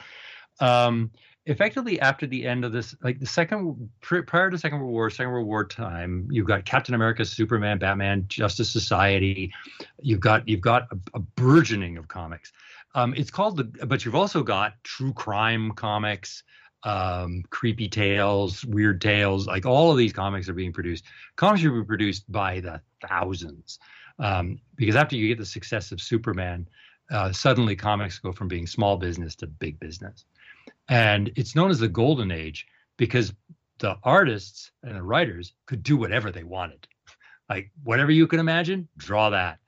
Um, 0.61 1.11
effectively 1.47 2.01
after 2.01 2.27
the 2.27 2.47
end 2.47 2.65
of 2.65 2.73
this 2.73 2.95
like 3.03 3.21
the 3.21 3.27
second 3.27 3.91
prior 4.01 4.51
to 4.51 4.57
second 4.57 4.79
world 4.81 4.93
war 4.93 5.11
second 5.11 5.31
world 5.31 5.47
war 5.47 5.65
time 5.65 6.27
you've 6.31 6.47
got 6.47 6.65
captain 6.65 6.95
america 6.95 7.25
superman 7.25 7.79
batman 7.79 8.25
justice 8.29 8.71
society. 8.71 9.53
You've 10.01 10.21
got 10.21 10.49
you've 10.49 10.63
got 10.63 10.89
a, 10.91 10.99
a 11.15 11.21
burgeoning 11.21 11.99
of 11.99 12.09
comics. 12.09 12.53
Um, 12.95 13.13
it's 13.17 13.31
called 13.31 13.57
the 13.57 13.65
but 13.87 14.05
you've 14.05 14.15
also 14.15 14.43
got 14.43 14.83
true 14.85 15.13
crime 15.13 15.73
comics 15.73 16.43
um, 16.85 17.43
creepy 17.51 17.89
tales 17.89 18.65
weird 18.65 19.01
tales 19.01 19.47
like 19.47 19.67
all 19.67 19.91
of 19.91 19.99
these 19.99 20.13
comics 20.13 20.49
are 20.49 20.55
being 20.55 20.73
produced. 20.73 21.05
Comics 21.37 21.65
are 21.65 21.71
being 21.71 21.85
produced 21.85 22.31
by 22.31 22.61
the 22.61 22.81
thousands 23.07 23.79
um, 24.19 24.59
because 24.77 24.97
after 24.97 25.17
you 25.17 25.29
get 25.29 25.39
the 25.39 25.47
success 25.47 25.93
of 25.93 26.01
superman 26.01 26.67
uh, 27.11 27.31
suddenly 27.33 27.77
comics 27.77 28.19
go 28.19 28.33
from 28.33 28.49
being 28.49 28.67
small 28.67 28.97
business 28.97 29.35
to 29.37 29.47
big 29.47 29.79
business 29.79 30.25
and 30.89 31.33
it's 31.37 31.55
known 31.55 31.71
as 31.71 31.79
the 31.79 31.89
golden 31.89 32.31
age 32.31 32.67
because 32.97 33.33
the 33.79 33.97
artists 34.03 34.71
and 34.83 34.97
the 34.97 35.03
writers 35.03 35.53
could 35.67 35.83
do 35.83 35.97
whatever 35.97 36.31
they 36.31 36.45
wanted. 36.45 36.87
Like 37.47 37.71
whatever 37.83 38.11
you 38.11 38.27
can 38.27 38.41
imagine, 38.41 38.89
draw 38.97 39.29
that. 39.29 39.59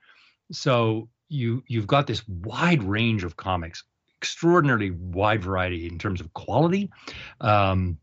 So 0.50 1.10
you 1.28 1.62
you've 1.66 1.86
got 1.86 2.06
this 2.06 2.26
wide 2.26 2.82
range 2.82 3.22
of 3.22 3.36
comics, 3.36 3.84
extraordinarily 4.18 4.92
wide 4.92 5.42
variety 5.42 5.86
in 5.86 5.98
terms 5.98 6.22
of 6.22 6.32
quality. 6.32 6.90
Um, 7.38 7.98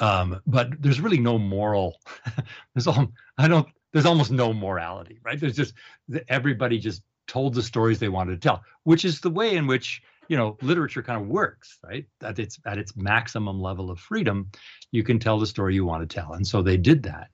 um, 0.00 0.40
but 0.48 0.82
there's 0.82 1.00
really 1.00 1.20
no 1.20 1.38
moral. 1.38 2.00
there's 2.74 2.88
all 2.88 3.12
I 3.38 3.46
don't. 3.46 3.68
There's 3.92 4.06
almost 4.06 4.32
no 4.32 4.52
morality, 4.52 5.20
right? 5.22 5.38
There's 5.38 5.54
just 5.54 5.74
everybody 6.28 6.80
just 6.80 7.02
told 7.28 7.54
the 7.54 7.62
stories 7.62 8.00
they 8.00 8.08
wanted 8.08 8.32
to 8.32 8.48
tell, 8.48 8.62
which 8.82 9.04
is 9.04 9.20
the 9.20 9.30
way 9.30 9.54
in 9.54 9.68
which 9.68 10.02
you 10.28 10.36
know 10.36 10.56
literature 10.62 11.02
kind 11.02 11.20
of 11.20 11.28
works 11.28 11.78
right? 11.84 12.06
At 12.22 12.38
its 12.38 12.58
at 12.66 12.78
its 12.78 12.96
maximum 12.96 13.60
level 13.60 13.90
of 13.90 13.98
freedom 13.98 14.50
you 14.90 15.02
can 15.02 15.18
tell 15.18 15.38
the 15.38 15.46
story 15.46 15.74
you 15.74 15.84
want 15.84 16.08
to 16.08 16.14
tell. 16.14 16.34
And 16.34 16.46
so 16.46 16.62
they 16.62 16.76
did 16.76 17.02
that. 17.04 17.30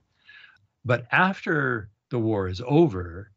But 0.85 1.07
after 1.13 1.91
the 2.11 2.19
war 2.19 2.49
is 2.49 2.63
over 2.67 3.31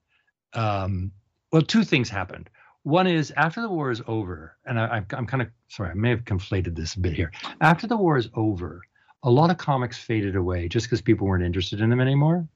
um, 0.54 1.12
well 1.52 1.62
two 1.62 1.84
things 1.84 2.10
happened. 2.10 2.50
One 2.84 3.08
is 3.08 3.32
after 3.38 3.62
the 3.62 3.70
war 3.70 3.92
is 3.92 4.02
over 4.08 4.58
and 4.66 4.80
I, 4.80 5.04
i'm 5.14 5.28
kind 5.28 5.42
of 5.44 5.50
sorry 5.68 5.92
i 5.92 5.94
may 5.94 6.10
have 6.10 6.26
conflated 6.26 6.76
this 6.76 6.96
a 6.96 7.00
bit 7.00 7.14
here. 7.14 7.32
After 7.62 7.88
the 7.88 7.98
war 7.98 8.18
is 8.18 8.30
over 8.36 8.82
a 9.24 9.30
lot 9.30 9.52
of 9.52 9.58
comics 9.58 9.98
faded 9.98 10.36
away 10.36 10.68
just 10.68 10.88
because 10.88 11.02
people 11.02 11.28
weren't 11.28 11.44
interested 11.44 11.80
in 11.82 11.90
them 11.90 12.02
anymore. 12.02 12.48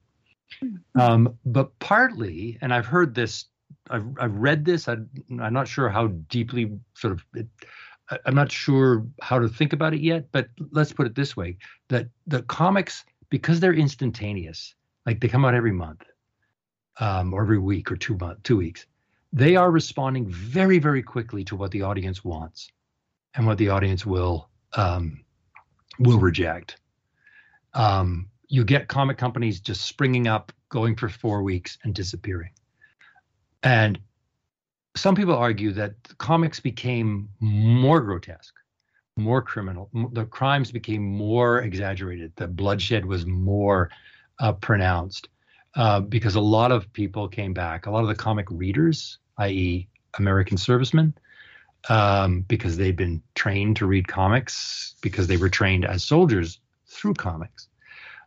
Mm-hmm. 0.62 1.00
um, 1.00 1.36
but 1.44 1.76
partly 1.80 2.56
and 2.60 2.72
i've 2.72 2.86
heard 2.86 3.16
this 3.16 3.46
I've, 3.90 4.06
I've 4.18 4.34
read 4.36 4.64
this. 4.64 4.88
I, 4.88 4.92
am 4.92 5.52
not 5.52 5.68
sure 5.68 5.88
how 5.88 6.08
deeply 6.28 6.72
sort 6.94 7.12
of. 7.12 7.24
It, 7.34 7.46
I'm 8.24 8.34
not 8.34 8.52
sure 8.52 9.04
how 9.20 9.38
to 9.38 9.48
think 9.48 9.72
about 9.72 9.92
it 9.92 10.00
yet. 10.00 10.26
But 10.32 10.48
let's 10.70 10.92
put 10.92 11.06
it 11.06 11.14
this 11.14 11.36
way: 11.36 11.58
that 11.88 12.08
the 12.26 12.42
comics, 12.42 13.04
because 13.30 13.60
they're 13.60 13.74
instantaneous, 13.74 14.74
like 15.04 15.20
they 15.20 15.28
come 15.28 15.44
out 15.44 15.54
every 15.54 15.72
month, 15.72 16.04
um, 16.98 17.32
or 17.32 17.42
every 17.42 17.58
week 17.58 17.90
or 17.90 17.96
two 17.96 18.16
month, 18.16 18.42
two 18.42 18.56
weeks, 18.56 18.86
they 19.32 19.56
are 19.56 19.70
responding 19.70 20.28
very, 20.28 20.78
very 20.78 21.02
quickly 21.02 21.44
to 21.44 21.56
what 21.56 21.70
the 21.70 21.82
audience 21.82 22.24
wants 22.24 22.70
and 23.34 23.46
what 23.46 23.58
the 23.58 23.68
audience 23.68 24.06
will 24.06 24.48
um, 24.74 25.24
will 25.98 26.18
reject. 26.18 26.78
Um, 27.74 28.30
you 28.48 28.64
get 28.64 28.88
comic 28.88 29.18
companies 29.18 29.60
just 29.60 29.82
springing 29.82 30.26
up, 30.26 30.52
going 30.68 30.96
for 30.96 31.08
four 31.08 31.42
weeks, 31.42 31.78
and 31.84 31.94
disappearing. 31.94 32.50
And 33.66 33.98
some 34.94 35.16
people 35.16 35.34
argue 35.34 35.72
that 35.72 35.94
comics 36.18 36.60
became 36.60 37.28
more 37.40 38.00
grotesque, 38.00 38.54
more 39.16 39.42
criminal. 39.42 39.90
The 40.12 40.24
crimes 40.24 40.70
became 40.70 41.02
more 41.02 41.62
exaggerated. 41.62 42.30
The 42.36 42.46
bloodshed 42.46 43.04
was 43.04 43.26
more 43.26 43.90
uh, 44.38 44.52
pronounced 44.52 45.28
uh, 45.74 45.98
because 45.98 46.36
a 46.36 46.40
lot 46.40 46.70
of 46.70 46.92
people 46.92 47.26
came 47.26 47.52
back. 47.52 47.86
A 47.86 47.90
lot 47.90 48.02
of 48.02 48.08
the 48.08 48.14
comic 48.14 48.46
readers, 48.52 49.18
i.e., 49.38 49.88
American 50.16 50.58
servicemen, 50.58 51.12
um, 51.88 52.42
because 52.42 52.76
they'd 52.76 52.94
been 52.94 53.20
trained 53.34 53.74
to 53.78 53.86
read 53.86 54.06
comics 54.06 54.94
because 55.00 55.26
they 55.26 55.38
were 55.38 55.48
trained 55.48 55.84
as 55.84 56.04
soldiers 56.04 56.60
through 56.86 57.14
comics. 57.14 57.66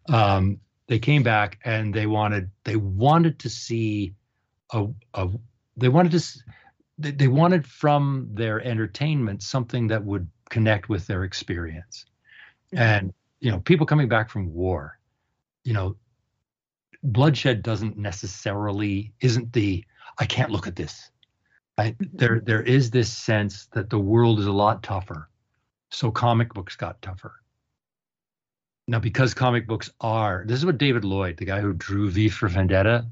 Um, 0.10 0.60
they 0.88 1.00
came 1.00 1.24
back 1.24 1.60
and 1.64 1.94
they 1.94 2.08
wanted 2.08 2.50
they 2.66 2.76
wanted 2.76 3.40
to 3.40 3.50
see 3.50 4.16
a, 4.72 4.88
a 5.14 5.30
they 5.78 5.90
wanted 5.90 6.12
to 6.12 6.40
they, 6.98 7.12
they 7.12 7.28
wanted 7.28 7.66
from 7.66 8.30
their 8.34 8.62
entertainment 8.62 9.42
something 9.42 9.88
that 9.88 10.04
would 10.04 10.28
connect 10.50 10.90
with 10.90 11.08
their 11.08 11.24
experience. 11.24 12.06
Mm-hmm. 12.74 12.84
And 12.84 13.14
you 13.40 13.52
know 13.52 13.60
people 13.60 13.86
coming 13.86 14.10
back 14.10 14.30
from 14.30 14.54
war 14.54 15.00
you 15.64 15.74
know 15.74 15.96
bloodshed 17.04 17.64
doesn't 17.64 17.98
necessarily 17.98 19.14
isn't 19.22 19.54
the 19.54 19.84
i 20.18 20.26
can't 20.26 20.52
look 20.52 20.68
at 20.68 20.76
this. 20.76 21.10
I, 21.78 21.92
mm-hmm. 21.92 22.18
there 22.18 22.42
there 22.42 22.62
is 22.62 22.92
this 22.92 23.12
sense 23.12 23.68
that 23.74 23.90
the 23.90 24.00
world 24.00 24.40
is 24.40 24.48
a 24.48 24.52
lot 24.52 24.84
tougher 24.84 25.30
so 25.92 26.12
comic 26.12 26.54
books 26.54 26.76
got 26.76 27.02
tougher. 27.02 27.34
Now 28.88 29.00
because 29.00 29.34
comic 29.34 29.68
books 29.68 29.92
are 30.02 30.44
this 30.48 30.58
is 30.58 30.66
what 30.66 30.78
david 30.78 31.06
lloyd 31.06 31.38
the 31.38 31.46
guy 31.46 31.62
who 31.62 31.74
drew 31.74 32.10
v 32.10 32.28
for 32.28 32.48
vendetta 32.48 33.06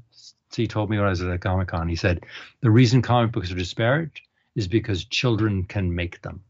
he 0.56 0.66
told 0.66 0.90
me 0.90 0.96
when 0.96 1.06
i 1.06 1.10
was 1.10 1.22
at 1.22 1.30
a 1.30 1.38
comic-con 1.38 1.88
he 1.88 1.96
said 1.96 2.24
the 2.60 2.70
reason 2.70 3.02
comic 3.02 3.32
books 3.32 3.50
are 3.50 3.56
disparaged 3.56 4.22
is 4.58 4.66
because 4.66 5.04
children 5.04 5.62
can 5.64 5.94
make 5.94 6.20
them. 6.22 6.42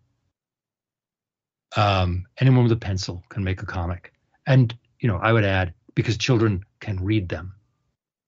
Um, 1.77 2.25
anyone 2.39 2.63
with 2.63 2.73
a 2.73 2.77
pencil 2.77 3.23
can 3.29 3.45
make 3.45 3.63
a 3.63 3.67
comic. 3.67 4.15
And 4.47 4.75
you 5.01 5.09
know 5.09 5.19
i 5.19 5.33
would 5.33 5.45
add 5.45 5.75
because 5.95 6.17
children 6.17 6.65
can 6.81 7.05
read 7.05 7.29
them. 7.29 7.55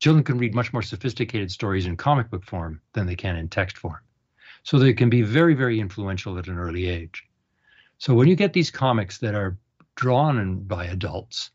Children 0.00 0.24
can 0.24 0.38
read 0.38 0.54
much 0.54 0.72
more 0.72 0.82
sophisticated 0.82 1.50
stories 1.50 1.86
in 1.86 1.96
comic 1.96 2.30
book 2.30 2.44
form 2.44 2.82
than 2.92 3.06
they 3.06 3.16
can 3.16 3.36
in 3.36 3.48
text 3.48 3.78
form. 3.78 4.00
So 4.64 4.78
they 4.78 4.92
can 4.92 5.08
be 5.08 5.22
very 5.22 5.54
very 5.54 5.80
influential 5.80 6.38
at 6.38 6.48
an 6.48 6.58
early 6.58 6.86
age. 6.86 7.24
So 7.96 8.14
when 8.14 8.28
you 8.28 8.36
get 8.36 8.52
these 8.52 8.70
comics 8.70 9.18
that 9.18 9.34
are 9.34 9.56
drawn 9.94 10.60
by 10.64 10.86
adults 10.86 11.50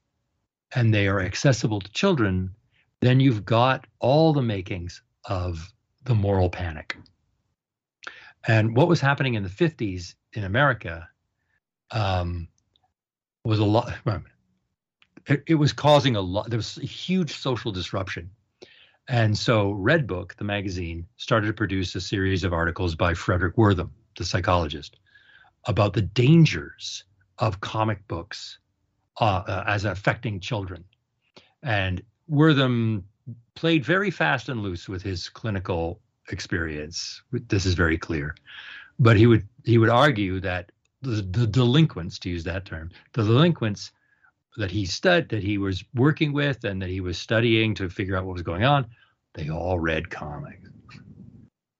and 0.74 0.91
they 0.91 1.07
are 1.07 1.22
accessible 1.22 1.80
to 1.80 1.91
children, 1.91 2.55
then 3.05 3.19
you've 3.19 3.45
got 3.45 3.85
all 3.99 4.33
the 4.33 4.41
makings 4.41 5.01
of 5.25 5.73
the 6.03 6.15
moral 6.15 6.49
panic. 6.49 6.97
And 8.47 8.75
what 8.75 8.87
was 8.87 9.01
happening 9.01 9.33
in 9.33 9.43
the 9.43 9.49
50s 9.49 10.15
in 10.33 10.43
America 10.43 11.07
um, 11.91 12.47
was 13.43 13.59
a 13.59 13.65
lot, 13.65 13.93
it, 15.27 15.43
it 15.47 15.55
was 15.55 15.73
causing 15.73 16.15
a 16.15 16.21
lot, 16.21 16.49
there 16.49 16.57
was 16.57 16.77
a 16.77 16.85
huge 16.85 17.33
social 17.33 17.71
disruption. 17.71 18.29
And 19.07 19.37
so 19.37 19.71
Red 19.71 20.07
Book, 20.07 20.35
the 20.37 20.43
magazine, 20.43 21.05
started 21.17 21.47
to 21.47 21.53
produce 21.53 21.93
a 21.95 22.01
series 22.01 22.43
of 22.43 22.53
articles 22.53 22.95
by 22.95 23.13
Fredric 23.13 23.53
Wertham, 23.55 23.91
the 24.17 24.25
psychologist, 24.25 24.97
about 25.65 25.93
the 25.93 26.01
dangers 26.01 27.03
of 27.37 27.61
comic 27.61 28.07
books 28.07 28.57
uh, 29.21 29.43
uh, 29.47 29.63
as 29.67 29.85
affecting 29.85 30.39
children. 30.39 30.83
And 31.61 32.01
Wertham 32.30 33.03
played 33.55 33.86
very 33.86 34.11
fast 34.11 34.49
and 34.49 34.61
loose 34.61 34.88
with 34.89 35.01
his 35.01 35.30
clinical 35.30 35.99
experience. 36.32 37.21
This 37.32 37.65
is 37.65 37.73
very 37.73 37.97
clear. 37.97 38.36
But 38.99 39.17
he 39.17 39.28
would 39.28 39.47
he 39.63 39.78
would 39.78 39.89
argue 39.89 40.39
that 40.41 40.71
the, 41.01 41.21
the 41.21 41.47
delinquents, 41.47 42.17
to 42.19 42.30
use 42.30 42.43
that 42.45 42.65
term, 42.65 42.91
the 43.13 43.23
delinquents 43.23 43.91
that 44.57 44.71
he 44.71 44.86
stud 44.86 45.30
that 45.30 45.43
he 45.43 45.57
was 45.57 45.84
working 45.93 46.32
with 46.34 46.63
and 46.63 46.82
that 46.82 46.89
he 46.89 47.01
was 47.01 47.17
studying 47.17 47.76
to 47.76 47.89
figure 47.89 48.15
out 48.15 48.26
what 48.26 48.34
was 48.34 48.41
going 48.41 48.63
on, 48.63 48.86
they 49.34 49.49
all 49.49 49.80
read 49.80 50.09
comics. 50.09 50.69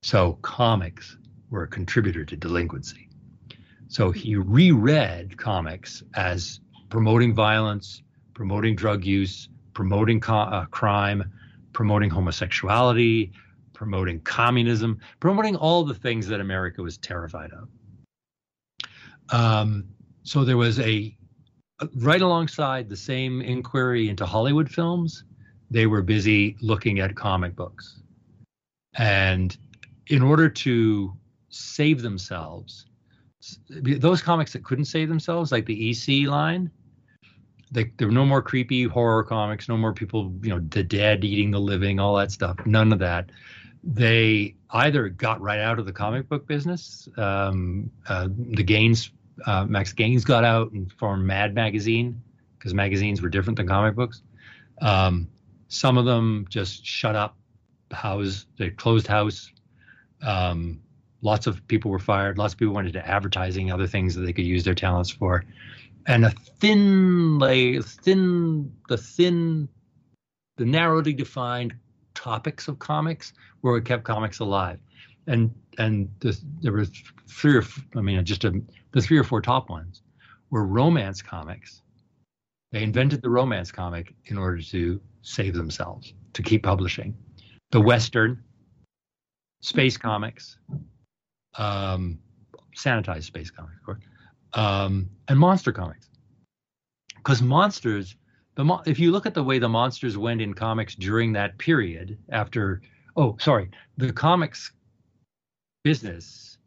So 0.04 0.34
comics 0.42 1.18
were 1.50 1.64
a 1.64 1.68
contributor 1.68 2.26
to 2.26 2.36
delinquency. 2.36 3.10
So 3.88 4.12
he 4.12 4.36
reread 4.36 5.38
comics 5.38 6.04
as 6.16 6.60
promoting 6.90 7.34
violence, 7.34 8.04
promoting 8.34 8.76
drug 8.76 9.06
use, 9.06 9.48
promoting 9.76 10.20
co- 10.20 10.34
uh, 10.34 10.66
crime, 10.66 11.32
promoting 11.74 12.10
homosexuality, 12.10 13.32
promoting 13.74 14.20
communism, 14.22 15.00
promoting 15.20 15.56
all 15.56 15.84
the 15.84 15.94
things 15.94 16.26
that 16.28 16.40
America 16.40 16.82
was 16.82 16.98
terrified 16.98 17.52
of. 17.52 17.70
Um, 19.30 19.86
so 20.24 20.44
there 20.44 20.58
was 20.58 20.80
a 20.80 21.16
right 21.98 22.22
alongside 22.22 22.90
the 22.90 22.98
same 22.98 23.42
inquiry 23.42 24.10
into 24.10 24.26
Hollywood 24.26 24.70
films, 24.70 25.26
they 25.70 25.86
were 25.86 26.02
busy 26.02 26.56
looking 26.62 27.00
at 27.00 27.16
comic 27.16 27.56
books. 27.56 28.02
And 28.96 29.56
in 30.08 30.22
order 30.22 30.48
to 30.50 31.14
save 31.50 32.02
themselves, 32.02 32.86
those 33.70 34.22
comics 34.22 34.54
that 34.54 34.64
couldn't 34.64 34.86
save 34.86 35.10
themselves, 35.10 35.52
like 35.52 35.66
the 35.66 35.90
EC 35.90 36.28
line, 36.28 36.72
they, 37.76 37.92
there 37.98 38.08
were 38.08 38.14
no 38.14 38.26
more 38.26 38.42
creepy 38.42 38.86
horror 38.86 39.24
comics, 39.24 39.70
no 39.70 39.78
more 39.78 39.94
people, 39.94 40.34
you 40.42 40.50
know, 40.50 40.60
the 40.70 40.84
dead 40.84 41.24
eating 41.24 41.52
the 41.52 41.60
living, 41.60 42.00
all 42.00 42.16
that 42.16 42.32
stuff. 42.32 42.58
None 42.66 42.92
of 42.92 43.00
that. 43.00 43.30
They 43.84 44.56
either 44.72 45.10
got 45.10 45.42
right 45.42 45.60
out 45.60 45.78
of 45.78 45.86
the 45.86 45.94
comic 45.94 46.28
book 46.28 46.48
business. 46.48 47.08
Um, 47.18 47.92
uh, 48.08 48.30
the 48.32 48.64
Gaines, 48.64 49.12
uh, 49.46 49.66
Max 49.66 49.94
Gaines 49.94 50.26
got 50.26 50.44
out 50.44 50.72
and 50.72 50.92
formed 50.94 51.26
Mad 51.26 51.54
Magazine 51.54 52.22
because 52.58 52.74
magazines 52.74 53.22
were 53.22 53.30
different 53.30 53.58
than 53.58 53.68
comic 53.68 53.96
books. 53.96 54.24
Um, 54.82 55.28
some 55.68 55.98
of 55.98 56.06
them 56.06 56.48
just 56.50 56.86
shut 56.86 57.16
up 57.16 57.38
house, 57.92 58.46
they 58.58 58.70
closed 58.70 59.06
house. 59.06 59.52
Um, 60.22 60.82
lots 61.22 61.46
of 61.46 61.66
people 61.68 61.92
were 61.92 62.00
fired. 62.00 62.38
Lots 62.38 62.54
of 62.54 62.60
people 62.60 62.74
went 62.74 62.88
into 62.88 63.06
advertising, 63.06 63.72
other 63.72 63.88
things 63.88 64.16
that 64.16 64.22
they 64.22 64.34
could 64.34 64.46
use 64.46 64.64
their 64.64 64.74
talents 64.74 65.10
for, 65.10 65.44
and 66.06 66.26
a 66.26 66.30
thin, 66.60 67.40
like 67.40 67.84
thin, 67.84 68.72
the 68.90 68.98
thin, 68.98 69.68
the 70.58 70.66
narrowly 70.66 71.14
defined 71.14 71.74
topics 72.14 72.68
of 72.68 72.80
comics 72.80 73.34
where 73.62 73.74
what 73.74 73.86
kept 73.86 74.04
comics 74.04 74.40
alive, 74.40 74.80
and 75.28 75.54
and 75.78 76.10
the, 76.20 76.40
there 76.62 76.72
were 76.72 76.86
three 77.28 77.56
or 77.58 77.64
I 77.96 78.02
mean 78.02 78.24
just 78.26 78.44
a, 78.44 78.62
the 78.92 79.02
three 79.02 79.18
or 79.18 79.24
four 79.24 79.42
top 79.42 79.70
ones 79.70 80.02
were 80.50 80.66
romance 80.66 81.22
comics. 81.22 81.82
They 82.72 82.84
invented 82.84 83.22
the 83.22 83.30
romance 83.30 83.72
comic 83.72 84.14
in 84.26 84.38
order 84.38 84.62
to 84.62 85.02
save 85.22 85.54
themselves, 85.54 86.14
to 86.34 86.44
keep 86.44 86.64
publishing. 86.64 87.16
The 87.72 87.82
Western, 87.82 88.44
space 89.62 89.98
comics, 89.98 90.58
um, 91.58 92.20
sanitized 92.76 93.24
space 93.24 93.50
comics, 93.50 93.78
of 93.80 93.86
course, 93.86 94.00
um, 94.56 95.10
and 95.28 95.38
monster 95.38 95.72
comics. 95.72 96.10
Because 97.18 97.42
monsters, 97.42 98.16
the 98.56 98.64
mo- 98.64 98.82
if 98.86 99.00
you 99.00 99.12
look 99.12 99.26
at 99.26 99.34
the 99.34 99.44
way 99.44 99.60
the 99.60 99.70
monsters 99.70 100.18
went 100.18 100.42
in 100.42 100.54
comics 100.54 100.96
during 100.96 101.34
that 101.34 101.58
period, 101.58 102.18
after 102.30 102.82
oh 103.16 103.38
sorry, 103.40 103.70
the 103.98 104.12
comics 104.12 104.72
business 105.84 106.58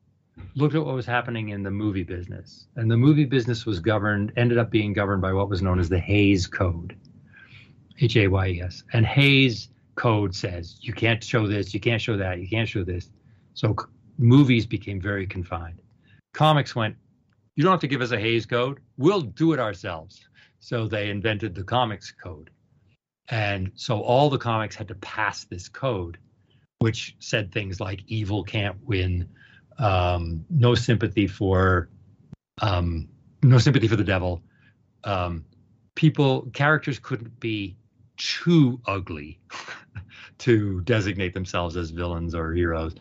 looked 0.55 0.75
at 0.75 0.85
what 0.85 0.95
was 0.95 1.07
happening 1.07 1.49
in 1.49 1.63
the 1.63 1.71
movie 1.71 2.05
business, 2.05 2.67
and 2.77 2.91
the 2.91 2.97
movie 2.97 3.25
business 3.25 3.67
was 3.67 3.81
governed, 3.81 4.33
ended 4.37 4.59
up 4.59 4.71
being 4.71 4.93
governed 4.93 5.23
by 5.23 5.33
what 5.33 5.49
was 5.49 5.63
known 5.63 5.81
as 5.81 5.89
the 5.89 5.99
Hayes 5.99 6.47
Code, 6.47 6.97
H 8.01 8.17
A 8.17 8.29
Y 8.29 8.49
E 8.49 8.63
S, 8.63 8.85
and 8.93 9.05
Hayes 9.07 9.69
Code 9.95 10.35
says 10.35 10.79
you 10.81 10.93
can't 10.93 11.23
show 11.23 11.47
this, 11.47 11.75
you 11.75 11.81
can't 11.81 12.01
show 12.01 12.17
that, 12.17 12.41
you 12.41 12.49
can't 12.49 12.69
show 12.69 12.85
this. 12.85 13.11
So 13.55 13.75
movies 14.19 14.67
became 14.67 15.01
very 15.01 15.27
confined. 15.27 15.81
Comics 16.35 16.77
went, 16.77 16.97
you 17.59 17.65
don't 17.65 17.73
have 17.73 17.81
to 17.81 17.89
give 17.89 18.03
us 18.03 18.13
a 18.13 18.19
Hays 18.21 18.47
code. 18.47 18.79
We'll 18.99 19.21
do 19.21 19.53
it 19.53 19.59
ourselves. 19.59 20.29
So 20.61 20.87
they 20.87 21.11
invented 21.11 21.57
the 21.57 21.65
comics 21.65 22.13
code. 22.13 22.51
And 23.31 23.73
so 23.75 24.01
all 24.01 24.31
the 24.31 24.39
comics 24.39 24.77
had 24.77 24.87
to 24.87 24.95
pass 24.95 25.43
this 25.43 25.69
code, 25.69 26.19
which 26.79 27.17
said 27.19 27.51
things 27.51 27.81
like 27.81 28.03
evil 28.07 28.45
can't 28.45 28.77
win, 28.85 29.29
um, 29.77 30.45
no 30.49 30.77
sympathy 30.77 31.27
for 31.27 31.89
um, 32.63 33.09
no 33.43 33.59
sympathy 33.59 33.89
for 33.89 33.97
the 33.97 34.05
devil. 34.05 34.41
Um, 35.03 35.45
people, 35.97 36.43
characters 36.53 37.01
couldn't 37.01 37.41
be 37.41 37.77
too 38.19 38.81
ugly 38.87 39.41
to 40.39 40.81
designate 40.83 41.35
themselves 41.35 41.77
as 41.77 41.91
villains 41.91 42.37
or 42.37 42.53
heroes. 42.53 42.95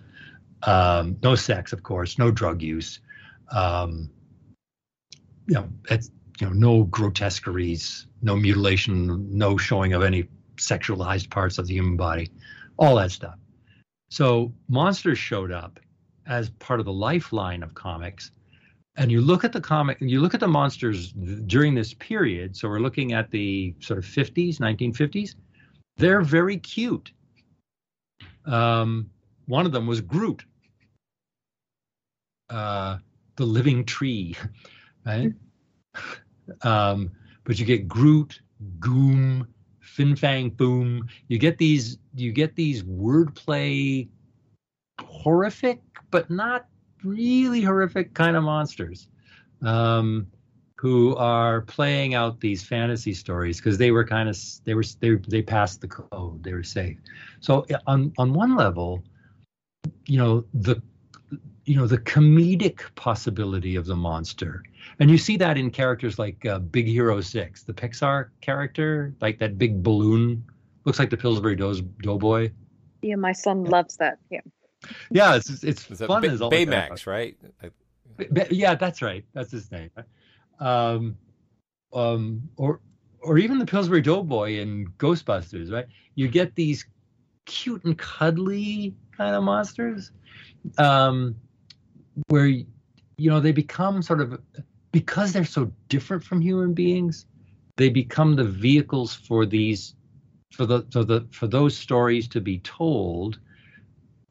Um, 0.63 1.17
no 1.21 1.35
sex, 1.35 1.73
of 1.73 1.83
course, 1.83 2.17
no 2.17 2.31
drug 2.31 2.63
use. 2.63 3.01
Um, 3.51 4.09
you 5.47 5.55
know, 5.55 5.69
you 6.39 6.47
know, 6.47 6.53
no 6.53 6.83
grotesqueries, 6.83 8.07
no 8.21 8.35
mutilation, 8.35 9.35
no 9.35 9.57
showing 9.57 9.93
of 9.93 10.03
any 10.03 10.27
sexualized 10.57 11.29
parts 11.29 11.57
of 11.57 11.67
the 11.67 11.73
human 11.73 11.97
body, 11.97 12.29
all 12.77 12.95
that 12.95 13.11
stuff. 13.11 13.35
So 14.09 14.53
monsters 14.69 15.17
showed 15.17 15.51
up 15.51 15.79
as 16.25 16.49
part 16.49 16.79
of 16.79 16.85
the 16.85 16.93
lifeline 16.93 17.63
of 17.63 17.73
comics. 17.73 18.31
And 18.95 19.11
you 19.11 19.21
look 19.21 19.43
at 19.43 19.53
the 19.53 19.61
comic, 19.61 19.97
you 20.01 20.21
look 20.21 20.33
at 20.33 20.39
the 20.39 20.47
monsters 20.47 21.11
during 21.11 21.75
this 21.75 21.93
period. 21.93 22.55
So 22.55 22.67
we're 22.67 22.79
looking 22.79 23.13
at 23.13 23.29
the 23.31 23.75
sort 23.79 23.99
of 23.99 24.05
50s, 24.05 24.57
1950s. 24.57 25.35
They're 25.97 26.21
very 26.21 26.57
cute. 26.57 27.11
Um, 28.45 29.09
one 29.45 29.65
of 29.65 29.71
them 29.71 29.87
was 29.87 30.01
Groot, 30.01 30.43
uh, 32.49 32.97
the 33.35 33.45
living 33.45 33.85
tree, 33.85 34.35
right? 35.07 35.33
Um, 36.61 37.11
but 37.43 37.57
you 37.59 37.65
get 37.65 37.87
Groot, 37.87 38.41
Goom, 38.79 39.47
Fin 39.79 40.15
Fang 40.15 40.51
Foom. 40.51 41.07
You 41.27 41.39
get 41.39 41.57
these 41.57 41.97
you 42.15 42.31
get 42.31 42.55
these 42.55 42.83
wordplay 42.83 44.07
horrific, 45.01 45.81
but 46.11 46.29
not 46.29 46.67
really 47.03 47.61
horrific 47.61 48.13
kind 48.13 48.35
of 48.35 48.43
monsters. 48.43 49.07
Um, 49.61 50.27
who 50.77 51.15
are 51.15 51.61
playing 51.61 52.13
out 52.13 52.39
these 52.39 52.63
fantasy 52.63 53.13
stories 53.13 53.57
because 53.57 53.79
they 53.79 53.89
were 53.89 54.05
kind 54.05 54.29
of 54.29 54.37
they 54.63 54.75
were 54.75 54.83
they 54.99 55.15
they 55.27 55.41
passed 55.41 55.81
the 55.81 55.87
code 55.87 56.43
they 56.43 56.53
were 56.53 56.63
safe 56.63 56.97
so 57.39 57.65
on 57.87 58.13
on 58.19 58.31
one 58.31 58.55
level 58.55 59.03
you 60.05 60.19
know 60.19 60.45
the 60.53 60.79
you 61.67 61.75
know 61.75 61.85
the 61.85 61.97
comedic 61.97 62.79
possibility 62.95 63.75
of 63.75 63.85
the 63.85 63.95
monster. 63.95 64.63
And 64.99 65.11
you 65.11 65.17
see 65.17 65.35
that 65.37 65.57
in 65.57 65.69
characters 65.69 66.17
like 66.17 66.45
uh, 66.45 66.59
big 66.59 66.87
hero 66.87 67.19
6 67.19 67.63
the 67.63 67.73
pixar 67.73 68.29
character 68.41 69.13
like 69.19 69.37
that 69.39 69.57
big 69.57 69.83
balloon 69.83 70.45
looks 70.85 70.97
like 70.97 71.09
the 71.09 71.17
pillsbury 71.17 71.57
doughboy. 71.57 72.51
Yeah 73.01 73.15
my 73.15 73.33
son 73.33 73.65
loves 73.65 73.97
that 73.97 74.17
yeah. 74.31 74.39
Yeah 75.11 75.35
it's 75.35 75.49
it's 75.63 75.91
Is 75.91 75.99
that 75.99 76.07
fun 76.07 76.21
Ba- 76.21 76.29
as 76.29 76.41
all 76.41 76.49
Baymax, 76.49 77.05
right? 77.05 77.37
I- 77.61 77.71
Ba- 78.17 78.47
yeah 78.49 78.73
that's 78.75 79.01
right 79.01 79.25
that's 79.33 79.51
his 79.51 79.69
name. 79.69 79.91
Um 80.59 81.17
um 81.93 82.49
or 82.55 82.79
or 83.19 83.37
even 83.37 83.59
the 83.59 83.65
pillsbury 83.65 84.01
doughboy 84.01 84.53
in 84.53 84.87
ghostbusters 84.97 85.69
right? 85.69 85.87
You 86.15 86.29
get 86.29 86.55
these 86.55 86.87
cute 87.45 87.83
and 87.83 87.97
cuddly 87.97 88.95
kind 89.17 89.35
of 89.35 89.43
monsters. 89.43 90.11
Um 90.77 91.35
where 92.27 92.47
you 92.47 92.65
know 93.17 93.39
they 93.39 93.51
become 93.51 94.01
sort 94.01 94.21
of 94.21 94.39
because 94.91 95.33
they're 95.33 95.45
so 95.45 95.71
different 95.89 96.23
from 96.23 96.41
human 96.41 96.73
beings 96.73 97.25
they 97.75 97.89
become 97.89 98.35
the 98.35 98.43
vehicles 98.43 99.13
for 99.13 99.45
these 99.45 99.95
for 100.51 100.65
the 100.65 100.85
for 100.91 101.03
the 101.03 101.27
for 101.31 101.47
those 101.47 101.77
stories 101.77 102.27
to 102.27 102.41
be 102.41 102.59
told 102.59 103.39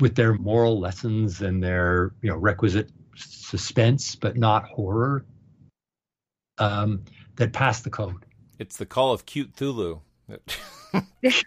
with 0.00 0.14
their 0.14 0.34
moral 0.34 0.78
lessons 0.78 1.42
and 1.42 1.62
their 1.62 2.12
you 2.22 2.30
know 2.30 2.36
requisite 2.36 2.90
suspense 3.16 4.14
but 4.14 4.36
not 4.36 4.64
horror 4.64 5.24
um 6.58 7.02
that 7.36 7.52
pass 7.52 7.82
the 7.82 7.90
code. 7.90 8.24
It's 8.58 8.78
the 8.78 8.86
call 8.86 9.12
of 9.12 9.26
cute 9.26 9.54
Thulu. 9.54 10.00
that's 11.22 11.42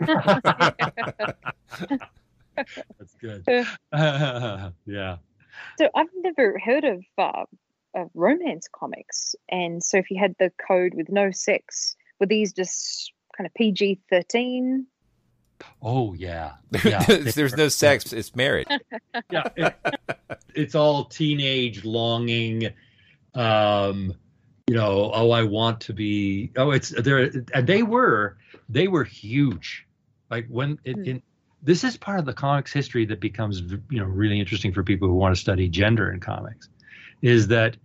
good. 3.19 3.43
Yeah 4.85 5.17
So 5.77 5.89
I've 5.95 6.07
never 6.15 6.59
heard 6.59 6.83
of 6.83 7.03
uh, 7.17 7.45
of 7.95 8.09
romance 8.13 8.67
comics, 8.71 9.35
and 9.49 9.83
so 9.83 9.97
if 9.97 10.11
you 10.11 10.19
had 10.19 10.35
the 10.39 10.51
code 10.67 10.93
with 10.93 11.09
no 11.09 11.31
sex, 11.31 11.95
were 12.19 12.25
these 12.25 12.53
just 12.53 13.11
kind 13.37 13.45
of 13.47 13.53
PG 13.53 13.99
thirteen? 14.09 14.87
oh 15.81 16.13
yeah 16.13 16.53
yeah 16.85 17.03
There's 17.03 17.57
no 17.57 17.67
sex. 17.67 18.13
It's 18.13 18.33
marriage. 18.35 18.67
yeah 19.29 19.43
it- 19.57 19.75
it's 20.55 20.73
all 20.75 21.05
teenage 21.05 21.83
longing 21.85 22.69
um 23.35 24.13
you 24.67 24.75
know 24.75 25.11
oh 25.13 25.31
i 25.31 25.43
want 25.43 25.79
to 25.81 25.93
be 25.93 26.51
oh 26.57 26.71
it's 26.71 26.89
there 26.89 27.29
and 27.53 27.67
they 27.67 27.83
were 27.83 28.37
they 28.69 28.87
were 28.87 29.03
huge 29.03 29.85
like 30.31 30.47
when 30.47 30.79
it 30.83 30.97
in 30.97 31.21
this 31.61 31.83
is 31.83 31.97
part 31.97 32.19
of 32.19 32.25
the 32.25 32.33
comics 32.33 32.71
history 32.71 33.05
that 33.05 33.19
becomes 33.19 33.61
you 33.89 33.99
know 33.99 34.05
really 34.05 34.39
interesting 34.39 34.73
for 34.73 34.83
people 34.83 35.07
who 35.07 35.15
want 35.15 35.35
to 35.35 35.39
study 35.39 35.67
gender 35.67 36.11
in 36.11 36.19
comics 36.19 36.69
is 37.21 37.47
that 37.47 37.75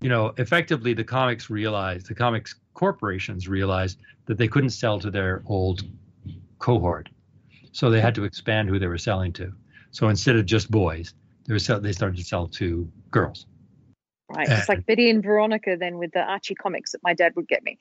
you 0.00 0.08
know 0.08 0.32
effectively 0.38 0.94
the 0.94 1.04
comics 1.04 1.50
realized 1.50 2.08
the 2.08 2.14
comics 2.14 2.56
corporations 2.74 3.48
realized 3.48 3.98
that 4.26 4.38
they 4.38 4.48
couldn't 4.48 4.70
sell 4.70 4.98
to 4.98 5.10
their 5.10 5.42
old 5.46 5.82
cohort 6.58 7.08
so 7.72 7.90
they 7.90 8.00
had 8.00 8.14
to 8.14 8.24
expand 8.24 8.68
who 8.68 8.78
they 8.78 8.86
were 8.86 8.98
selling 8.98 9.32
to 9.32 9.52
so 9.90 10.08
instead 10.08 10.36
of 10.36 10.46
just 10.46 10.70
boys 10.70 11.14
they 11.46 11.52
were 11.52 11.58
sell, 11.58 11.80
they 11.80 11.92
started 11.92 12.16
to 12.16 12.24
sell 12.24 12.46
to 12.48 12.90
girls 13.10 13.46
Right, 14.30 14.48
it's 14.48 14.68
like 14.68 14.86
Betty 14.86 15.10
and 15.10 15.22
Veronica 15.22 15.76
then 15.78 15.98
with 15.98 16.12
the 16.12 16.20
Archie 16.20 16.54
comics 16.54 16.92
that 16.92 17.02
my 17.02 17.14
dad 17.14 17.34
would 17.34 17.48
get 17.48 17.64
me. 17.64 17.78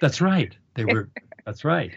That's 0.00 0.20
right. 0.20 0.56
They 0.74 0.84
were. 0.86 1.10
that's 1.44 1.64
right. 1.64 1.92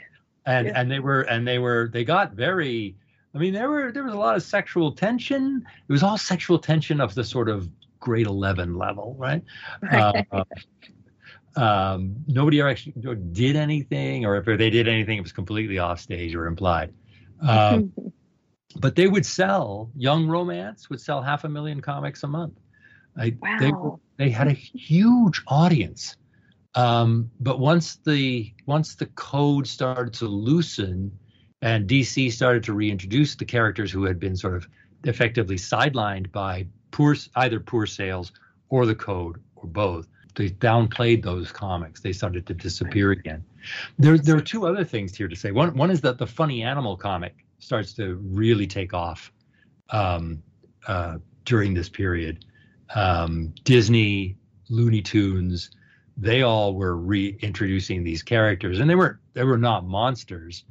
And 0.46 0.68
and 0.68 0.92
they 0.92 1.00
were 1.00 1.22
and 1.22 1.48
they 1.48 1.60
were 1.60 1.90
they 1.92 2.04
got 2.04 2.34
very. 2.34 2.96
I 3.34 3.38
mean, 3.38 3.54
there 3.54 3.70
were 3.70 3.92
there 3.92 4.04
was 4.04 4.14
a 4.14 4.18
lot 4.18 4.36
of 4.36 4.44
sexual 4.44 4.92
tension. 4.94 5.66
It 5.88 5.92
was 5.92 6.04
all 6.04 6.18
sexual 6.18 6.60
tension 6.60 7.02
of 7.02 7.16
the 7.16 7.24
sort 7.24 7.50
of 7.50 7.70
grade 8.00 8.28
eleven 8.28 8.76
level, 8.78 9.16
right? 9.18 9.44
Uh, 9.92 10.44
um, 11.56 12.16
nobody 12.28 12.60
ever 12.60 12.70
actually 12.70 12.94
did 13.32 13.56
anything, 13.56 14.26
or 14.26 14.36
if 14.38 14.46
they 14.46 14.70
did 14.70 14.88
anything, 14.88 15.18
it 15.18 15.22
was 15.22 15.32
completely 15.32 15.80
off 15.80 16.00
stage 16.00 16.36
or 16.36 16.48
implied. 16.48 16.94
Um, 17.42 17.94
but 18.78 18.96
they 18.96 19.08
would 19.08 19.26
sell 19.26 19.90
young 19.96 20.28
romance 20.28 20.90
would 20.90 21.00
sell 21.02 21.22
half 21.22 21.44
a 21.46 21.50
million 21.50 21.82
comics 21.82 22.24
a 22.24 22.28
month. 22.28 22.60
I, 23.18 23.36
they, 23.60 23.72
were- 23.72 23.90
Wow. 23.92 24.00
they 24.18 24.30
had 24.30 24.48
a 24.48 24.52
huge 24.54 25.42
audience. 25.48 26.18
Um, 26.76 27.32
but 27.40 27.60
once 27.60 27.96
the 28.06 28.54
once 28.66 28.96
the 28.96 29.06
code 29.08 29.66
started 29.66 30.14
to 30.16 30.28
loosen 30.28 31.18
and 31.62 31.90
DC 31.90 32.32
started 32.32 32.64
to 32.66 32.74
reintroduce 32.74 33.36
the 33.36 33.46
characters 33.46 33.92
who 33.92 34.04
had 34.04 34.20
been 34.20 34.36
sort 34.36 34.56
of 34.56 34.68
effectively 35.06 35.56
sidelined 35.56 36.32
by 36.32 36.68
poor 36.92 37.16
either 37.38 37.60
poor 37.60 37.86
sales 37.86 38.34
or 38.70 38.86
the 38.86 38.96
code 38.96 39.42
or 39.56 39.68
both, 39.68 40.08
they 40.36 40.50
downplayed 40.50 41.24
those 41.24 41.52
comics. 41.52 42.02
They 42.02 42.12
started 42.12 42.46
to 42.48 42.54
disappear 42.54 43.12
again. 43.12 43.46
There 43.98 44.18
there 44.18 44.36
are 44.36 44.42
two 44.42 44.68
other 44.68 44.84
things 44.84 45.16
here 45.16 45.30
to 45.30 45.36
say. 45.36 45.52
One 45.52 45.76
one 45.78 45.92
is 45.92 46.02
that 46.02 46.18
the 46.18 46.28
funny 46.28 46.62
animal 46.62 46.98
comic 46.98 47.46
starts 47.60 47.94
to 47.94 48.16
really 48.16 48.68
take 48.68 48.94
off 48.94 49.32
um, 49.92 50.44
uh, 50.88 51.20
during 51.46 51.74
this 51.74 51.88
period. 51.88 52.44
Um, 52.94 53.54
Disney, 53.64 54.36
Looney 54.70 55.02
Tunes, 55.02 55.72
they 56.18 56.42
all 56.42 56.74
were 56.76 56.96
reintroducing 56.96 58.04
these 58.04 58.24
characters, 58.24 58.80
and 58.80 58.90
they 58.90 58.96
were 58.96 59.20
they 59.34 59.44
were 59.44 59.58
not 59.58 59.86
monsters. 59.86 60.64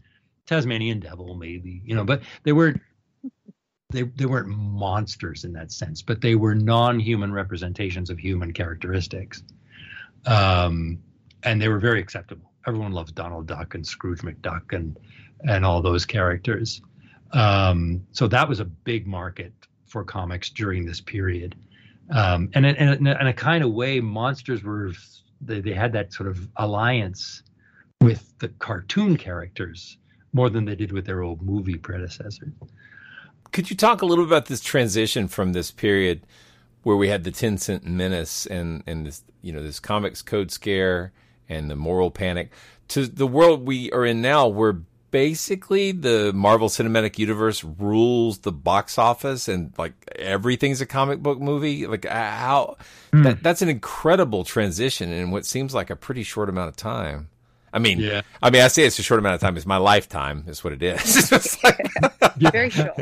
Tasmanian 0.47 1.01
Devil, 1.01 1.34
maybe 1.34 1.82
you 1.84 1.95
know, 1.95 2.05
but 2.05 2.22
they 2.42 2.53
were 2.53 2.74
they 3.90 4.03
they 4.03 4.26
weren't 4.26 4.49
monsters 4.49 5.45
in 5.45 5.53
that 5.53 5.72
sense, 5.72 6.03
but 6.03 6.20
they 6.20 6.34
were 6.34 6.55
non-human 6.55 7.32
representations 7.32 8.11
of 8.11 8.18
human 8.18 8.53
characteristics, 8.53 9.42
um, 10.26 10.99
and 11.42 11.61
they 11.61 11.68
were 11.68 11.78
very 11.78 12.01
acceptable. 12.01 12.51
Everyone 12.66 12.92
loves 12.92 13.12
Donald 13.12 13.47
Duck 13.47 13.74
and 13.74 13.86
Scrooge 13.86 14.20
McDuck 14.20 14.72
and 14.72 14.99
and 15.47 15.64
all 15.64 15.82
those 15.82 16.07
characters. 16.07 16.80
Um, 17.32 18.07
so 18.12 18.28
that 18.28 18.49
was 18.49 18.61
a 18.61 18.64
big 18.64 19.07
market 19.07 19.53
for 19.86 20.05
comics 20.05 20.51
during 20.51 20.86
this 20.86 21.01
period. 21.01 21.55
Um, 22.11 22.51
and 22.55 22.66
in, 22.66 23.07
a 23.07 23.32
kind 23.32 23.64
of 23.64 23.72
way, 23.72 24.01
monsters 24.01 24.62
were 24.62 24.92
they, 25.47 25.61
they 25.61 25.72
had 25.72 25.92
that 25.92 26.12
sort 26.12 26.28
of 26.28 26.49
alliance 26.57 27.42
with 28.01 28.34
the 28.38 28.49
cartoon 28.49 29.16
characters 29.16 29.99
more 30.32 30.51
than 30.51 30.64
they 30.64 30.74
did 30.74 30.92
with 30.92 31.07
their 31.07 31.22
old 31.22 31.42
movie 31.42 31.76
predecessors. 31.76 32.53
Could 33.53 33.70
you 33.70 33.76
talk 33.76 34.03
a 34.03 34.07
little 34.07 34.24
bit 34.24 34.30
about 34.30 34.47
this 34.47 34.61
transition 34.61 35.28
from 35.28 35.53
this 35.53 35.70
period 35.70 36.26
where 36.82 36.97
we 36.97 37.09
had 37.09 37.24
the 37.24 37.30
10 37.30 37.59
cent 37.59 37.86
menace 37.86 38.47
and, 38.47 38.82
and 38.86 39.07
this, 39.07 39.22
you 39.42 39.53
know, 39.53 39.62
this 39.62 39.80
comics 39.80 40.22
code 40.22 40.51
scare 40.51 41.12
and 41.49 41.70
the 41.70 41.76
moral 41.76 42.11
panic 42.11 42.51
to 42.88 43.07
the 43.07 43.26
world 43.26 43.66
we 43.66 43.90
are 43.92 44.05
in 44.05 44.20
now 44.20 44.47
where 44.47 44.80
basically 45.15 45.93
the 45.93 46.33
Marvel 46.35 46.69
Cinematic 46.69 47.21
Universe 47.21 47.62
rules 47.62 48.39
the 48.39 48.51
box 48.51 48.99
office 48.99 49.47
and 49.47 49.73
like 49.79 49.93
everything's 50.17 50.81
a 50.81 50.87
comic 50.87 51.21
book 51.21 51.39
movie? 51.39 51.87
Like 51.87 52.05
how 52.05 52.77
hmm. 53.12 53.23
that, 53.23 53.41
that's 53.41 53.62
an 53.62 53.69
incredible 53.69 54.43
transition 54.43 55.12
in 55.12 55.31
what 55.31 55.47
seems 55.47 55.73
like 55.73 55.89
a 55.89 55.95
pretty 55.95 56.25
short 56.25 56.49
amount 56.49 56.71
of 56.71 56.75
time. 56.75 57.29
I 57.73 57.79
mean, 57.79 58.01
Yeah. 58.01 58.23
I 58.43 58.51
mean, 58.51 58.62
I 58.62 58.67
say 58.67 58.87
it's 58.87 58.99
a 58.99 59.05
short 59.05 59.21
amount 59.21 59.37
of 59.37 59.41
time. 59.41 59.57
It's 59.57 59.67
my 59.67 59.77
lifetime. 59.77 60.47
Is 60.49 60.65
what 60.65 60.73
it 60.73 60.83
is. 60.83 61.31
It's 61.33 61.62
like- 61.65 61.87
Very 62.51 62.71
short. 62.71 62.99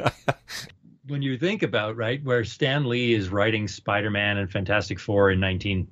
when 1.06 1.22
you 1.22 1.38
think 1.38 1.62
about 1.62 1.96
right 1.96 2.22
where 2.22 2.44
Stan 2.44 2.84
Lee 2.84 3.14
is 3.14 3.30
writing 3.30 3.66
Spider-Man 3.66 4.36
and 4.36 4.52
Fantastic 4.52 5.00
Four 5.00 5.30
in 5.30 5.40
19 5.40 5.88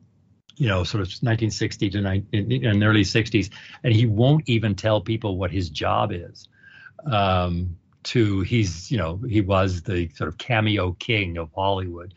you 0.61 0.69
know 0.69 0.85
sort 0.85 1.01
of 1.01 1.09
1960 1.09 1.91
to 1.91 2.01
19, 2.03 2.53
in, 2.53 2.79
the 2.79 2.87
early 2.87 3.03
60s 3.03 3.51
and 3.83 3.95
he 3.95 4.05
won't 4.05 4.47
even 4.47 4.75
tell 4.75 5.01
people 5.01 5.39
what 5.39 5.51
his 5.51 5.71
job 5.71 6.13
is. 6.13 6.49
Um 7.07 7.77
to 8.03 8.43
he's 8.43 8.91
you 8.91 8.99
know 8.99 9.21
he 9.27 9.41
was 9.41 9.83
the 9.83 10.11
sort 10.11 10.29
of 10.29 10.37
cameo 10.37 10.93
king 10.93 11.39
of 11.39 11.51
Hollywood. 11.55 12.13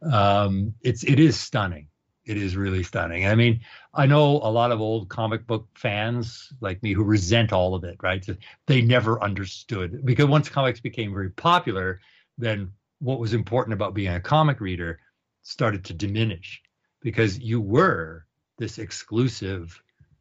Um 0.00 0.74
it's 0.80 1.02
it 1.02 1.18
is 1.18 1.38
stunning. 1.38 1.88
It 2.24 2.36
is 2.36 2.56
really 2.56 2.84
stunning. 2.84 3.26
I 3.26 3.34
mean 3.34 3.60
i 3.92 4.06
know 4.06 4.36
a 4.36 4.52
lot 4.60 4.70
of 4.70 4.80
old 4.80 5.08
comic 5.08 5.44
book 5.46 5.66
fans 5.74 6.52
like 6.60 6.80
me 6.84 6.92
who 6.92 7.02
resent 7.02 7.52
all 7.52 7.74
of 7.74 7.82
it 7.82 7.96
right? 8.00 8.24
They 8.66 8.80
never 8.80 9.20
understood. 9.20 10.06
Because 10.06 10.26
once 10.26 10.48
comics 10.48 10.78
became 10.80 11.12
very 11.12 11.30
popular 11.30 12.00
then 12.36 12.70
what 13.00 13.18
was 13.18 13.34
important 13.34 13.74
about 13.74 13.94
being 13.94 14.14
a 14.14 14.20
comic 14.20 14.60
reader 14.60 15.00
started 15.42 15.84
to 15.86 15.94
diminish 15.94 16.62
because 17.02 17.38
you 17.38 17.60
were 17.60 18.24
this 18.58 18.78
exclusive 18.78 19.80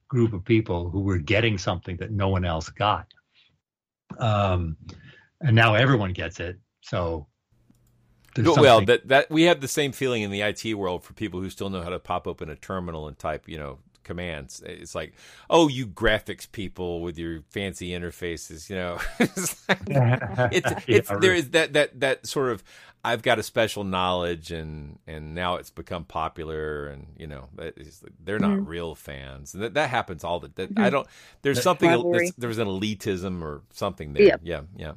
group 0.09 0.33
of 0.33 0.45
people 0.45 0.89
who 0.89 1.01
were 1.01 1.17
getting 1.17 1.57
something 1.57 1.97
that 1.97 2.11
no 2.11 2.29
one 2.29 2.45
else 2.45 2.69
got 2.69 3.07
um 4.19 4.77
and 5.41 5.55
now 5.55 5.75
everyone 5.75 6.13
gets 6.13 6.39
it 6.39 6.57
so 6.81 7.27
there's 8.35 8.47
well, 8.55 8.81
that 8.81 9.07
that 9.07 9.29
we 9.31 9.43
have 9.43 9.61
the 9.61 9.67
same 9.67 9.91
feeling 9.91 10.21
in 10.21 10.31
the 10.31 10.41
IT 10.41 10.73
world 10.75 11.03
for 11.03 11.13
people 11.13 11.41
who 11.41 11.49
still 11.49 11.69
know 11.69 11.81
how 11.81 11.89
to 11.89 11.99
pop 11.99 12.27
open 12.27 12.49
a 12.49 12.55
terminal 12.55 13.07
and 13.07 13.17
type, 13.17 13.47
you 13.49 13.57
know, 13.57 13.79
commands. 14.03 14.61
It's 14.65 14.93
like, 14.95 15.13
oh, 15.49 15.67
you 15.67 15.87
graphics 15.87 16.49
people 16.51 17.01
with 17.01 17.17
your 17.17 17.41
fancy 17.49 17.89
interfaces, 17.89 18.69
you 18.69 18.75
know. 18.75 18.99
it's 19.19 19.67
like, 19.67 19.79
it's, 20.51 20.73
it's 20.87 21.09
Yeah, 21.09 21.15
there 21.17 21.33
right. 21.33 21.41
that 21.51 21.73
that 21.73 21.99
that 21.99 22.27
sort 22.27 22.51
of 22.51 22.63
I've 23.07 23.21
got 23.23 23.39
a 23.39 23.43
special 23.43 23.83
knowledge 23.83 24.51
and 24.51 24.99
and 25.07 25.33
now 25.35 25.55
it's 25.55 25.69
become 25.69 26.03
popular 26.05 26.87
and 26.87 27.07
you 27.17 27.27
know 27.27 27.49
they're 28.23 28.39
not 28.39 28.57
Mhm. 28.57 28.67
real 28.67 28.95
fans 28.95 29.53
and 29.53 29.63
that, 29.63 29.73
that 29.75 29.89
happens 29.89 30.23
all 30.23 30.39
the 30.39 30.51
that, 30.55 30.71
Mhm. 30.71 30.77
I 30.77 30.89
don't 30.89 31.07
there's 31.41 31.57
That 31.57 31.63
something 31.63 31.89
rivalry. 31.89 32.25
that's, 32.25 32.31
there's 32.37 32.57
an 32.57 32.67
elitism 32.67 33.41
or 33.41 33.61
something 33.73 34.13
there 34.13 34.25
Yeah. 34.25 34.37
yeah 34.43 34.61
yeah 34.75 34.93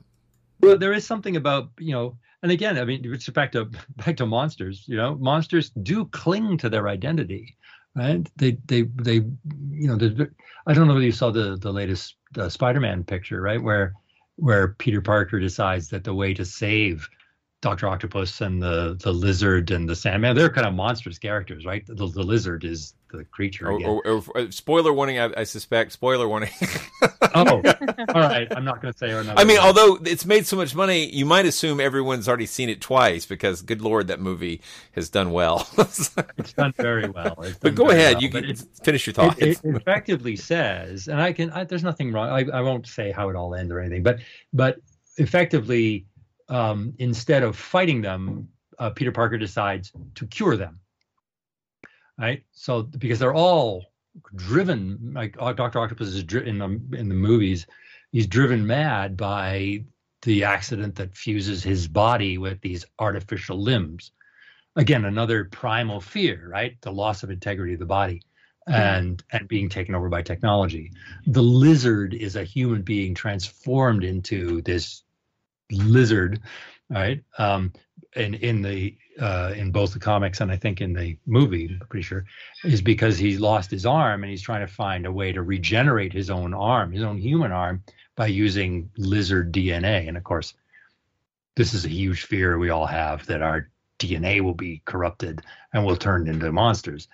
Well, 0.61 0.79
there 0.79 0.93
is 0.93 1.07
something 1.07 1.37
about 1.37 1.71
you 1.79 1.93
know, 1.93 2.19
and 2.43 2.53
again, 2.53 2.79
I 2.79 2.85
mean, 2.85 3.03
it's 3.05 3.29
back 3.31 3.53
to 3.53 3.67
back 3.97 4.17
to 4.19 4.27
monsters. 4.27 4.85
You 4.87 4.97
know, 4.97 5.17
monsters 5.17 5.71
do 5.71 6.07
cling 6.07 6.59
to 6.59 6.69
their 6.69 6.89
identity, 6.89 7.57
right? 7.97 8.29
They 8.37 8.59
they 8.67 8.83
they 8.83 9.15
you 9.71 9.89
know, 9.89 9.95
I 10.67 10.75
don't 10.75 10.87
know 10.87 10.95
whether 10.95 11.07
you 11.07 11.13
saw 11.13 11.31
the 11.31 11.57
the 11.57 11.73
latest 11.73 12.17
uh, 12.39 12.49
Spider-Man 12.49 13.05
picture, 13.05 13.41
right, 13.41 13.63
where 13.63 13.97
where 14.37 14.69
Peter 14.79 15.01
Parker 15.01 15.41
decides 15.41 15.89
that 15.91 16.05
the 16.05 16.15
way 16.15 16.35
to 16.35 16.45
save 16.45 17.09
Doctor 17.63 17.89
Octopus 17.89 18.41
and 18.41 18.63
the 18.63 18.97
the 19.01 19.13
lizard 19.13 19.71
and 19.71 19.89
the 19.89 19.97
Sandman, 19.97 20.35
they're 20.35 20.51
kind 20.51 20.67
of 20.67 20.75
monstrous 20.75 21.19
characters, 21.19 21.67
right? 21.67 21.85
The, 21.87 21.95
the 21.95 22.23
lizard 22.23 22.65
is 22.65 22.95
the 23.13 23.25
creature. 23.25 23.71
Oh, 23.71 23.77
again. 23.77 23.89
or, 23.89 24.07
or, 24.07 24.23
or 24.35 24.51
spoiler 24.51 24.93
warning 24.93 25.19
I, 25.19 25.31
I 25.37 25.45
suspect 25.45 25.93
spoiler 25.93 26.29
warning 26.29 26.51
oh, 27.35 27.63
all 28.09 28.21
right. 28.21 28.49
I'm 28.55 28.65
not 28.65 28.81
going 28.81 28.93
to 28.93 28.99
say 28.99 29.11
another. 29.11 29.39
I 29.39 29.45
mean, 29.45 29.59
word. 29.59 29.67
although 29.67 29.99
it's 30.05 30.25
made 30.25 30.47
so 30.47 30.57
much 30.57 30.75
money, 30.75 31.07
you 31.07 31.25
might 31.27 31.47
assume 31.47 31.81
everyone's 31.81 32.29
already 32.29 32.47
seen 32.47 32.69
it 32.69 32.81
twice 32.81 33.27
because, 33.27 33.63
good 33.63 33.83
lord, 33.83 34.09
that 34.09 34.21
movie 34.21 34.61
has 34.93 35.11
done 35.11 35.31
well. 35.33 35.69
it's 35.79 36.53
done 36.55 36.73
very 36.77 37.09
well. 37.09 37.37
It's 37.43 37.59
but 37.59 37.75
go 37.75 37.91
ahead, 37.91 38.15
well, 38.15 38.23
you 38.23 38.31
can 38.31 38.55
finish 38.83 39.07
your 39.07 39.15
thoughts. 39.15 39.39
It, 39.39 39.61
it 39.63 39.77
effectively 39.77 40.37
says, 40.37 41.09
and 41.09 41.21
I 41.21 41.33
can, 41.33 41.51
I, 41.51 41.65
there's 41.65 41.85
nothing 41.85 42.13
wrong. 42.13 42.29
I, 42.29 42.57
I 42.57 42.61
won't 42.63 42.87
say 42.87 43.13
how 43.13 43.29
it 43.29 43.37
all 43.37 43.55
ends 43.55 43.73
or 43.73 43.81
anything, 43.81 44.03
but, 44.03 44.21
but 44.53 44.81
effectively, 45.19 46.07
um, 46.51 46.95
instead 46.99 47.43
of 47.43 47.57
fighting 47.57 48.03
them, 48.03 48.49
uh, 48.79 48.91
Peter 48.91 49.13
Parker 49.13 49.39
decides 49.39 49.93
to 50.17 50.27
cure 50.27 50.57
them. 50.57 50.81
Right. 52.19 52.45
So 52.53 52.83
because 52.83 53.19
they're 53.19 53.35
all 53.35 53.85
driven, 54.35 55.13
like 55.15 55.37
uh, 55.39 55.55
Doctor 55.55 55.79
Octopus 55.79 56.09
is 56.09 56.25
dri- 56.25 56.47
in 56.47 56.59
the 56.59 56.99
in 56.99 57.09
the 57.09 57.15
movies, 57.15 57.67
he's 58.13 58.27
driven 58.27 58.67
mad 58.67 59.17
by 59.17 59.85
the 60.23 60.45
accident 60.45 60.97
that 60.97 61.17
fuses 61.17 61.63
his 61.63 61.89
body 61.89 62.37
with 62.37 62.61
these 62.61 62.85
artificial 62.99 63.59
limbs. 63.59 64.11
Again, 64.77 65.07
another 65.07 65.47
primal 65.47 66.01
fear, 66.01 66.47
right? 66.51 66.77
The 66.83 66.93
loss 66.93 67.23
of 67.23 67.31
integrity 67.31 67.73
of 67.73 67.81
the 67.81 67.87
body 67.87 68.23
and 68.67 69.23
and 69.33 69.49
being 69.49 69.69
taken 69.69 69.95
over 69.95 70.09
by 70.09 70.23
technology. 70.23 70.93
The 71.27 71.43
lizard 71.43 72.15
is 72.15 72.37
a 72.37 72.45
human 72.45 72.83
being 72.83 73.15
transformed 73.15 74.05
into 74.05 74.63
this 74.63 75.03
lizard, 75.71 76.41
right? 76.89 77.23
Um, 77.39 77.73
and 78.15 78.35
in 78.35 78.63
the 78.63 78.97
uh, 79.21 79.53
in 79.55 79.71
both 79.71 79.93
the 79.93 79.99
comics 79.99 80.41
and 80.41 80.51
I 80.51 80.57
think 80.57 80.81
in 80.81 80.95
the 80.95 81.19
movie, 81.27 81.77
I'm 81.81 81.87
pretty 81.89 82.05
sure, 82.05 82.25
is 82.65 82.81
because 82.81 83.19
he's 83.19 83.39
lost 83.39 83.71
his 83.71 83.85
arm 83.85 84.23
and 84.23 84.31
he's 84.31 84.43
trying 84.43 84.67
to 84.67 84.73
find 84.73 85.05
a 85.05 85.13
way 85.13 85.33
to 85.33 85.43
regenerate 85.43 86.13
his 86.13 86.31
own 86.31 86.55
arm, 86.55 86.93
his 86.93 87.03
own 87.03 87.19
human 87.19 87.53
arm, 87.53 87.85
by 88.17 88.29
using 88.29 88.91
lizard 88.97 89.53
DNA. 89.53 90.09
And 90.09 90.17
of 90.17 90.25
course, 90.25 90.55
this 91.55 91.75
is 91.75 91.85
a 91.85 91.91
huge 91.91 92.23
fear 92.23 92.59
we 92.59 92.71
all 92.71 92.87
have 92.87 93.27
that 93.27 93.43
our 93.43 93.69
DNA 93.99 94.41
will 94.41 94.55
be 94.55 94.81
corrupted 94.85 95.43
and 95.73 95.85
we'll 95.85 95.97
turn 95.97 96.27
into 96.27 96.51
monsters. 96.51 97.07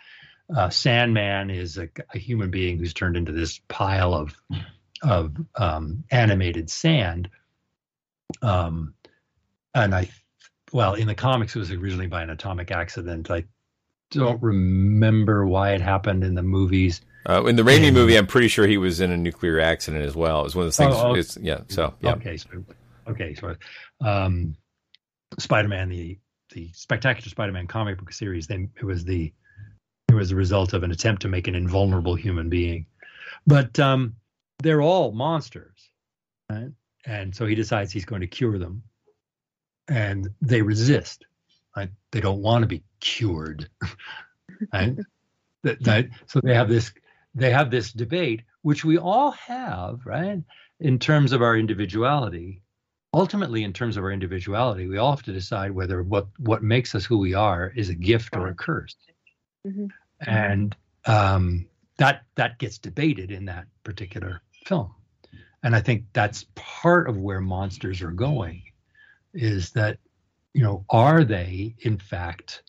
Uh, 0.55 0.71
Sandman 0.71 1.51
is 1.51 1.77
a, 1.77 1.89
a 2.15 2.19
human 2.19 2.51
being 2.51 2.79
who's 2.79 2.95
turned 2.95 3.17
into 3.17 3.33
this 3.33 3.61
pile 3.69 4.15
of 4.15 4.37
of 5.03 5.37
um, 5.57 6.05
animated 6.11 6.71
sand. 6.71 7.29
Um, 8.43 8.95
and 9.75 9.95
I, 9.95 10.09
well, 10.73 10.95
in 10.95 11.07
the 11.07 11.15
comics, 11.15 11.55
it 11.55 11.59
was 11.59 11.71
originally 11.71 12.07
by 12.07 12.23
an 12.23 12.31
atomic 12.31 12.71
accident. 12.71 13.31
I 13.31 13.45
don't 14.11 14.43
remember 14.43 15.47
why 15.47 15.73
it 15.73 15.81
happened 15.81 16.25
in 16.25 16.35
the 16.35 16.43
movies. 16.43 17.01
Uh, 17.29 17.45
in 17.47 17.57
the 17.57 17.63
Raimi 17.63 17.93
movie, 17.93 18.17
I'm 18.17 18.27
pretty 18.27 18.49
sure 18.49 18.67
he 18.67 18.79
was 18.79 19.01
in 19.01 19.11
a 19.11 19.17
nuclear 19.17 19.59
accident 19.59 20.05
as 20.05 20.15
well. 20.15 20.41
It 20.41 20.45
was 20.45 20.55
one 20.55 20.63
of 20.63 20.67
those 20.69 20.77
things. 20.77 20.95
Oh, 20.97 21.09
oh. 21.09 21.15
it's, 21.15 21.37
yeah. 21.39 21.61
So 21.69 21.93
yeah. 22.01 22.13
Okay, 22.13 22.37
so 22.37 22.49
okay, 23.09 23.35
so 23.35 23.57
um, 24.01 24.57
Spider-Man, 25.39 25.89
the 25.89 26.19
the 26.53 26.71
Spectacular 26.73 27.29
Spider-Man 27.29 27.67
comic 27.67 27.99
book 27.99 28.13
series, 28.13 28.47
then 28.47 28.71
it 28.81 28.85
was 28.85 29.05
the 29.05 29.33
it 30.09 30.15
was 30.15 30.29
the 30.29 30.37
result 30.37 30.73
of 30.73 30.85
an 30.85 30.93
attempt 30.93 31.23
to 31.23 31.29
make 31.29 31.49
an 31.49 31.57
invulnerable 31.57 32.15
human 32.15 32.49
being, 32.49 32.87
but 33.45 33.77
um, 33.81 34.15
they're 34.63 34.83
all 34.83 35.11
monsters, 35.11 35.91
right? 36.49 36.71
And 37.07 37.35
so 37.35 37.47
he 37.47 37.55
decides 37.55 37.93
he's 37.93 38.05
going 38.05 38.21
to 38.21 38.27
cure 38.27 38.59
them, 38.59 38.83
and 39.89 40.29
they 40.43 40.61
resist. 40.61 41.25
Right? 41.77 41.91
They 42.11 42.21
don't 42.21 42.43
want 42.43 42.63
to 42.63 42.67
be 42.67 42.83
cured, 43.01 43.69
right? 44.73 44.97
that, 45.63 45.83
that, 45.85 46.09
so 46.27 46.41
they 46.43 46.55
have 46.55 46.69
this 46.69 46.93
they 47.35 47.51
have 47.51 47.71
this 47.71 47.93
debate, 47.93 48.43
which 48.63 48.85
we 48.85 48.99
all 48.99 49.31
have, 49.33 50.01
right? 50.07 50.43
In 50.81 50.99
terms 50.99 51.33
of 51.33 51.43
our 51.43 51.57
individuality, 51.57 52.63
ultimately, 53.13 53.63
in 53.63 53.73
terms 53.73 53.97
of 53.97 54.05
our 54.05 54.11
individuality, 54.11 54.87
we 54.89 54.97
all 54.99 55.11
have 55.11 55.23
to 55.25 55.33
decide 55.33 55.71
whether 55.71 56.03
what 56.03 56.27
what 56.39 56.63
makes 56.63 56.95
us 56.95 57.05
who 57.05 57.19
we 57.19 57.35
are 57.35 57.73
is 57.77 57.89
a 57.89 57.95
gift 57.95 58.35
or 58.35 58.49
a 58.49 58.55
curse, 58.55 58.97
Mhm. 59.67 59.91
and 60.21 60.75
um, 61.05 61.67
that 61.99 62.25
that 62.35 62.59
gets 62.59 62.79
debated 62.79 63.31
in 63.31 63.45
that 63.45 63.67
particular 63.85 64.43
film. 64.65 64.95
And 65.63 65.75
I 65.75 65.81
think 65.81 66.05
that's 66.13 66.47
part 66.55 67.09
of 67.09 67.17
where 67.17 67.41
monsters 67.41 68.03
are 68.03 68.13
going, 68.13 68.63
is 69.35 69.71
that 69.73 69.99
you 70.55 70.63
know 70.63 70.85
are 70.89 71.23
they 71.23 71.75
in 71.81 71.99
fact 71.99 72.63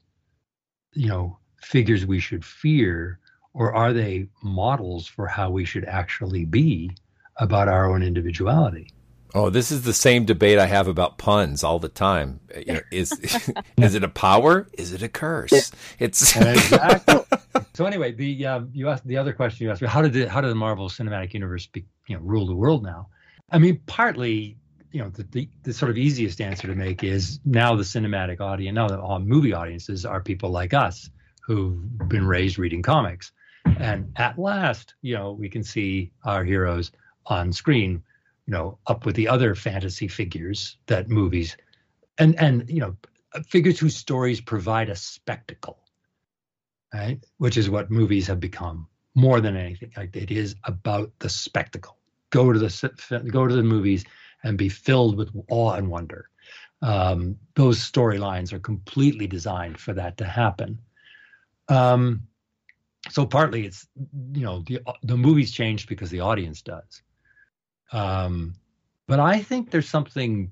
you 0.93 1.07
know 1.07 1.39
figures 1.61 2.05
we 2.05 2.19
should 2.19 2.43
fear 2.43 3.19
or 3.53 3.73
are 3.73 3.93
they 3.93 4.27
models 4.43 5.07
for 5.07 5.25
how 5.25 5.49
we 5.49 5.63
should 5.63 5.85
actually 5.85 6.43
be 6.43 6.91
about 7.37 7.69
our 7.69 7.89
own 7.89 8.03
individuality 8.03 8.91
Oh, 9.35 9.49
this 9.49 9.71
is 9.71 9.83
the 9.83 9.93
same 9.93 10.25
debate 10.25 10.57
I 10.57 10.67
have 10.67 10.87
about 10.87 11.17
puns 11.17 11.63
all 11.63 11.79
the 11.79 11.89
time. 11.89 12.39
You 12.65 12.73
know, 12.73 12.79
is 12.91 13.11
is 13.77 13.93
it 13.93 14.03
a 14.03 14.07
power? 14.07 14.67
Is 14.73 14.93
it 14.93 15.03
a 15.03 15.09
curse? 15.09 15.71
It's 15.99 16.35
exactly. 16.35 17.23
so 17.73 17.85
anyway, 17.85 18.11
the 18.11 18.45
um, 18.45 18.69
you 18.73 18.89
asked 18.89 19.05
the 19.07 19.17
other 19.17 19.33
question 19.33 19.65
you 19.65 19.71
asked 19.71 19.81
me: 19.81 19.87
how 19.87 20.01
did 20.01 20.13
the 20.13 20.27
how 20.27 20.41
did 20.41 20.49
the 20.49 20.55
Marvel 20.55 20.89
Cinematic 20.89 21.33
Universe 21.33 21.67
be, 21.67 21.85
you 22.07 22.15
know 22.15 22.21
rule 22.21 22.45
the 22.45 22.55
world 22.55 22.83
now? 22.83 23.09
I 23.51 23.59
mean, 23.59 23.81
partly, 23.85 24.57
you 24.91 25.01
know, 25.01 25.09
the, 25.09 25.23
the 25.23 25.49
the 25.63 25.73
sort 25.73 25.91
of 25.91 25.97
easiest 25.97 26.41
answer 26.41 26.67
to 26.67 26.75
make 26.75 27.03
is 27.03 27.39
now 27.45 27.75
the 27.75 27.83
cinematic 27.83 28.41
audience, 28.41 28.75
now 28.75 28.87
the 28.87 29.01
uh, 29.01 29.19
movie 29.19 29.53
audiences 29.53 30.05
are 30.05 30.21
people 30.21 30.49
like 30.49 30.73
us 30.73 31.09
who've 31.41 31.97
been 32.09 32.25
raised 32.25 32.57
reading 32.57 32.81
comics, 32.81 33.31
and 33.79 34.11
at 34.17 34.37
last, 34.37 34.95
you 35.01 35.15
know, 35.15 35.31
we 35.31 35.49
can 35.49 35.63
see 35.63 36.11
our 36.25 36.43
heroes 36.43 36.91
on 37.25 37.53
screen, 37.53 38.03
you 38.45 38.53
know, 38.53 38.79
up 38.87 39.05
with 39.05 39.15
the 39.15 39.27
other 39.27 39.55
fantasy 39.55 40.07
figures 40.07 40.77
that 40.87 41.09
movies, 41.09 41.55
and 42.17 42.37
and 42.39 42.69
you 42.69 42.81
know, 42.81 42.97
figures 43.45 43.79
whose 43.79 43.95
stories 43.95 44.41
provide 44.41 44.89
a 44.89 44.95
spectacle 44.95 45.79
right? 46.93 47.23
Which 47.37 47.57
is 47.57 47.69
what 47.69 47.91
movies 47.91 48.27
have 48.27 48.39
become 48.39 48.87
more 49.15 49.41
than 49.41 49.55
anything. 49.55 49.91
Like 49.97 50.15
it 50.15 50.31
is 50.31 50.55
about 50.63 51.11
the 51.19 51.29
spectacle. 51.29 51.97
Go 52.29 52.53
to 52.53 52.59
the 52.59 53.29
go 53.31 53.47
to 53.47 53.55
the 53.55 53.63
movies 53.63 54.05
and 54.43 54.57
be 54.57 54.69
filled 54.69 55.17
with 55.17 55.31
awe 55.49 55.73
and 55.73 55.89
wonder. 55.89 56.29
Um, 56.81 57.37
those 57.55 57.79
storylines 57.79 58.53
are 58.53 58.59
completely 58.59 59.25
designed 59.27 59.79
for 59.79 59.93
that 59.93 60.17
to 60.17 60.25
happen. 60.25 60.79
Um, 61.67 62.27
so 63.09 63.25
partly 63.25 63.65
it's 63.65 63.87
you 64.33 64.43
know 64.43 64.63
the 64.67 64.81
the 65.03 65.17
movies 65.17 65.51
changed 65.51 65.89
because 65.89 66.09
the 66.09 66.21
audience 66.21 66.61
does. 66.61 67.01
Um, 67.91 68.53
but 69.07 69.19
I 69.19 69.41
think 69.41 69.71
there's 69.71 69.89
something 69.89 70.51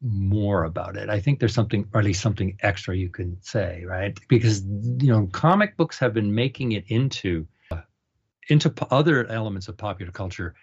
more 0.00 0.64
about 0.64 0.96
it. 0.96 1.08
I 1.08 1.20
think 1.20 1.40
there's 1.40 1.54
something, 1.54 1.86
or 1.92 2.00
at 2.00 2.06
least 2.06 2.22
something 2.22 2.56
extra 2.60 2.96
you 2.96 3.08
can 3.08 3.36
say, 3.42 3.84
right? 3.86 4.18
Because 4.28 4.62
you 4.64 5.12
know, 5.12 5.28
comic 5.32 5.76
books 5.76 5.98
have 5.98 6.14
been 6.14 6.34
making 6.34 6.72
it 6.72 6.84
into 6.88 7.46
uh, 7.70 7.80
into 8.48 8.72
other 8.90 9.26
elements 9.26 9.68
of 9.68 9.76
popular 9.76 10.12
culture 10.12 10.54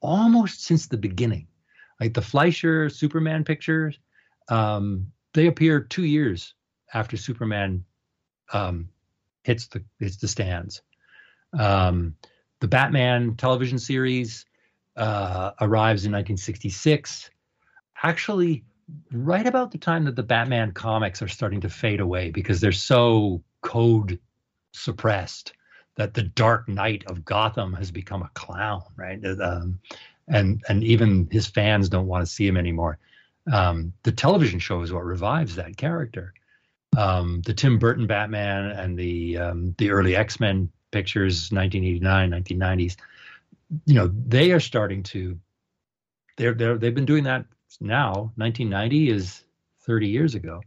almost 0.00 0.64
since 0.64 0.86
the 0.86 0.96
beginning. 0.96 1.46
Like 2.00 2.14
the 2.14 2.22
Fleischer 2.22 2.88
Superman 2.88 3.44
pictures, 3.44 3.98
um, 4.48 5.10
they 5.34 5.46
appear 5.46 5.80
two 5.80 6.04
years 6.04 6.54
after 6.94 7.16
Superman 7.16 7.84
um, 8.52 8.88
hits 9.42 9.66
the 9.68 9.82
hits 9.98 10.16
the 10.16 10.28
stands. 10.28 10.82
Um, 11.58 12.14
the 12.60 12.68
Batman 12.68 13.36
television 13.36 13.78
series 13.78 14.44
uh, 14.96 15.52
arrives 15.60 16.04
in 16.04 16.12
1966. 16.12 17.30
Actually, 18.02 18.64
right 19.12 19.46
about 19.46 19.70
the 19.70 19.78
time 19.78 20.04
that 20.04 20.16
the 20.16 20.22
Batman 20.22 20.72
comics 20.72 21.22
are 21.22 21.28
starting 21.28 21.60
to 21.62 21.68
fade 21.68 22.00
away 22.00 22.30
because 22.30 22.60
they're 22.60 22.72
so 22.72 23.42
code 23.60 24.18
suppressed 24.72 25.52
that 25.96 26.14
the 26.14 26.22
Dark 26.22 26.68
Knight 26.68 27.04
of 27.06 27.24
Gotham 27.24 27.72
has 27.74 27.90
become 27.90 28.22
a 28.22 28.30
clown, 28.34 28.82
right? 28.96 29.22
Um, 29.24 29.80
and 30.28 30.62
and 30.68 30.84
even 30.84 31.28
his 31.30 31.46
fans 31.46 31.88
don't 31.88 32.06
want 32.06 32.24
to 32.24 32.30
see 32.30 32.46
him 32.46 32.56
anymore. 32.56 32.98
Um, 33.52 33.92
the 34.02 34.12
television 34.12 34.58
show 34.58 34.82
is 34.82 34.92
what 34.92 35.04
revives 35.04 35.56
that 35.56 35.76
character. 35.76 36.34
Um, 36.96 37.42
the 37.44 37.54
Tim 37.54 37.78
Burton 37.78 38.06
Batman 38.06 38.70
and 38.70 38.98
the 38.98 39.38
um, 39.38 39.74
the 39.78 39.90
early 39.90 40.16
X 40.16 40.38
Men 40.38 40.70
pictures, 40.90 41.50
1989, 41.50 42.30
1990s. 42.30 42.96
You 43.86 43.94
know, 43.94 44.12
they 44.26 44.52
are 44.52 44.60
starting 44.60 45.02
to. 45.04 45.38
They're 46.36 46.54
they're 46.54 46.78
they've 46.78 46.94
been 46.94 47.04
doing 47.04 47.24
that 47.24 47.46
now. 47.80 48.32
1990 48.36 49.10
is 49.10 49.44
30 49.82 50.08
years 50.08 50.34
ago. 50.34 50.60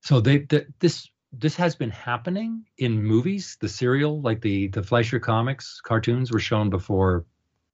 So 0.00 0.20
they, 0.20 0.38
they 0.38 0.66
this 0.78 1.08
this 1.32 1.56
has 1.56 1.74
been 1.74 1.90
happening 1.90 2.64
in 2.78 3.02
movies. 3.02 3.56
The 3.60 3.68
serial, 3.68 4.20
like 4.20 4.40
the 4.40 4.68
the 4.68 4.82
Fleischer 4.82 5.18
comics 5.18 5.80
cartoons, 5.80 6.32
were 6.32 6.40
shown 6.40 6.70
before 6.70 7.24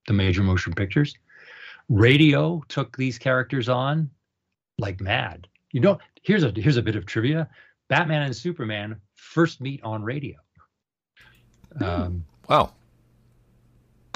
the 0.07 0.13
major 0.13 0.43
motion 0.43 0.73
pictures. 0.73 1.15
Radio 1.87 2.61
took 2.67 2.97
these 2.97 3.17
characters 3.17 3.69
on 3.69 4.09
like 4.79 4.99
mad. 4.99 5.47
You 5.71 5.81
know, 5.81 5.99
here's 6.23 6.43
a 6.43 6.51
here's 6.55 6.77
a 6.77 6.81
bit 6.81 6.95
of 6.95 7.05
trivia. 7.05 7.47
Batman 7.87 8.23
and 8.23 8.35
Superman 8.35 8.99
first 9.13 9.61
meet 9.61 9.83
on 9.83 10.03
radio. 10.03 10.37
Um, 11.79 12.25
wow. 12.49 12.73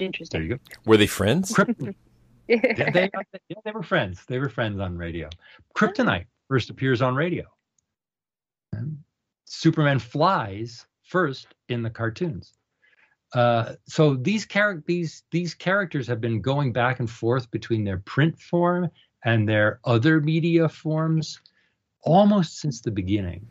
Interesting. 0.01 0.39
There 0.39 0.47
you 0.47 0.55
go. 0.55 0.61
Were 0.85 0.97
they 0.97 1.07
friends? 1.07 1.57
yeah, 2.49 2.89
they, 2.89 3.09
yeah, 3.49 3.57
they 3.63 3.71
were 3.71 3.83
friends. 3.83 4.23
They 4.27 4.39
were 4.39 4.49
friends 4.49 4.79
on 4.79 4.97
radio. 4.97 5.29
Kryptonite 5.75 6.25
first 6.47 6.69
appears 6.69 7.01
on 7.01 7.15
radio. 7.15 7.45
Superman 9.45 9.99
flies 9.99 10.85
first 11.03 11.47
in 11.69 11.81
the 11.81 11.89
cartoons. 11.89 12.53
Uh, 13.33 13.73
so 13.87 14.15
these 14.15 14.47
char- 14.47 14.83
these 14.87 15.23
these 15.31 15.53
characters 15.53 16.07
have 16.07 16.19
been 16.19 16.41
going 16.41 16.73
back 16.73 16.99
and 16.99 17.09
forth 17.09 17.49
between 17.51 17.83
their 17.83 17.99
print 17.99 18.39
form 18.39 18.89
and 19.23 19.47
their 19.47 19.79
other 19.85 20.19
media 20.19 20.67
forms 20.67 21.39
almost 22.03 22.59
since 22.59 22.81
the 22.81 22.91
beginning. 22.91 23.47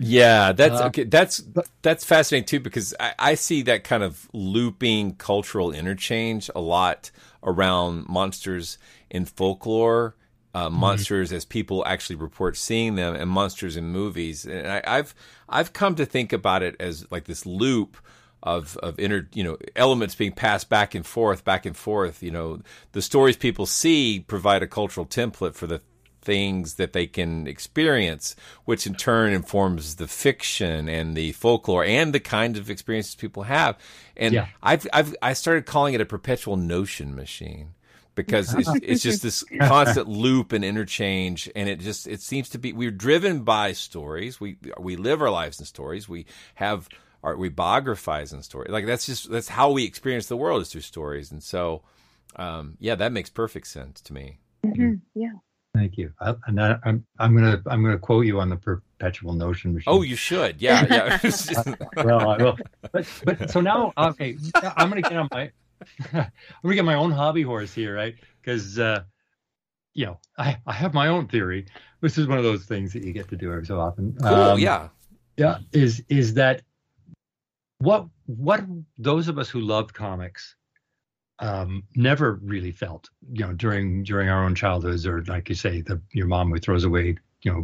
Yeah, 0.00 0.52
that's 0.52 0.80
uh, 0.80 0.86
okay. 0.86 1.04
That's 1.04 1.42
that's 1.82 2.04
fascinating 2.04 2.46
too 2.46 2.60
because 2.60 2.94
I, 2.98 3.14
I, 3.18 3.34
see 3.34 3.62
that 3.62 3.84
kind 3.84 4.02
of 4.02 4.28
looping 4.32 5.14
cultural 5.14 5.70
interchange 5.70 6.50
a 6.54 6.60
lot 6.60 7.12
around 7.44 8.08
monsters 8.08 8.78
in 9.10 9.24
folklore, 9.24 10.16
uh, 10.54 10.68
mm-hmm. 10.68 10.76
monsters 10.76 11.32
as 11.32 11.44
people 11.44 11.84
actually 11.86 12.16
report 12.16 12.56
seeing 12.56 12.94
them, 12.94 13.14
and 13.14 13.30
monsters 13.30 13.76
in 13.76 13.84
movies. 13.84 14.44
And 14.44 14.66
I, 14.66 14.82
I've 14.86 15.14
I've 15.48 15.72
come 15.72 15.94
to 15.96 16.06
think 16.06 16.32
about 16.32 16.62
it 16.62 16.76
as 16.80 17.10
like 17.10 17.24
this 17.24 17.44
loop 17.46 17.96
of 18.42 18.76
of 18.78 18.98
inner 18.98 19.28
you 19.32 19.42
know 19.42 19.56
elements 19.74 20.14
being 20.14 20.32
passed 20.32 20.68
back 20.68 20.94
and 20.94 21.04
forth, 21.04 21.44
back 21.44 21.66
and 21.66 21.76
forth. 21.76 22.22
You 22.22 22.30
know, 22.30 22.60
the 22.92 23.02
stories 23.02 23.36
people 23.36 23.66
see 23.66 24.20
provide 24.20 24.62
a 24.62 24.66
cultural 24.66 25.06
template 25.06 25.54
for 25.54 25.66
the 25.66 25.80
things 26.24 26.74
that 26.74 26.92
they 26.92 27.06
can 27.06 27.46
experience, 27.46 28.34
which 28.64 28.86
in 28.86 28.94
turn 28.94 29.32
informs 29.32 29.96
the 29.96 30.08
fiction 30.08 30.88
and 30.88 31.16
the 31.16 31.32
folklore 31.32 31.84
and 31.84 32.12
the 32.12 32.20
kinds 32.20 32.58
of 32.58 32.70
experiences 32.70 33.14
people 33.14 33.44
have. 33.44 33.78
And 34.16 34.34
yeah. 34.34 34.46
I've, 34.62 34.86
I've 34.92 35.14
I 35.22 35.32
started 35.32 35.66
calling 35.66 35.94
it 35.94 36.00
a 36.00 36.06
perpetual 36.06 36.56
notion 36.56 37.14
machine 37.14 37.74
because 38.14 38.54
it's, 38.54 38.70
it's 38.82 39.02
just 39.02 39.22
this 39.22 39.44
constant 39.60 40.08
loop 40.08 40.52
and 40.52 40.64
interchange. 40.64 41.50
And 41.54 41.68
it 41.68 41.80
just 41.80 42.06
it 42.06 42.20
seems 42.20 42.48
to 42.50 42.58
be 42.58 42.72
we're 42.72 42.90
driven 42.90 43.40
by 43.40 43.72
stories. 43.72 44.40
We 44.40 44.56
we 44.78 44.96
live 44.96 45.22
our 45.22 45.30
lives 45.30 45.58
in 45.60 45.66
stories. 45.66 46.08
We 46.08 46.26
have 46.54 46.88
our 47.22 47.36
we 47.36 47.48
biographize 47.48 48.32
in 48.32 48.42
stories. 48.42 48.70
Like 48.70 48.86
that's 48.86 49.06
just 49.06 49.30
that's 49.30 49.48
how 49.48 49.70
we 49.70 49.84
experience 49.84 50.26
the 50.26 50.36
world 50.36 50.62
is 50.62 50.70
through 50.70 50.82
stories. 50.82 51.32
And 51.32 51.42
so 51.42 51.82
um, 52.36 52.76
yeah 52.80 52.94
that 52.94 53.12
makes 53.12 53.30
perfect 53.30 53.66
sense 53.66 54.00
to 54.02 54.12
me. 54.12 54.38
Mm-hmm. 54.64 54.94
yeah 55.14 55.32
Thank 55.74 55.98
you. 55.98 56.12
I, 56.20 56.34
and 56.46 56.60
I, 56.60 56.78
am 56.84 57.04
I'm 57.18 57.34
gonna 57.34 57.60
I'm 57.66 57.82
gonna 57.82 57.98
quote 57.98 58.26
you 58.26 58.40
on 58.40 58.48
the 58.48 58.56
perpetual 58.56 59.32
notion 59.32 59.74
machine. 59.74 59.92
Oh, 59.92 60.02
you 60.02 60.14
should. 60.14 60.62
Yeah, 60.62 60.86
yeah. 60.88 61.74
well, 62.04 62.30
I 62.30 62.36
will. 62.36 62.56
But 62.92 63.06
but 63.24 63.50
so 63.50 63.60
now, 63.60 63.92
okay, 63.98 64.36
I'm 64.54 64.88
gonna 64.88 65.02
get 65.02 65.16
on 65.16 65.28
my 65.32 65.50
I'm 66.12 66.30
gonna 66.62 66.74
get 66.76 66.84
my 66.84 66.94
own 66.94 67.10
hobby 67.10 67.42
horse 67.42 67.74
here, 67.74 67.94
right? 67.94 68.14
Because 68.40 68.78
uh, 68.78 69.02
you 69.94 70.06
know, 70.06 70.20
I 70.38 70.58
I 70.64 70.72
have 70.72 70.94
my 70.94 71.08
own 71.08 71.26
theory. 71.26 71.66
This 72.00 72.18
is 72.18 72.28
one 72.28 72.38
of 72.38 72.44
those 72.44 72.66
things 72.66 72.92
that 72.92 73.02
you 73.02 73.12
get 73.12 73.28
to 73.30 73.36
do 73.36 73.50
every 73.50 73.66
so 73.66 73.80
often. 73.80 74.14
Cool. 74.22 74.28
Um, 74.28 74.58
yeah. 74.60 74.88
Yeah. 75.36 75.58
Is 75.72 76.04
is 76.08 76.34
that 76.34 76.62
what 77.78 78.06
what 78.26 78.62
those 78.96 79.26
of 79.26 79.38
us 79.38 79.48
who 79.48 79.60
love 79.60 79.92
comics 79.92 80.54
um, 81.38 81.82
never 81.96 82.34
really 82.42 82.72
felt, 82.72 83.10
you 83.32 83.46
know, 83.46 83.52
during 83.52 84.04
during 84.04 84.28
our 84.28 84.44
own 84.44 84.54
childhoods, 84.54 85.06
or 85.06 85.24
like 85.24 85.48
you 85.48 85.54
say, 85.54 85.80
the 85.80 86.00
your 86.12 86.26
mom 86.26 86.50
who 86.50 86.58
throws 86.58 86.84
away, 86.84 87.16
you 87.42 87.52
know, 87.52 87.62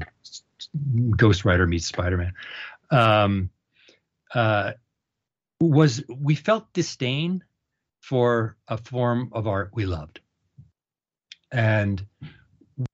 Ghost 1.17 1.45
Rider 1.45 1.67
meets 1.67 1.87
Spider 1.87 2.17
Man, 2.17 2.33
um, 2.91 3.51
uh, 4.35 4.73
was 5.61 6.03
we 6.09 6.35
felt 6.35 6.73
disdain 6.73 7.45
for 8.01 8.57
a 8.69 8.77
form 8.77 9.31
of 9.33 9.47
art 9.47 9.71
we 9.73 9.87
loved, 9.87 10.21
and 11.53 12.05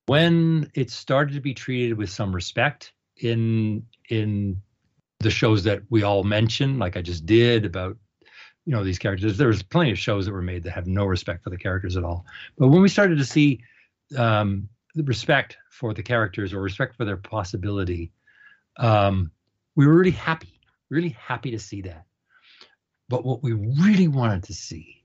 when 0.06 0.70
it 0.74 0.90
started 0.90 1.34
to 1.34 1.40
be 1.40 1.54
treated 1.54 1.96
with 1.96 2.10
some 2.10 2.34
respect 2.34 2.92
in 3.16 3.86
in 4.10 4.60
the 5.20 5.30
shows 5.30 5.64
that 5.64 5.82
we 5.88 6.02
all 6.02 6.22
mentioned, 6.22 6.78
like 6.78 6.96
I 6.96 7.02
just 7.02 7.24
did 7.24 7.64
about 7.64 7.96
you 8.66 8.72
know 8.72 8.84
these 8.84 8.98
characters. 8.98 9.38
There 9.38 9.48
was 9.48 9.62
plenty 9.62 9.92
of 9.92 9.98
shows 9.98 10.26
that 10.26 10.32
were 10.32 10.42
made 10.42 10.64
that 10.64 10.72
have 10.72 10.86
no 10.86 11.06
respect 11.06 11.44
for 11.44 11.50
the 11.50 11.56
characters 11.56 11.96
at 11.96 12.04
all. 12.04 12.26
But 12.58 12.68
when 12.68 12.82
we 12.82 12.88
started 12.88 13.16
to 13.18 13.24
see 13.24 13.60
um, 14.18 14.68
the 14.94 15.04
respect 15.04 15.56
for 15.70 15.94
the 15.94 16.02
characters 16.02 16.52
or 16.52 16.60
respect 16.60 16.96
for 16.96 17.04
their 17.04 17.16
possibility, 17.16 18.12
um, 18.78 19.30
we 19.76 19.86
were 19.86 19.94
really 19.94 20.10
happy, 20.10 20.60
really 20.90 21.10
happy 21.10 21.52
to 21.52 21.58
see 21.60 21.80
that. 21.82 22.04
But 23.08 23.24
what 23.24 23.42
we 23.42 23.52
really 23.52 24.08
wanted 24.08 24.42
to 24.44 24.54
see, 24.54 25.04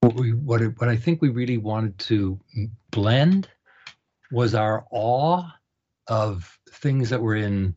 what 0.00 0.14
we 0.14 0.34
what 0.34 0.60
what 0.78 0.90
I 0.90 0.96
think 0.96 1.22
we 1.22 1.30
really 1.30 1.58
wanted 1.58 1.98
to 2.00 2.38
blend, 2.90 3.48
was 4.30 4.54
our 4.54 4.84
awe 4.90 5.48
of 6.06 6.58
things 6.70 7.08
that 7.08 7.22
were 7.22 7.36
in 7.36 7.74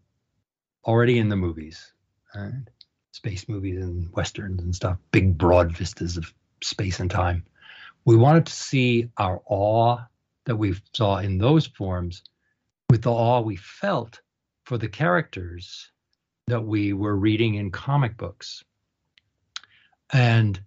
already 0.86 1.18
in 1.18 1.30
the 1.30 1.38
movies. 1.38 1.94
Right? 2.36 2.52
Space 3.14 3.48
movies 3.48 3.82
and 3.82 4.12
westerns 4.12 4.62
and 4.64 4.76
stuff, 4.76 4.98
big 5.12 5.38
broad 5.38 5.72
vistas 5.72 6.18
of 6.18 6.34
space 6.62 7.00
and 7.00 7.12
time. 7.12 7.46
We 8.06 8.18
wanted 8.18 8.48
to 8.48 8.54
see 8.54 9.10
our 9.18 9.42
awe 9.46 10.00
that 10.46 10.56
we 10.58 10.76
saw 10.94 11.20
in 11.20 11.38
those 11.38 11.68
forms 11.68 12.24
with 12.90 13.04
the 13.04 13.12
awe 13.12 13.40
we 13.40 13.56
felt 13.56 14.20
for 14.66 14.78
the 14.78 14.90
characters 14.90 15.92
that 16.48 16.66
we 16.66 16.92
were 16.92 17.16
reading 17.16 17.56
in 17.56 17.72
comic 17.72 18.18
books. 18.18 18.64
And 20.12 20.60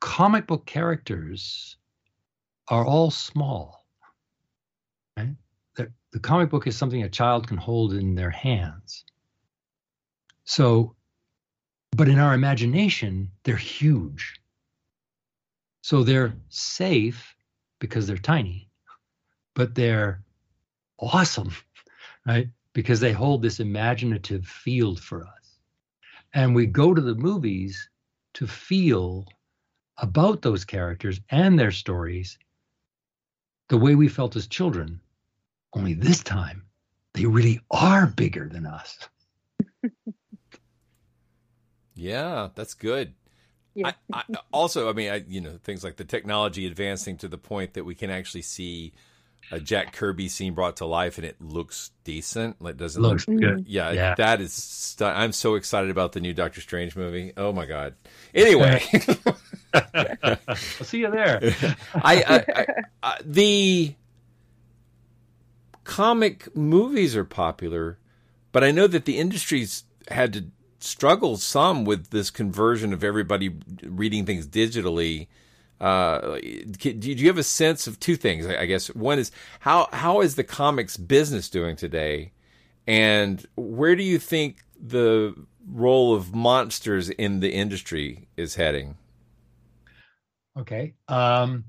comic 0.00 0.46
book 0.46 0.66
characters 0.66 1.76
are 2.68 2.84
all 2.84 3.10
small. 3.10 3.86
Right? 5.16 5.36
The, 5.76 5.92
the 6.12 6.18
comic 6.18 6.48
book 6.50 6.66
is 6.66 6.76
something 6.76 7.02
a 7.02 7.08
child 7.08 7.46
can 7.46 7.58
hold 7.58 7.92
in 7.92 8.14
their 8.14 8.30
hands. 8.30 9.04
So 10.44 10.96
but 11.94 12.08
in 12.08 12.18
our 12.18 12.34
imagination, 12.34 13.30
they're 13.44 13.56
huge. 13.56 14.40
So 15.82 16.02
they're 16.02 16.34
safe 16.48 17.34
because 17.80 18.06
they're 18.06 18.16
tiny, 18.16 18.70
but 19.54 19.74
they're 19.74 20.22
awesome, 20.98 21.52
right? 22.26 22.48
Because 22.72 23.00
they 23.00 23.12
hold 23.12 23.42
this 23.42 23.60
imaginative 23.60 24.46
field 24.46 25.00
for 25.00 25.26
us. 25.26 25.58
And 26.32 26.54
we 26.54 26.64
go 26.66 26.94
to 26.94 27.00
the 27.00 27.14
movies 27.14 27.90
to 28.34 28.46
feel 28.46 29.26
about 29.98 30.40
those 30.40 30.64
characters 30.64 31.20
and 31.28 31.58
their 31.58 31.72
stories 31.72 32.38
the 33.68 33.76
way 33.76 33.94
we 33.94 34.08
felt 34.08 34.34
as 34.34 34.46
children. 34.46 35.00
Only 35.74 35.92
this 35.94 36.22
time, 36.22 36.64
they 37.12 37.26
really 37.26 37.60
are 37.70 38.06
bigger 38.06 38.48
than 38.48 38.64
us. 38.64 39.08
Yeah, 41.94 42.48
that's 42.54 42.74
good. 42.74 43.14
Yeah. 43.74 43.92
I, 44.12 44.22
I, 44.30 44.36
also, 44.52 44.88
I 44.88 44.92
mean, 44.92 45.10
I, 45.10 45.24
you 45.26 45.40
know, 45.40 45.58
things 45.62 45.84
like 45.84 45.96
the 45.96 46.04
technology 46.04 46.66
advancing 46.66 47.16
to 47.18 47.28
the 47.28 47.38
point 47.38 47.74
that 47.74 47.84
we 47.84 47.94
can 47.94 48.10
actually 48.10 48.42
see 48.42 48.92
a 49.50 49.60
Jack 49.60 49.92
Kirby 49.92 50.28
scene 50.28 50.54
brought 50.54 50.76
to 50.78 50.86
life 50.86 51.18
and 51.18 51.26
it 51.26 51.40
looks 51.40 51.90
decent. 52.04 52.56
It 52.64 52.76
doesn't 52.76 53.02
looks 53.02 53.26
look 53.28 53.40
good. 53.40 53.58
Mm-hmm. 53.58 53.62
Yeah, 53.66 53.90
yeah, 53.92 54.14
that 54.16 54.40
is. 54.40 54.52
Stu- 54.52 55.04
I'm 55.04 55.32
so 55.32 55.56
excited 55.56 55.90
about 55.90 56.12
the 56.12 56.20
new 56.20 56.32
Doctor 56.32 56.60
Strange 56.60 56.96
movie. 56.96 57.32
Oh 57.36 57.52
my 57.52 57.66
god. 57.66 57.94
Anyway, 58.34 58.82
I'll 59.74 60.56
see 60.56 61.00
you 61.00 61.10
there. 61.10 61.40
I, 61.94 62.76
I 63.02 63.16
the 63.24 63.94
comic 65.84 66.54
movies 66.56 67.16
are 67.16 67.24
popular, 67.24 67.98
but 68.52 68.62
I 68.64 68.70
know 68.70 68.86
that 68.86 69.04
the 69.04 69.18
industry's 69.18 69.84
had 70.08 70.32
to 70.34 70.46
struggle 70.82 71.36
some 71.36 71.84
with 71.84 72.10
this 72.10 72.30
conversion 72.30 72.92
of 72.92 73.04
everybody 73.04 73.54
reading 73.82 74.26
things 74.26 74.46
digitally. 74.46 75.28
Uh, 75.80 76.38
do 76.78 76.92
you 76.92 77.26
have 77.26 77.38
a 77.38 77.42
sense 77.42 77.86
of 77.86 77.98
two 77.98 78.16
things? 78.16 78.46
I 78.46 78.66
guess 78.66 78.88
one 78.94 79.18
is 79.18 79.32
how 79.60 79.88
how 79.92 80.20
is 80.20 80.36
the 80.36 80.44
comics 80.44 80.96
business 80.96 81.48
doing 81.48 81.74
today, 81.74 82.32
and 82.86 83.44
where 83.56 83.96
do 83.96 84.02
you 84.04 84.18
think 84.18 84.62
the 84.80 85.34
role 85.66 86.14
of 86.14 86.34
monsters 86.34 87.10
in 87.10 87.40
the 87.40 87.52
industry 87.52 88.28
is 88.36 88.54
heading? 88.54 88.96
Okay, 90.56 90.94
um, 91.08 91.64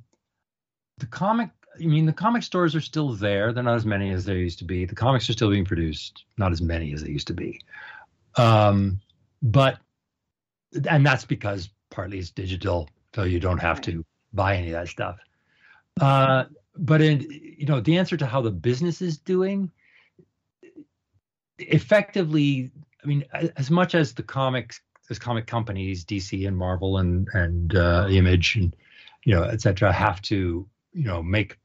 the 0.97 1.07
comic. 1.07 1.49
I 1.75 1.85
mean, 1.85 2.05
the 2.05 2.13
comic 2.13 2.43
stores 2.43 2.75
are 2.75 2.81
still 2.81 3.13
there. 3.13 3.51
They're 3.51 3.63
not 3.63 3.75
as 3.75 3.85
many 3.85 4.11
as 4.11 4.25
there 4.25 4.37
used 4.37 4.59
to 4.59 4.65
be. 4.65 4.85
The 4.85 4.93
comics 4.93 5.27
are 5.27 5.33
still 5.33 5.49
being 5.49 5.65
produced, 5.65 6.23
not 6.37 6.51
as 6.51 6.61
many 6.61 6.93
as 6.93 7.01
they 7.01 7.09
used 7.09 7.25
to 7.27 7.33
be. 7.33 7.59
Um, 8.35 8.99
but 9.43 9.77
and 10.89 11.05
that's 11.05 11.25
because 11.25 11.69
partly 11.91 12.17
it's 12.17 12.31
digital, 12.31 12.89
so 13.13 13.23
you 13.23 13.39
don't 13.39 13.59
have 13.59 13.81
to 13.81 14.03
buy 14.33 14.55
any 14.55 14.67
of 14.67 14.73
that 14.73 14.87
stuff. 14.87 15.17
Uh, 16.01 16.45
but 16.75 17.01
in 17.01 17.27
you 17.29 17.67
know, 17.67 17.79
the 17.79 17.97
answer 17.97 18.17
to 18.17 18.25
how 18.25 18.41
the 18.41 18.49
business 18.49 19.01
is 19.01 19.17
doing, 19.17 19.69
effectively, 21.59 22.71
I 23.03 23.07
mean, 23.07 23.25
as 23.57 23.69
much 23.69 23.93
as 23.93 24.13
the 24.13 24.23
comics, 24.23 24.81
as 25.09 25.19
comic 25.19 25.45
companies, 25.45 26.05
DC 26.05 26.47
and 26.47 26.57
Marvel 26.57 26.97
and 26.97 27.27
and 27.33 27.75
uh, 27.75 28.07
Image 28.09 28.55
and 28.55 28.75
you 29.25 29.35
know, 29.35 29.43
etc., 29.43 29.91
have 29.91 30.21
to 30.23 30.67
you 30.93 31.03
know 31.03 31.21
make 31.21 31.59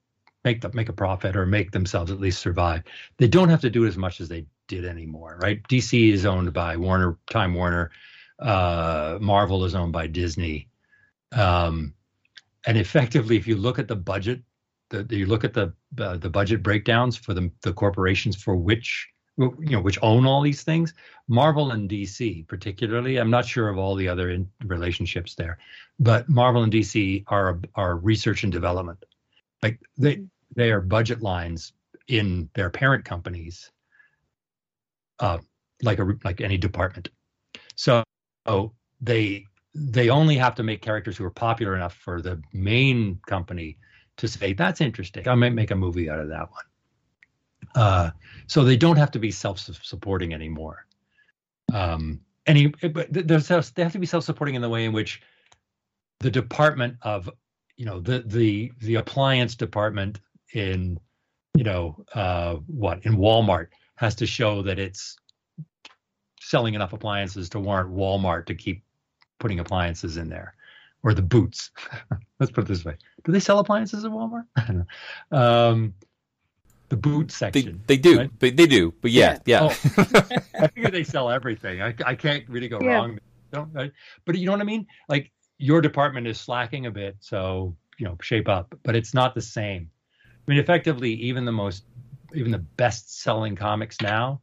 make 0.45 0.61
the, 0.61 0.73
make 0.73 0.89
a 0.89 0.93
profit 0.93 1.37
or 1.37 1.47
make 1.47 1.71
themselves 1.71 2.11
at 2.11 2.21
least 2.21 2.41
survive. 2.41 2.83
They 3.17 3.29
don't 3.29 3.49
have 3.49 3.61
to 3.63 3.71
do 3.71 3.85
it 3.85 3.89
as 3.89 3.97
much 3.97 4.21
as 4.21 4.29
they 4.29 4.45
did 4.69 4.85
anymore, 4.85 5.39
right? 5.43 5.63
DC 5.69 6.13
is 6.13 6.25
owned 6.25 6.53
by 6.53 6.77
Warner, 6.77 7.19
Time 7.31 7.55
Warner. 7.55 7.91
Uh, 8.39 9.19
Marvel 9.21 9.65
is 9.65 9.75
owned 9.75 9.93
by 9.93 10.07
Disney. 10.07 10.69
Um, 11.33 11.95
and 12.67 12.79
effectively, 12.79 13.37
if 13.37 13.47
you 13.47 13.57
look 13.57 13.79
at 13.79 13.89
the 13.89 13.97
budget, 13.97 14.43
the, 14.91 15.05
you 15.11 15.27
look 15.27 15.45
at 15.45 15.55
the 15.55 15.73
uh, 15.99 16.17
the 16.17 16.31
budget 16.31 16.63
breakdowns 16.63 17.17
for 17.17 17.35
the 17.35 17.51
the 17.63 17.73
corporations 17.73 18.37
for 18.37 18.57
which 18.57 19.09
you 19.37 19.55
know 19.61 19.81
which 19.81 19.99
own 20.03 20.27
all 20.27 20.41
these 20.41 20.63
things, 20.63 20.95
Marvel 21.29 21.73
and 21.73 21.89
DC 21.91 22.47
particularly. 22.47 23.17
I'm 23.17 23.31
not 23.31 23.47
sure 23.47 23.69
of 23.69 23.79
all 23.79 23.95
the 23.95 24.09
other 24.09 24.31
in 24.31 24.49
relationships 24.65 25.35
there, 25.35 25.59
but 25.99 26.29
Marvel 26.29 26.63
and 26.63 26.73
DC 26.73 27.25
are 27.29 27.59
are 27.75 27.97
research 27.97 28.45
and 28.45 28.53
development. 28.53 29.05
Like 29.63 29.81
they 29.97 30.25
they 30.55 30.71
are 30.71 30.81
budget 30.81 31.23
lines 31.23 31.73
in 32.09 32.49
their 32.55 32.71
parent 32.71 33.05
companies 33.05 33.71
uh, 35.21 35.39
like 35.83 35.99
a 35.99 36.15
like 36.25 36.41
any 36.41 36.59
department. 36.59 37.11
So 37.77 38.03
they 39.01 39.45
they 39.75 40.09
only 40.09 40.37
have 40.37 40.55
to 40.57 40.63
make 40.63 40.83
characters 40.83 41.17
who 41.17 41.25
are 41.25 41.31
popular 41.31 41.77
enough 41.77 41.95
for 41.95 42.21
the 42.21 42.43
main 42.53 43.21
company 43.27 43.79
to 44.17 44.27
say 44.27 44.53
that's 44.53 44.81
interesting. 44.81 45.29
I 45.29 45.35
might 45.35 45.55
make 45.55 45.71
a 45.71 45.77
movie 45.77 46.11
out 46.11 46.21
of 46.21 46.29
that 46.29 46.51
one. 46.51 46.65
Uh, 47.75 48.11
so 48.47 48.65
they 48.65 48.77
don't 48.77 48.97
have 48.97 49.11
to 49.13 49.19
be 49.19 49.31
self-supporting 49.31 50.35
anymore. 50.35 50.87
Um, 51.73 52.21
any, 52.47 52.69
but 52.69 53.09
self, 53.43 53.75
they 53.75 53.83
have 53.83 53.93
to 53.93 53.99
be 53.99 54.07
self-supporting 54.07 54.55
in 54.55 54.63
the 54.63 54.69
way 54.69 54.85
in 54.85 54.93
which 54.93 55.23
the 56.21 56.31
department 56.31 56.97
of, 57.03 57.31
you 57.77 57.85
know, 57.85 58.01
the 58.01 58.25
the 58.27 58.73
the 58.81 58.97
appliance 58.97 59.55
department 59.55 60.19
in, 60.55 60.99
you 61.55 61.63
know, 61.63 62.05
uh, 62.15 62.55
what 62.67 63.05
in 63.05 63.17
Walmart 63.17 63.69
has 63.99 64.15
to 64.17 64.27
show 64.27 64.63
that 64.63 64.79
it's 64.79 65.17
selling 66.41 66.75
enough 66.75 66.93
appliances 66.93 67.49
to 67.51 67.59
warrant 67.59 67.93
Walmart 67.95 68.47
to 68.47 68.55
keep 68.55 68.83
putting 69.41 69.59
appliances 69.59 70.17
in 70.17 70.29
there, 70.29 70.55
or 71.03 71.15
the 71.15 71.23
boots. 71.23 71.71
Let's 72.41 72.53
put 72.53 72.65
it 72.65 72.69
this 72.69 72.85
way: 72.85 72.97
Do 73.25 73.33
they 73.33 73.41
sell 73.41 73.59
appliances 73.59 74.05
at 74.05 74.11
Walmart? 74.13 74.47
um, 75.33 75.95
the 76.89 76.97
boot 76.97 77.33
section. 77.33 77.83
They, 77.87 77.97
they 77.97 78.01
do, 78.01 78.19
right? 78.19 78.31
but 78.39 78.57
they 78.57 78.67
do. 78.67 78.95
But 79.01 79.11
yeah, 79.11 79.39
yeah. 79.45 79.65
yeah. 79.65 79.77
Oh, 79.97 80.31
I 80.61 80.69
figure 80.69 80.91
they 80.91 81.05
sell 81.05 81.29
everything. 81.29 81.83
I, 81.83 81.93
I 82.07 82.15
can't 82.15 82.49
really 82.49 82.69
go 82.69 82.79
yeah. 82.81 82.95
wrong. 82.95 83.19
Don't, 83.53 83.73
right? 83.73 83.93
But 84.25 84.39
you 84.39 84.47
know 84.47 84.53
what 84.53 84.61
I 84.61 84.65
mean? 84.65 84.87
Like 85.09 85.33
your 85.59 85.81
department 85.81 86.29
is 86.29 86.39
slacking 86.39 86.87
a 86.87 86.91
bit, 86.91 87.17
so 87.19 87.77
you 87.99 88.07
know, 88.07 88.17
shape 88.23 88.49
up. 88.49 88.75
But 88.85 88.95
it's 88.95 89.13
not 89.13 89.35
the 89.35 89.43
same. 89.43 89.91
I 90.47 90.51
mean, 90.51 90.61
effectively, 90.61 91.13
even 91.15 91.45
the 91.45 91.53
most, 91.53 91.85
even 92.35 92.51
the 92.51 92.59
best-selling 92.59 93.57
comics 93.57 94.01
now, 94.01 94.41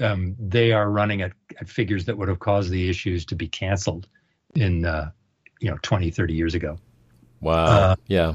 um, 0.00 0.34
they 0.38 0.72
are 0.72 0.90
running 0.90 1.22
at, 1.22 1.32
at 1.60 1.68
figures 1.68 2.04
that 2.04 2.16
would 2.16 2.28
have 2.28 2.38
caused 2.38 2.70
the 2.70 2.88
issues 2.88 3.24
to 3.26 3.34
be 3.34 3.48
canceled 3.48 4.08
in, 4.54 4.84
uh, 4.84 5.10
you 5.60 5.70
know, 5.70 5.78
20, 5.82 6.10
30 6.10 6.34
years 6.34 6.54
ago. 6.54 6.78
Wow. 7.40 7.64
Uh, 7.64 7.96
yeah. 8.06 8.34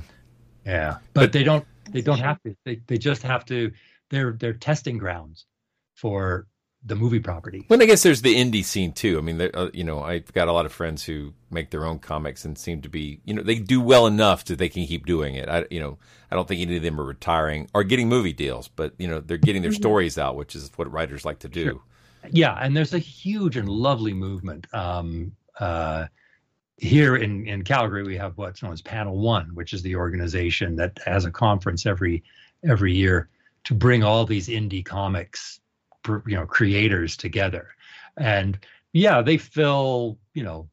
Yeah. 0.65 0.97
But, 1.13 1.21
but 1.21 1.31
they 1.33 1.43
don't 1.43 1.65
they 1.91 2.01
don't 2.01 2.19
have 2.19 2.41
to. 2.43 2.55
They 2.65 2.81
they 2.87 2.97
just 2.97 3.23
have 3.23 3.45
to. 3.45 3.71
They're 4.09 4.33
they're 4.33 4.53
testing 4.53 4.97
grounds 4.97 5.45
for 5.95 6.47
the 6.83 6.95
movie 6.95 7.19
property. 7.19 7.65
Well, 7.69 7.81
I 7.81 7.85
guess 7.85 8.03
there's 8.03 8.21
the 8.21 8.35
indie 8.35 8.65
scene 8.65 8.91
too. 8.91 9.17
I 9.17 9.21
mean, 9.21 9.39
uh, 9.41 9.69
you 9.73 9.83
know, 9.83 10.01
I've 10.01 10.31
got 10.33 10.47
a 10.47 10.51
lot 10.51 10.65
of 10.65 10.73
friends 10.73 11.03
who 11.03 11.33
make 11.51 11.69
their 11.69 11.85
own 11.85 11.99
comics 11.99 12.43
and 12.43 12.57
seem 12.57 12.81
to 12.81 12.89
be, 12.89 13.21
you 13.23 13.33
know, 13.33 13.43
they 13.43 13.55
do 13.55 13.79
well 13.79 14.07
enough 14.07 14.45
that 14.45 14.57
they 14.57 14.69
can 14.69 14.87
keep 14.87 15.05
doing 15.05 15.35
it. 15.35 15.47
I, 15.47 15.65
you 15.69 15.79
know, 15.79 15.99
I 16.31 16.35
don't 16.35 16.47
think 16.47 16.61
any 16.61 16.77
of 16.77 16.83
them 16.83 16.99
are 16.99 17.03
retiring 17.03 17.69
or 17.73 17.83
getting 17.83 18.09
movie 18.09 18.33
deals, 18.33 18.67
but 18.67 18.93
you 18.97 19.07
know, 19.07 19.19
they're 19.19 19.37
getting 19.37 19.61
their 19.61 19.71
mm-hmm. 19.71 19.81
stories 19.81 20.17
out, 20.17 20.35
which 20.35 20.55
is 20.55 20.71
what 20.75 20.91
writers 20.91 21.23
like 21.23 21.39
to 21.39 21.49
do. 21.49 21.63
Sure. 21.63 21.81
Yeah, 22.31 22.53
and 22.53 22.75
there's 22.75 22.93
a 22.93 22.99
huge 22.99 23.57
and 23.57 23.67
lovely 23.67 24.13
movement. 24.13 24.67
Um, 24.73 25.33
uh, 25.59 26.07
here 26.77 27.15
in, 27.15 27.47
in 27.47 27.63
Calgary, 27.63 28.03
we 28.03 28.17
have 28.17 28.37
what's 28.37 28.63
known 28.63 28.73
as 28.73 28.81
Panel 28.81 29.17
One, 29.17 29.53
which 29.53 29.73
is 29.73 29.83
the 29.83 29.95
organization 29.95 30.75
that 30.77 30.99
has 31.05 31.25
a 31.25 31.31
conference 31.31 31.85
every 31.85 32.23
every 32.67 32.93
year 32.93 33.29
to 33.63 33.73
bring 33.75 34.03
all 34.03 34.25
these 34.25 34.47
indie 34.47 34.83
comics, 34.83 35.60
you 36.07 36.35
know, 36.35 36.45
creators 36.45 37.17
together. 37.17 37.69
And 38.17 38.59
yeah, 38.93 39.21
they 39.21 39.37
fill 39.37 40.17
you 40.33 40.43
know 40.43 40.69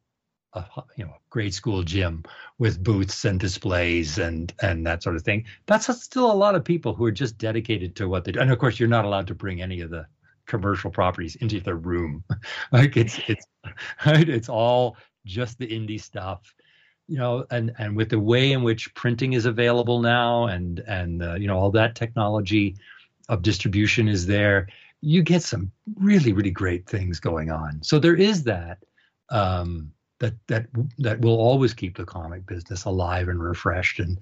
a 0.54 0.64
you 0.96 1.04
know 1.04 1.14
grade 1.30 1.54
school 1.54 1.82
gym 1.82 2.24
with 2.58 2.82
booths 2.82 3.24
and 3.24 3.38
displays 3.38 4.18
and 4.18 4.52
and 4.62 4.86
that 4.86 5.02
sort 5.02 5.16
of 5.16 5.22
thing. 5.22 5.44
That's 5.66 5.94
still 6.02 6.30
a 6.30 6.34
lot 6.34 6.54
of 6.54 6.64
people 6.64 6.94
who 6.94 7.04
are 7.04 7.12
just 7.12 7.38
dedicated 7.38 7.96
to 7.96 8.08
what 8.08 8.24
they 8.24 8.32
do. 8.32 8.40
And 8.40 8.50
of 8.50 8.58
course, 8.58 8.78
you're 8.78 8.88
not 8.88 9.04
allowed 9.04 9.26
to 9.28 9.34
bring 9.34 9.62
any 9.62 9.80
of 9.80 9.90
the 9.90 10.06
commercial 10.46 10.90
properties 10.90 11.36
into 11.36 11.60
the 11.60 11.74
room. 11.74 12.24
like 12.72 12.96
it's 12.96 13.20
it's 13.28 13.46
right? 14.06 14.28
it's 14.28 14.48
all 14.48 14.96
just 15.26 15.58
the 15.58 15.66
indie 15.66 16.00
stuff 16.00 16.54
you 17.08 17.16
know 17.16 17.44
and 17.50 17.72
and 17.78 17.96
with 17.96 18.10
the 18.10 18.18
way 18.18 18.52
in 18.52 18.62
which 18.62 18.94
printing 18.94 19.32
is 19.32 19.46
available 19.46 20.00
now 20.00 20.44
and 20.46 20.80
and 20.80 21.22
uh, 21.22 21.34
you 21.34 21.46
know 21.46 21.58
all 21.58 21.70
that 21.70 21.94
technology 21.94 22.76
of 23.28 23.42
distribution 23.42 24.08
is 24.08 24.26
there 24.26 24.68
you 25.00 25.22
get 25.22 25.42
some 25.42 25.70
really 25.96 26.32
really 26.32 26.50
great 26.50 26.86
things 26.86 27.20
going 27.20 27.50
on 27.50 27.82
so 27.82 27.98
there 27.98 28.16
is 28.16 28.44
that 28.44 28.78
um, 29.30 29.90
that 30.18 30.34
that 30.48 30.66
that 30.98 31.20
will 31.20 31.38
always 31.38 31.74
keep 31.74 31.96
the 31.96 32.04
comic 32.04 32.44
business 32.46 32.84
alive 32.84 33.28
and 33.28 33.42
refreshed 33.42 34.00
and 34.00 34.18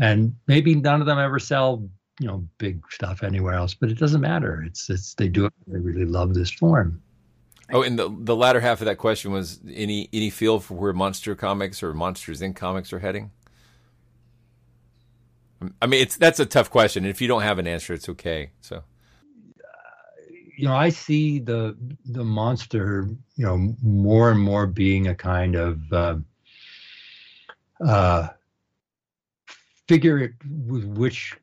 and 0.00 0.34
maybe 0.46 0.74
none 0.74 1.00
of 1.00 1.06
them 1.06 1.18
ever 1.18 1.38
sell 1.38 1.88
you 2.20 2.26
know 2.26 2.46
big 2.58 2.80
stuff 2.90 3.22
anywhere 3.22 3.54
else 3.54 3.74
but 3.74 3.90
it 3.90 3.98
doesn't 3.98 4.20
matter 4.20 4.64
it's 4.66 4.88
it's 4.90 5.14
they 5.14 5.28
do 5.28 5.46
it 5.46 5.52
they 5.66 5.78
really 5.78 6.04
love 6.04 6.34
this 6.34 6.50
form 6.50 7.00
Oh, 7.72 7.82
and 7.82 7.98
the 7.98 8.08
the 8.08 8.36
latter 8.36 8.60
half 8.60 8.80
of 8.80 8.84
that 8.84 8.96
question 8.96 9.32
was 9.32 9.60
any 9.68 10.08
any 10.12 10.30
feel 10.30 10.60
for 10.60 10.74
where 10.74 10.92
monster 10.92 11.34
comics 11.34 11.82
or 11.82 11.92
monsters 11.92 12.40
in 12.40 12.54
comics 12.54 12.92
are 12.92 13.00
heading? 13.00 13.32
I 15.82 15.86
mean, 15.86 16.00
it's 16.00 16.16
that's 16.16 16.38
a 16.38 16.46
tough 16.46 16.70
question. 16.70 17.04
If 17.04 17.20
you 17.20 17.26
don't 17.26 17.42
have 17.42 17.58
an 17.58 17.66
answer, 17.66 17.92
it's 17.92 18.08
okay. 18.08 18.50
So, 18.60 18.84
you 20.56 20.66
know, 20.66 20.74
I 20.74 20.88
see 20.88 21.38
the 21.38 21.76
the 22.06 22.24
monster, 22.24 23.08
you 23.36 23.44
know, 23.44 23.74
more 23.82 24.30
and 24.30 24.40
more 24.40 24.66
being 24.66 25.08
a 25.08 25.14
kind 25.14 25.54
of 25.54 25.92
uh, 25.92 26.16
uh, 27.84 28.28
figure 29.86 30.34
with 30.66 30.84
which 30.84 31.36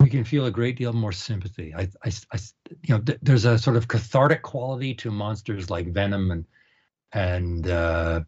we 0.00 0.10
can 0.10 0.24
feel 0.24 0.46
a 0.46 0.50
great 0.50 0.76
deal 0.76 0.92
more 0.92 1.12
sympathy. 1.12 1.72
I, 1.74 1.82
I, 2.04 2.10
I 2.32 2.38
you 2.82 2.96
know, 2.96 3.00
th- 3.00 3.18
there's 3.22 3.44
a 3.44 3.58
sort 3.58 3.76
of 3.76 3.88
cathartic 3.88 4.42
quality 4.42 4.94
to 4.94 5.10
monsters 5.10 5.70
like 5.70 5.92
Venom 5.92 6.30
and 6.32 6.44
and 7.12 7.68
uh, 7.68 8.20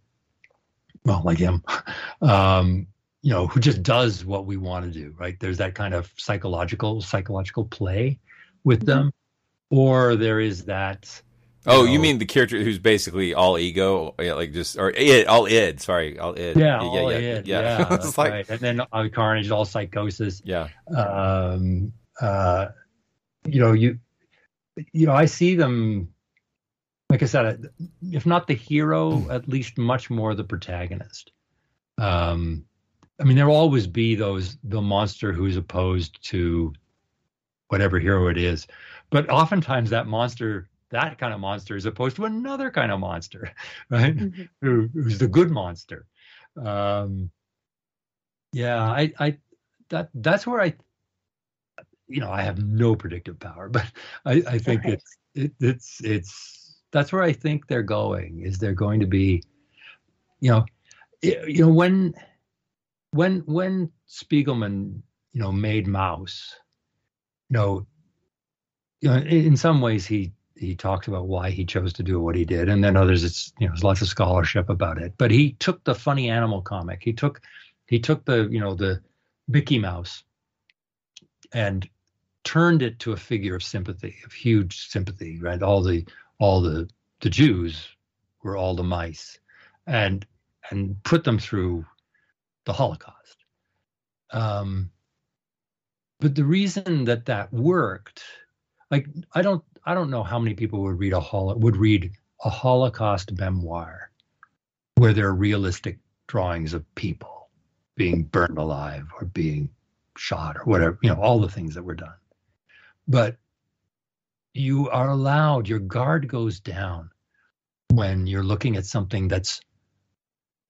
well, 1.05 1.23
like 1.25 1.39
him, 1.39 1.63
um, 2.23 2.87
you 3.23 3.33
know, 3.33 3.49
who 3.49 3.59
just 3.59 3.83
does 3.83 4.25
what 4.25 4.47
we 4.47 4.57
want 4.57 4.85
to 4.85 4.93
do. 4.93 5.13
Right? 5.19 5.39
There's 5.41 5.59
that 5.59 5.75
kind 5.75 5.93
of 5.93 6.13
psychological 6.17 7.03
psychological 7.03 7.65
play 7.65 8.21
with 8.63 8.87
them, 8.87 9.11
or 9.71 10.17
there 10.17 10.41
is 10.41 10.65
that. 10.67 11.23
oh, 11.67 11.85
know, 11.85 11.93
you 11.93 11.99
mean 11.99 12.19
the 12.19 12.27
character 12.27 12.63
who's 12.63 12.79
basically 12.79 13.35
all 13.35 13.59
ego, 13.59 14.15
yeah, 14.21 14.35
like 14.35 14.53
just 14.53 14.79
or 14.79 14.91
id, 14.91 15.27
all 15.27 15.47
id. 15.47 15.81
Sorry, 15.81 16.19
all 16.19 16.39
id. 16.39 16.57
Yeah, 16.57 16.81
all 16.81 17.09
it, 17.11 17.47
yeah, 17.47 17.81
It's 17.95 18.05
that's 18.05 18.19
like- 18.19 18.33
right. 18.33 18.49
And 18.51 18.61
then 18.61 18.81
uh, 18.93 19.09
Carnage, 19.13 19.51
all 19.51 19.65
psychosis. 19.65 20.43
Yeah. 20.45 20.69
Um, 20.95 21.93
uh, 22.21 22.69
you 23.47 23.61
know, 23.61 23.73
you, 23.73 23.99
you 24.93 25.07
know, 25.07 25.15
I 25.15 25.25
see 25.27 25.55
them. 25.55 26.13
Like 27.09 27.23
I 27.25 27.27
said, 27.27 27.67
if 28.13 28.25
not 28.25 28.47
the 28.47 28.55
hero, 28.55 29.29
at 29.31 29.49
least 29.49 29.79
much 29.79 30.11
more 30.11 30.33
the 30.37 30.45
protagonist. 30.45 31.33
Um, 31.99 32.65
I 33.21 33.25
mean, 33.25 33.37
there'll 33.37 33.57
always 33.57 33.89
be 33.89 34.15
those 34.15 34.57
the 34.63 34.81
monster 34.81 35.33
who's 35.33 35.57
opposed 35.57 36.23
to 36.31 36.73
whatever 37.67 37.99
hero 37.99 38.29
it 38.29 38.39
is, 38.39 38.69
but 39.11 39.29
oftentimes 39.31 39.91
that 39.91 40.07
monster, 40.07 40.69
that 40.91 41.19
kind 41.19 41.35
of 41.35 41.41
monster, 41.41 41.77
is 41.77 41.87
opposed 41.87 42.17
to 42.17 42.25
another 42.25 42.71
kind 42.71 42.93
of 42.93 43.01
monster, 43.01 43.53
right? 43.91 44.17
Who, 44.63 44.89
who's 44.95 45.19
the 45.19 45.29
good 45.29 45.51
monster. 45.51 46.07
Um, 46.57 47.31
yeah, 48.53 48.83
I, 48.83 49.13
I, 49.19 49.39
that 49.91 50.11
that's 50.15 50.47
where 50.47 50.61
I, 50.61 50.75
you 52.09 52.21
know, 52.21 52.31
I 52.31 52.43
have 52.43 52.63
no 52.63 52.95
predictive 52.97 53.39
power, 53.39 53.69
but 53.73 53.91
I, 54.25 54.43
I 54.47 54.59
think 54.59 54.85
Right. 54.85 54.95
it's 54.95 55.17
it, 55.35 55.53
it's 55.61 56.01
it's 56.05 56.81
that's 56.93 57.13
where 57.13 57.23
I 57.23 57.33
think 57.33 57.67
they're 57.67 57.83
going. 57.83 58.43
Is 58.43 58.59
they're 58.59 58.75
going 58.75 59.01
to 59.01 59.07
be, 59.07 59.43
you 60.41 60.51
know, 60.51 60.65
y- 61.23 61.43
you 61.47 61.63
know 61.65 61.73
when 61.73 62.15
when 63.13 63.41
when 63.47 63.91
Spiegelman 64.09 65.03
you 65.33 65.41
know 65.41 65.53
made 65.53 65.87
Maus, 65.87 66.55
you 67.49 67.55
know, 67.57 67.87
you 69.01 69.09
know, 69.09 69.17
in 69.17 69.57
some 69.57 69.81
ways 69.81 70.07
he 70.07 70.33
he 70.57 70.75
talks 70.75 71.09
about 71.09 71.27
why 71.27 71.51
he 71.51 71.65
chose 71.65 71.93
to 71.95 72.03
do 72.03 72.21
what 72.21 72.37
he 72.37 72.45
did, 72.45 72.69
and 72.69 72.85
then 72.85 72.97
others 72.97 73.25
it's 73.25 73.53
you 73.59 73.67
know 73.67 73.73
there's 73.73 73.85
lots 73.85 74.03
of 74.03 74.09
scholarship 74.09 74.69
about 74.69 74.99
it. 74.99 75.15
But 75.17 75.31
he 75.31 75.53
took 75.55 75.83
the 75.85 75.95
funny 75.95 76.29
animal 76.29 76.61
comic. 76.61 77.01
He 77.03 77.13
took 77.13 77.41
he 77.87 77.99
took 77.99 78.25
the 78.25 78.49
you 78.51 78.61
know 78.61 78.75
the 78.75 79.01
Mickey 79.49 79.79
Mouse 79.79 80.23
and 81.53 81.89
turned 82.45 82.83
it 82.83 82.99
to 83.01 83.13
a 83.13 83.17
figure 83.17 83.55
of 83.57 83.63
sympathy, 83.63 84.17
of 84.25 84.33
huge 84.33 84.89
sympathy. 84.89 85.41
Right, 85.41 85.63
all 85.63 85.83
the 85.83 86.05
all 86.39 86.61
the 86.61 86.89
the 87.21 87.31
Jews 87.31 87.89
were 88.43 88.57
all 88.57 88.75
the 88.75 88.83
mice, 88.83 89.39
and 89.87 90.27
and 90.71 91.03
put 91.05 91.25
them 91.25 91.39
through 91.39 91.87
the 92.67 92.73
Holocaust. 92.75 93.45
Um, 94.31 94.91
but 96.21 96.35
the 96.35 96.45
reason 96.45 97.05
that 97.05 97.25
that 97.27 97.53
worked, 97.53 98.23
like 98.91 99.07
I 99.33 99.43
don't 99.43 99.63
I 99.85 99.95
don't 99.95 100.11
know 100.11 100.23
how 100.23 100.39
many 100.39 100.55
people 100.55 100.83
would 100.83 100.99
read 100.99 101.13
a 101.13 101.21
would 101.21 101.77
read 101.77 102.13
a 102.45 102.51
Holocaust 102.51 103.33
memoir 103.39 104.11
where 104.97 105.13
there 105.13 105.29
are 105.29 105.35
realistic 105.35 105.99
drawings 106.27 106.75
of 106.75 106.95
people 106.95 107.49
being 107.97 108.23
burned 108.23 108.59
alive 108.59 109.07
or 109.19 109.27
being 109.27 109.69
shot 110.17 110.57
or 110.57 110.65
whatever, 110.65 110.99
you 111.03 111.09
know, 111.09 111.21
all 111.21 111.41
the 111.41 111.49
things 111.49 111.75
that 111.75 111.83
were 111.83 111.95
done. 111.95 112.15
But 113.09 113.37
you 114.55 114.89
are 114.91 115.09
allowed, 115.09 115.69
your 115.69 115.79
guard 115.79 116.29
goes 116.29 116.61
down 116.61 117.11
when 117.91 118.27
you're 118.27 118.43
looking 118.43 118.77
at 118.77 118.87
something 118.87 119.29
that's 119.29 119.61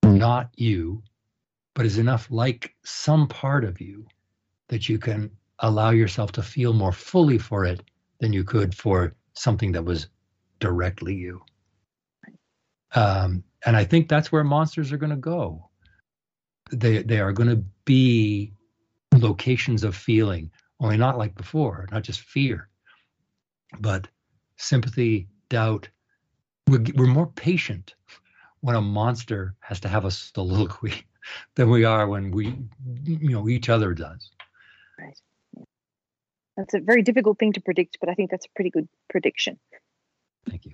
not 0.02 0.50
you, 0.56 1.02
but 1.74 1.86
is 1.86 1.98
enough 1.98 2.28
like 2.30 2.74
some 2.84 3.28
part 3.28 3.64
of 3.64 3.80
you 3.80 4.06
that 4.68 4.88
you 4.88 4.98
can 4.98 5.30
allow 5.58 5.90
yourself 5.90 6.32
to 6.32 6.42
feel 6.42 6.72
more 6.72 6.92
fully 6.92 7.38
for 7.38 7.64
it 7.64 7.80
than 8.20 8.32
you 8.32 8.44
could 8.44 8.74
for 8.74 9.14
something 9.34 9.72
that 9.72 9.84
was 9.84 10.08
directly 10.60 11.14
you. 11.14 11.42
Um, 12.94 13.42
and 13.64 13.76
I 13.76 13.84
think 13.84 14.08
that's 14.08 14.30
where 14.30 14.44
monsters 14.44 14.92
are 14.92 14.98
going 14.98 15.10
to 15.10 15.16
go. 15.16 15.68
They 16.72 17.02
they 17.02 17.18
are 17.18 17.32
going 17.32 17.48
to 17.48 17.64
be 17.84 18.52
locations 19.16 19.82
of 19.84 19.96
feeling, 19.96 20.50
only 20.78 20.96
not 20.96 21.18
like 21.18 21.34
before, 21.34 21.88
not 21.90 22.02
just 22.02 22.20
fear, 22.20 22.68
but 23.80 24.06
sympathy, 24.56 25.28
doubt. 25.48 25.88
We're, 26.68 26.84
we're 26.94 27.06
more 27.06 27.26
patient 27.26 27.94
when 28.60 28.76
a 28.76 28.80
monster 28.80 29.56
has 29.60 29.80
to 29.80 29.88
have 29.88 30.04
a 30.04 30.10
soliloquy 30.10 30.94
than 31.56 31.70
we 31.70 31.84
are 31.84 32.06
when 32.06 32.30
we, 32.30 32.58
you 33.04 33.30
know, 33.30 33.48
each 33.48 33.68
other 33.68 33.94
does. 33.94 34.30
Right. 34.98 35.18
That's 36.60 36.74
a 36.74 36.80
very 36.80 37.02
difficult 37.02 37.38
thing 37.38 37.54
to 37.54 37.60
predict, 37.60 37.96
but 38.00 38.10
I 38.10 38.14
think 38.14 38.30
that's 38.30 38.44
a 38.44 38.50
pretty 38.54 38.68
good 38.70 38.86
prediction. 39.08 39.58
Thank 40.48 40.66
you. 40.66 40.72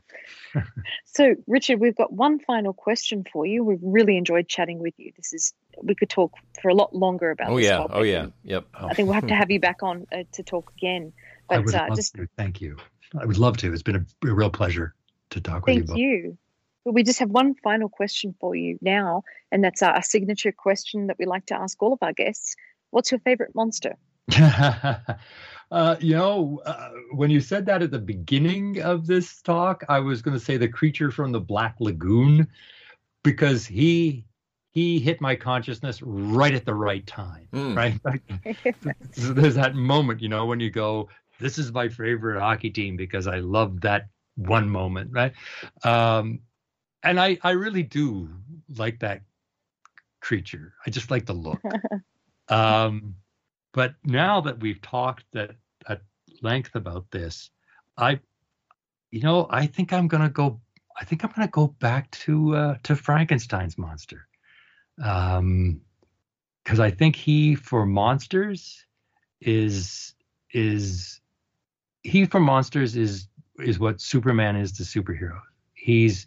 So, 1.05 1.35
Richard, 1.47 1.81
we've 1.81 1.97
got 1.97 2.13
one 2.13 2.39
final 2.41 2.73
question 2.73 3.25
for 3.31 3.47
you. 3.47 3.65
We've 3.65 3.79
really 3.83 4.17
enjoyed 4.17 4.49
chatting 4.49 4.79
with 4.79 4.95
you. 4.99 5.13
This 5.17 5.33
is 5.33 5.55
we 5.83 5.95
could 5.95 6.11
talk 6.11 6.33
for 6.61 6.69
a 6.69 6.75
lot 6.75 6.95
longer 6.95 7.31
about. 7.31 7.51
Oh 7.51 7.57
this 7.57 7.67
yeah, 7.67 7.77
topic, 7.79 7.97
oh 7.97 8.03
yeah, 8.03 8.23
and 8.25 8.33
yep. 8.43 8.67
I 8.75 8.93
think 8.93 9.07
we'll 9.07 9.15
have 9.15 9.27
to 9.29 9.35
have 9.35 9.51
you 9.51 9.61
back 9.61 9.83
on 9.83 10.07
uh, 10.13 10.25
to 10.33 10.43
talk 10.43 10.73
again. 10.77 11.13
I 11.49 11.57
But 11.57 11.65
would 11.65 11.75
uh, 11.75 11.87
love 11.89 11.97
just 11.97 12.15
to. 12.15 12.29
Thank 12.37 12.61
you. 12.61 12.77
I 13.19 13.25
would 13.25 13.39
love 13.39 13.57
to. 13.59 13.73
It's 13.73 13.83
been 13.83 13.97
a, 13.97 14.29
a 14.29 14.35
real 14.35 14.51
pleasure 14.51 14.95
to 15.31 15.41
talk 15.41 15.67
with 15.67 15.77
you 15.77 15.87
thank 15.87 15.99
you. 15.99 16.39
But 16.85 16.93
we 16.93 17.03
just 17.03 17.21
have 17.21 17.31
one 17.31 17.55
final 17.55 17.89
question 17.89 18.35
for 18.41 18.55
you 18.55 18.79
now, 18.81 19.23
and 19.51 19.65
that's 19.65 19.83
our 19.83 20.03
signature 20.03 20.53
question 20.53 21.07
that 21.09 21.19
we 21.19 21.27
like 21.27 21.47
to 21.47 21.55
ask 21.55 21.83
all 21.83 21.93
of 21.95 21.99
our 22.03 22.13
guests. 22.13 22.57
What's 22.91 23.11
your 23.11 23.21
favorite 23.21 23.55
monster? 23.55 23.97
uh, 25.71 25.97
you 26.01 26.15
know, 26.15 26.61
uh, 26.67 26.91
when 27.13 27.31
you 27.31 27.41
said 27.41 27.67
that 27.67 27.83
at 27.83 27.91
the 27.91 27.99
beginning 27.99 28.81
of 28.83 29.07
this 29.07 29.41
talk, 29.43 29.85
I 29.89 30.01
was 30.01 30.23
going 30.23 30.37
to 30.37 30.45
say 30.45 30.57
the 30.57 30.69
creature 30.69 31.11
from 31.11 31.33
the 31.33 31.41
Black 31.41 31.77
Lagoon 31.81 32.49
because 33.23 33.67
he 33.67 34.25
he 34.71 34.99
hit 34.99 35.21
my 35.21 35.35
consciousness 35.35 36.03
right 36.03 36.55
at 36.55 36.65
the 36.65 36.75
right 36.75 37.07
time, 37.07 37.49
right? 37.53 37.99
Like, 38.05 38.23
so 39.13 39.33
there's 39.33 39.55
that 39.55 39.75
moment, 39.75 40.21
you 40.21 40.29
know, 40.29 40.47
when 40.47 40.61
you 40.61 40.71
go, 40.71 41.09
"This 41.41 41.59
is 41.59 41.73
my 41.73 41.89
favorite 41.89 42.39
hockey 42.41 42.71
team 42.71 42.97
because 42.97 43.27
I 43.27 43.39
love 43.39 43.81
that 43.83 44.09
one 44.35 44.69
moment," 44.69 45.11
right? 45.13 45.33
Um, 45.85 46.41
and 47.03 47.19
I 47.21 47.39
I 47.43 47.53
really 47.53 47.83
do 47.83 48.29
like 48.77 48.99
that 49.01 49.23
creature. 50.21 50.75
I 50.87 50.91
just 50.91 51.11
like 51.11 51.27
the 51.27 51.35
look. 51.35 51.63
Um, 52.49 53.17
but 53.77 53.95
now 54.05 54.41
that 54.41 54.59
we've 54.59 54.81
talked 54.81 55.37
at, 55.37 55.51
at 55.87 56.01
length 56.41 56.75
about 56.75 57.05
this, 57.11 57.51
I, 57.99 58.19
you 59.11 59.21
know, 59.21 59.47
I 59.51 59.67
think 59.67 59.93
I'm 59.93 60.09
gonna 60.09 60.31
go. 60.31 60.59
I 60.99 61.05
think 61.05 61.23
I'm 61.23 61.31
gonna 61.37 61.49
go 61.49 61.67
back 61.67 62.11
to 62.23 62.57
uh, 62.57 62.77
to 62.85 62.97
Frankenstein's 62.97 63.77
monster, 63.77 64.27
um, 65.05 65.83
because 66.65 66.81
I 66.81 66.91
think 66.91 67.17
he 67.17 67.55
for 67.55 67.85
monsters 67.85 68.83
is 69.43 70.15
is 70.53 71.21
he 72.03 72.25
for 72.25 72.41
monsters 72.41 72.97
is 72.97 73.29
is 73.59 73.79
what 73.79 74.01
Superman 74.01 74.57
is 74.57 74.73
to 74.73 74.85
superheroes. 74.85 75.43
He's 75.75 76.27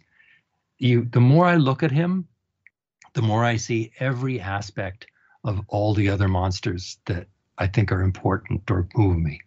you. 0.78 1.04
The 1.04 1.20
more 1.20 1.46
I 1.46 1.56
look 1.56 1.82
at 1.82 1.90
him, 1.90 2.28
the 3.14 3.22
more 3.22 3.44
I 3.44 3.56
see 3.56 3.90
every 3.98 4.40
aspect 4.40 5.08
of 5.42 5.62
all 5.66 5.94
the 5.94 6.10
other 6.10 6.28
monsters 6.28 6.98
that 7.06 7.26
I 7.60 7.66
think 7.66 7.92
are 7.92 8.02
important 8.02 8.68
or 8.70 8.88
move 8.96 9.18
me. 9.18 9.40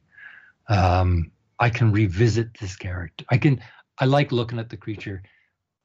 Um, 0.70 1.32
I 1.60 1.70
can 1.70 1.92
revisit 1.92 2.58
this 2.60 2.76
character. 2.76 3.26
I 3.30 3.38
can. 3.38 3.62
I 4.00 4.06
like 4.06 4.32
looking 4.32 4.60
at 4.60 4.70
the 4.70 4.78
creature, 4.78 5.22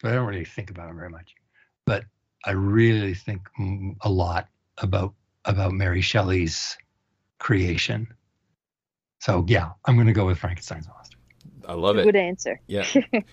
but 0.01 0.13
I 0.13 0.15
don't 0.15 0.27
really 0.27 0.45
think 0.45 0.71
about 0.71 0.89
him 0.89 0.97
very 0.97 1.11
much. 1.11 1.35
But 1.85 2.05
I 2.45 2.53
really 2.53 3.15
think 3.15 3.43
a 4.03 4.11
lot 4.11 4.49
about 4.79 5.15
about 5.45 5.73
Mary 5.73 6.01
Shelley's 6.01 6.77
creation. 7.39 8.09
So 9.21 9.45
yeah, 9.49 9.71
I'm 9.85 9.97
going 9.97 10.07
to 10.07 10.13
go 10.13 10.27
with 10.27 10.39
Frankenstein's 10.39 10.87
monster. 10.87 11.18
I 11.67 11.75
love 11.75 11.99
it. 11.99 12.05
Good 12.05 12.17
answer. 12.17 12.61
Yeah. 12.67 12.87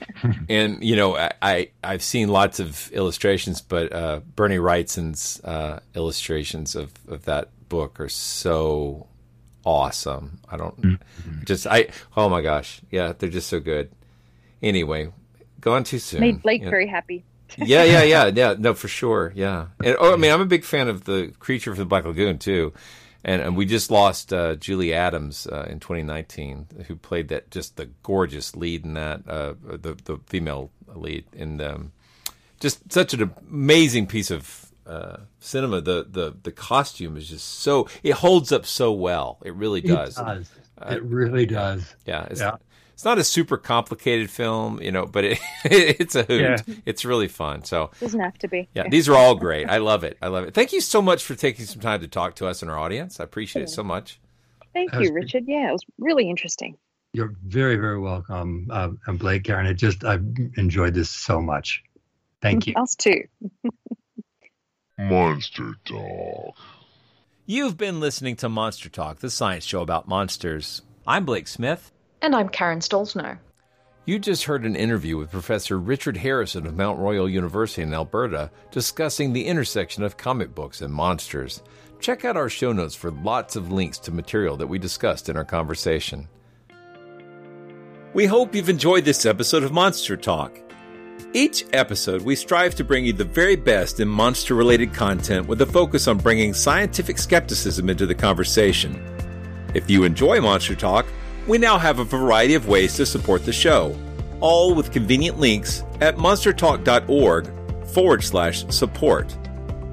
and 0.50 0.84
you 0.84 0.96
know, 0.96 1.16
I, 1.16 1.32
I 1.42 1.70
I've 1.84 2.04
seen 2.04 2.28
lots 2.30 2.60
of 2.60 2.92
illustrations, 2.92 3.62
but 3.62 3.94
uh, 3.94 4.20
Bernie 4.36 4.58
Wrightson's 4.58 5.42
uh, 5.44 5.80
illustrations 5.96 6.76
of, 6.76 6.92
of 7.08 7.26
that 7.26 7.50
book 7.70 8.00
are 8.00 8.10
so 8.10 9.08
awesome. 9.66 10.40
I 10.50 10.58
don't 10.58 10.80
Mm-hmm. 10.82 11.44
just 11.46 11.66
I 11.68 11.88
oh 12.18 12.30
my 12.30 12.42
gosh, 12.42 12.82
yeah, 12.92 13.14
they're 13.18 13.30
just 13.30 13.48
so 13.50 13.60
good. 13.60 13.92
Anyway, 14.62 15.12
gone 15.62 15.84
too 15.84 16.00
soon. 16.00 16.22
Made 16.22 16.42
Blake 16.42 16.62
Yeah. 16.64 16.70
very 16.70 16.88
happy. 16.88 17.24
yeah, 17.58 17.84
yeah, 17.84 18.04
yeah, 18.04 18.26
yeah. 18.36 18.56
No, 18.58 18.74
for 18.74 18.88
sure. 18.88 19.32
Yeah. 19.36 19.68
And 19.84 19.96
oh, 20.00 20.14
I 20.14 20.18
mean, 20.18 20.32
I'm 20.32 20.42
a 20.42 20.46
big 20.46 20.64
fan 20.64 20.88
of 20.88 21.06
the 21.06 21.32
creature 21.40 21.72
from 21.72 21.80
the 21.80 21.86
Black 21.86 22.04
Lagoon 22.06 22.38
too, 22.40 22.74
and, 23.26 23.42
and 23.42 23.58
we 23.58 23.66
just 23.66 23.90
lost 23.90 24.32
uh, 24.32 24.56
Julie 24.56 24.94
Adams 24.94 25.48
uh, 25.48 25.66
in 25.68 25.80
2019, 25.80 26.68
who 26.88 26.96
played 26.96 27.30
that 27.30 27.50
just 27.50 27.76
the 27.76 27.88
gorgeous 28.04 28.56
lead 28.56 28.86
in 28.86 28.94
that 28.94 29.28
uh, 29.28 29.56
the 29.64 29.98
the 30.06 30.20
female 30.28 30.70
lead, 30.94 31.26
in 31.34 31.60
um, 31.60 31.92
just 32.60 32.94
such 32.94 33.16
an 33.16 33.34
amazing 33.50 34.06
piece 34.06 34.30
of 34.30 34.72
uh, 34.86 35.18
cinema. 35.40 35.82
The 35.82 36.06
the 36.08 36.36
the 36.44 36.52
costume 36.52 37.18
is 37.18 37.28
just 37.28 37.48
so 37.48 37.88
it 38.04 38.14
holds 38.14 38.52
up 38.52 38.68
so 38.68 38.92
well. 38.92 39.40
It 39.44 39.56
really 39.56 39.82
does. 39.82 40.20
It 40.20 40.22
does. 40.22 40.52
does. 40.78 40.94
It 40.94 41.04
really 41.04 41.48
does. 41.48 41.96
Yeah. 42.06 42.28
It's, 42.30 42.42
Yeah. 42.42 42.58
It's 42.96 43.04
not 43.04 43.18
a 43.18 43.26
super 43.26 43.58
complicated 43.58 44.30
film, 44.30 44.82
you 44.82 44.90
know, 44.90 45.06
but 45.06 45.26
it, 45.26 45.40
it's 45.66 46.16
a 46.16 46.24
hoot. 46.24 46.42
Yeah. 46.42 46.76
It's 46.86 47.04
really 47.04 47.28
fun. 47.28 47.66
So 47.66 47.92
Doesn't 48.00 48.22
have 48.22 48.38
to 48.38 48.48
be. 48.48 48.70
yeah, 48.74 48.88
these 48.88 49.10
are 49.10 49.16
all 49.16 49.36
great. 49.36 49.70
I 49.70 49.80
love 49.80 50.06
it. 50.06 50.18
I 50.22 50.28
love 50.30 50.46
it. 50.46 50.54
Thank 50.54 50.72
you 50.72 50.80
so 50.80 51.02
much 51.02 51.22
for 51.26 51.36
taking 51.36 51.66
some 51.66 51.82
time 51.82 52.00
to 52.00 52.08
talk 52.08 52.36
to 52.36 52.48
us 52.48 52.62
and 52.62 52.72
our 52.72 52.80
audience. 52.80 53.20
I 53.20 53.26
appreciate 53.26 53.64
it 53.64 53.70
so 53.70 53.84
much. 53.84 54.22
Thank 54.74 54.92
That 54.92 55.00
was 55.02 55.10
you, 55.10 55.14
Richard. 55.14 55.44
Yeah, 55.46 55.68
it 55.68 55.74
was 55.74 55.84
really 56.00 56.30
interesting. 56.30 56.78
You're 57.12 57.34
very, 57.46 57.76
very 57.76 58.00
welcome, 58.00 58.68
uh, 58.72 58.92
and 59.08 59.20
Blake, 59.20 59.44
Karen. 59.44 59.66
It 59.66 59.74
just 59.74 60.06
I've 60.06 60.26
enjoyed 60.56 60.94
this 60.94 61.10
so 61.10 61.42
much. 61.42 61.84
Thank 62.42 62.66
you. 62.66 62.74
Us 62.78 62.96
too. 62.96 63.24
Monster 64.98 65.74
Talk. 65.84 66.56
You've 67.46 67.76
been 67.78 68.00
listening 68.00 68.38
to 68.38 68.48
Monster 68.48 68.88
Talk, 68.88 69.20
the 69.20 69.30
science 69.30 69.66
show 69.66 69.82
about 69.82 70.08
monsters. 70.08 70.82
I'm 71.06 71.26
Blake 71.26 71.48
Smith. 71.50 71.92
And 72.26 72.36
I'm 72.36 72.50
Karen 72.50 72.80
Stollznow. 72.80 73.38
You 74.06 74.18
just 74.18 74.46
heard 74.46 74.66
an 74.66 74.76
interview 74.76 75.16
with 75.16 75.30
Professor 75.30 75.78
Richard 75.78 76.18
Harrison 76.18 76.66
of 76.66 76.76
Mount 76.76 76.98
Royal 76.98 77.30
University 77.30 77.84
in 77.84 77.94
Alberta 77.94 78.50
discussing 78.72 79.32
the 79.32 79.46
intersection 79.46 80.02
of 80.02 80.18
comic 80.18 80.56
books 80.56 80.82
and 80.82 80.92
monsters. 80.92 81.62
Check 82.00 82.26
out 82.26 82.36
our 82.36 82.50
show 82.50 82.74
notes 82.74 82.96
for 82.96 83.12
lots 83.12 83.56
of 83.56 83.72
links 83.72 84.00
to 84.00 84.12
material 84.12 84.58
that 84.58 84.66
we 84.66 84.80
discussed 84.80 85.30
in 85.30 85.38
our 85.38 85.46
conversation. 85.46 86.28
We 88.16 88.26
hope 88.26 88.56
you've 88.56 88.70
enjoyed 88.70 89.06
this 89.06 89.28
episode 89.28 89.62
of 89.62 89.72
Monster 89.72 90.18
Talk. 90.18 90.58
Each 91.34 91.64
episode, 91.74 92.24
we 92.24 92.36
strive 92.36 92.74
to 92.74 92.84
bring 92.84 93.06
you 93.06 93.14
the 93.14 93.24
very 93.24 93.56
best 93.56 94.00
in 94.00 94.08
monster 94.08 94.56
related 94.56 94.96
content 94.96 95.48
with 95.48 95.62
a 95.62 95.68
focus 95.68 96.08
on 96.08 96.18
bringing 96.18 96.56
scientific 96.56 97.20
skepticism 97.20 97.88
into 97.88 98.08
the 98.08 98.16
conversation. 98.16 99.00
If 99.76 99.92
you 99.92 100.06
enjoy 100.06 100.42
Monster 100.42 100.74
Talk, 100.74 101.06
we 101.48 101.58
now 101.58 101.78
have 101.78 102.00
a 102.00 102.04
variety 102.04 102.56
of 102.56 102.68
ways 102.68 102.96
to 102.96 103.06
support 103.06 103.46
the 103.46 103.54
show, 103.54 103.98
all 104.40 104.74
with 104.74 104.92
convenient 104.92 105.40
links 105.40 105.84
at 106.02 106.18
monstertalk.org 106.18 107.88
forward 107.88 108.24
slash 108.24 108.66
support. 108.70 109.36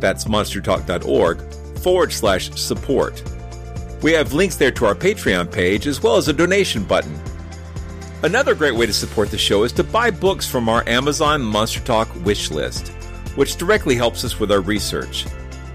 That's 0.00 0.24
monstertalk.org 0.24 1.78
forward 1.78 2.12
slash 2.12 2.50
support. 2.52 3.22
We 4.02 4.12
have 4.12 4.32
links 4.32 4.56
there 4.56 4.72
to 4.72 4.86
our 4.86 4.94
Patreon 4.94 5.52
page 5.52 5.86
as 5.86 6.02
well 6.02 6.16
as 6.16 6.28
a 6.28 6.32
donation 6.32 6.84
button. 6.84 7.20
Another 8.22 8.54
great 8.54 8.74
way 8.74 8.86
to 8.86 8.92
support 8.92 9.30
the 9.30 9.38
show 9.38 9.64
is 9.64 9.72
to 9.72 9.84
buy 9.84 10.10
books 10.10 10.48
from 10.48 10.68
our 10.68 10.88
Amazon 10.88 11.42
Monster 11.42 11.80
Talk 11.80 12.08
wish 12.24 12.50
list, 12.50 12.88
which 13.36 13.56
directly 13.56 13.94
helps 13.94 14.24
us 14.24 14.38
with 14.38 14.50
our 14.50 14.60
research. 14.60 15.26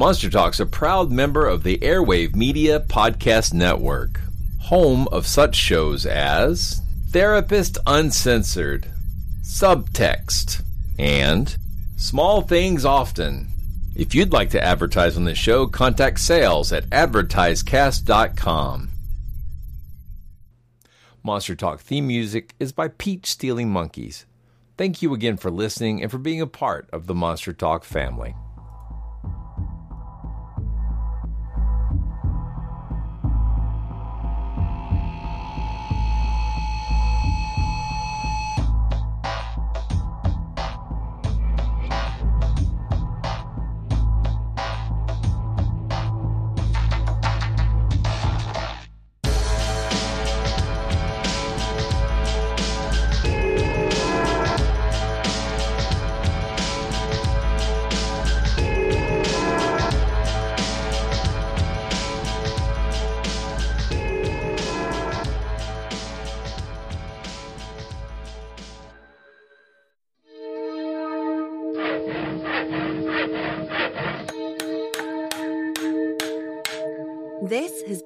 Monster 0.00 0.30
Talk's 0.30 0.60
a 0.60 0.64
proud 0.64 1.10
member 1.10 1.46
of 1.46 1.62
the 1.62 1.76
Airwave 1.80 2.34
Media 2.34 2.80
Podcast 2.80 3.52
Network, 3.52 4.18
home 4.58 5.06
of 5.08 5.26
such 5.26 5.54
shows 5.54 6.06
as 6.06 6.80
Therapist 7.10 7.76
Uncensored, 7.86 8.90
Subtext, 9.42 10.62
and 10.98 11.54
Small 11.98 12.40
Things 12.40 12.86
Often. 12.86 13.48
If 13.94 14.14
you'd 14.14 14.32
like 14.32 14.48
to 14.50 14.64
advertise 14.64 15.18
on 15.18 15.26
this 15.26 15.36
show, 15.36 15.66
contact 15.66 16.20
sales 16.20 16.72
at 16.72 16.88
advertisecast.com. 16.88 18.88
Monster 21.22 21.54
Talk 21.54 21.80
theme 21.80 22.06
music 22.06 22.54
is 22.58 22.72
by 22.72 22.88
Peach 22.88 23.26
Stealing 23.26 23.68
Monkeys. 23.68 24.24
Thank 24.78 25.02
you 25.02 25.12
again 25.12 25.36
for 25.36 25.50
listening 25.50 26.00
and 26.00 26.10
for 26.10 26.16
being 26.16 26.40
a 26.40 26.46
part 26.46 26.88
of 26.90 27.06
the 27.06 27.14
Monster 27.14 27.52
Talk 27.52 27.84
family. 27.84 28.34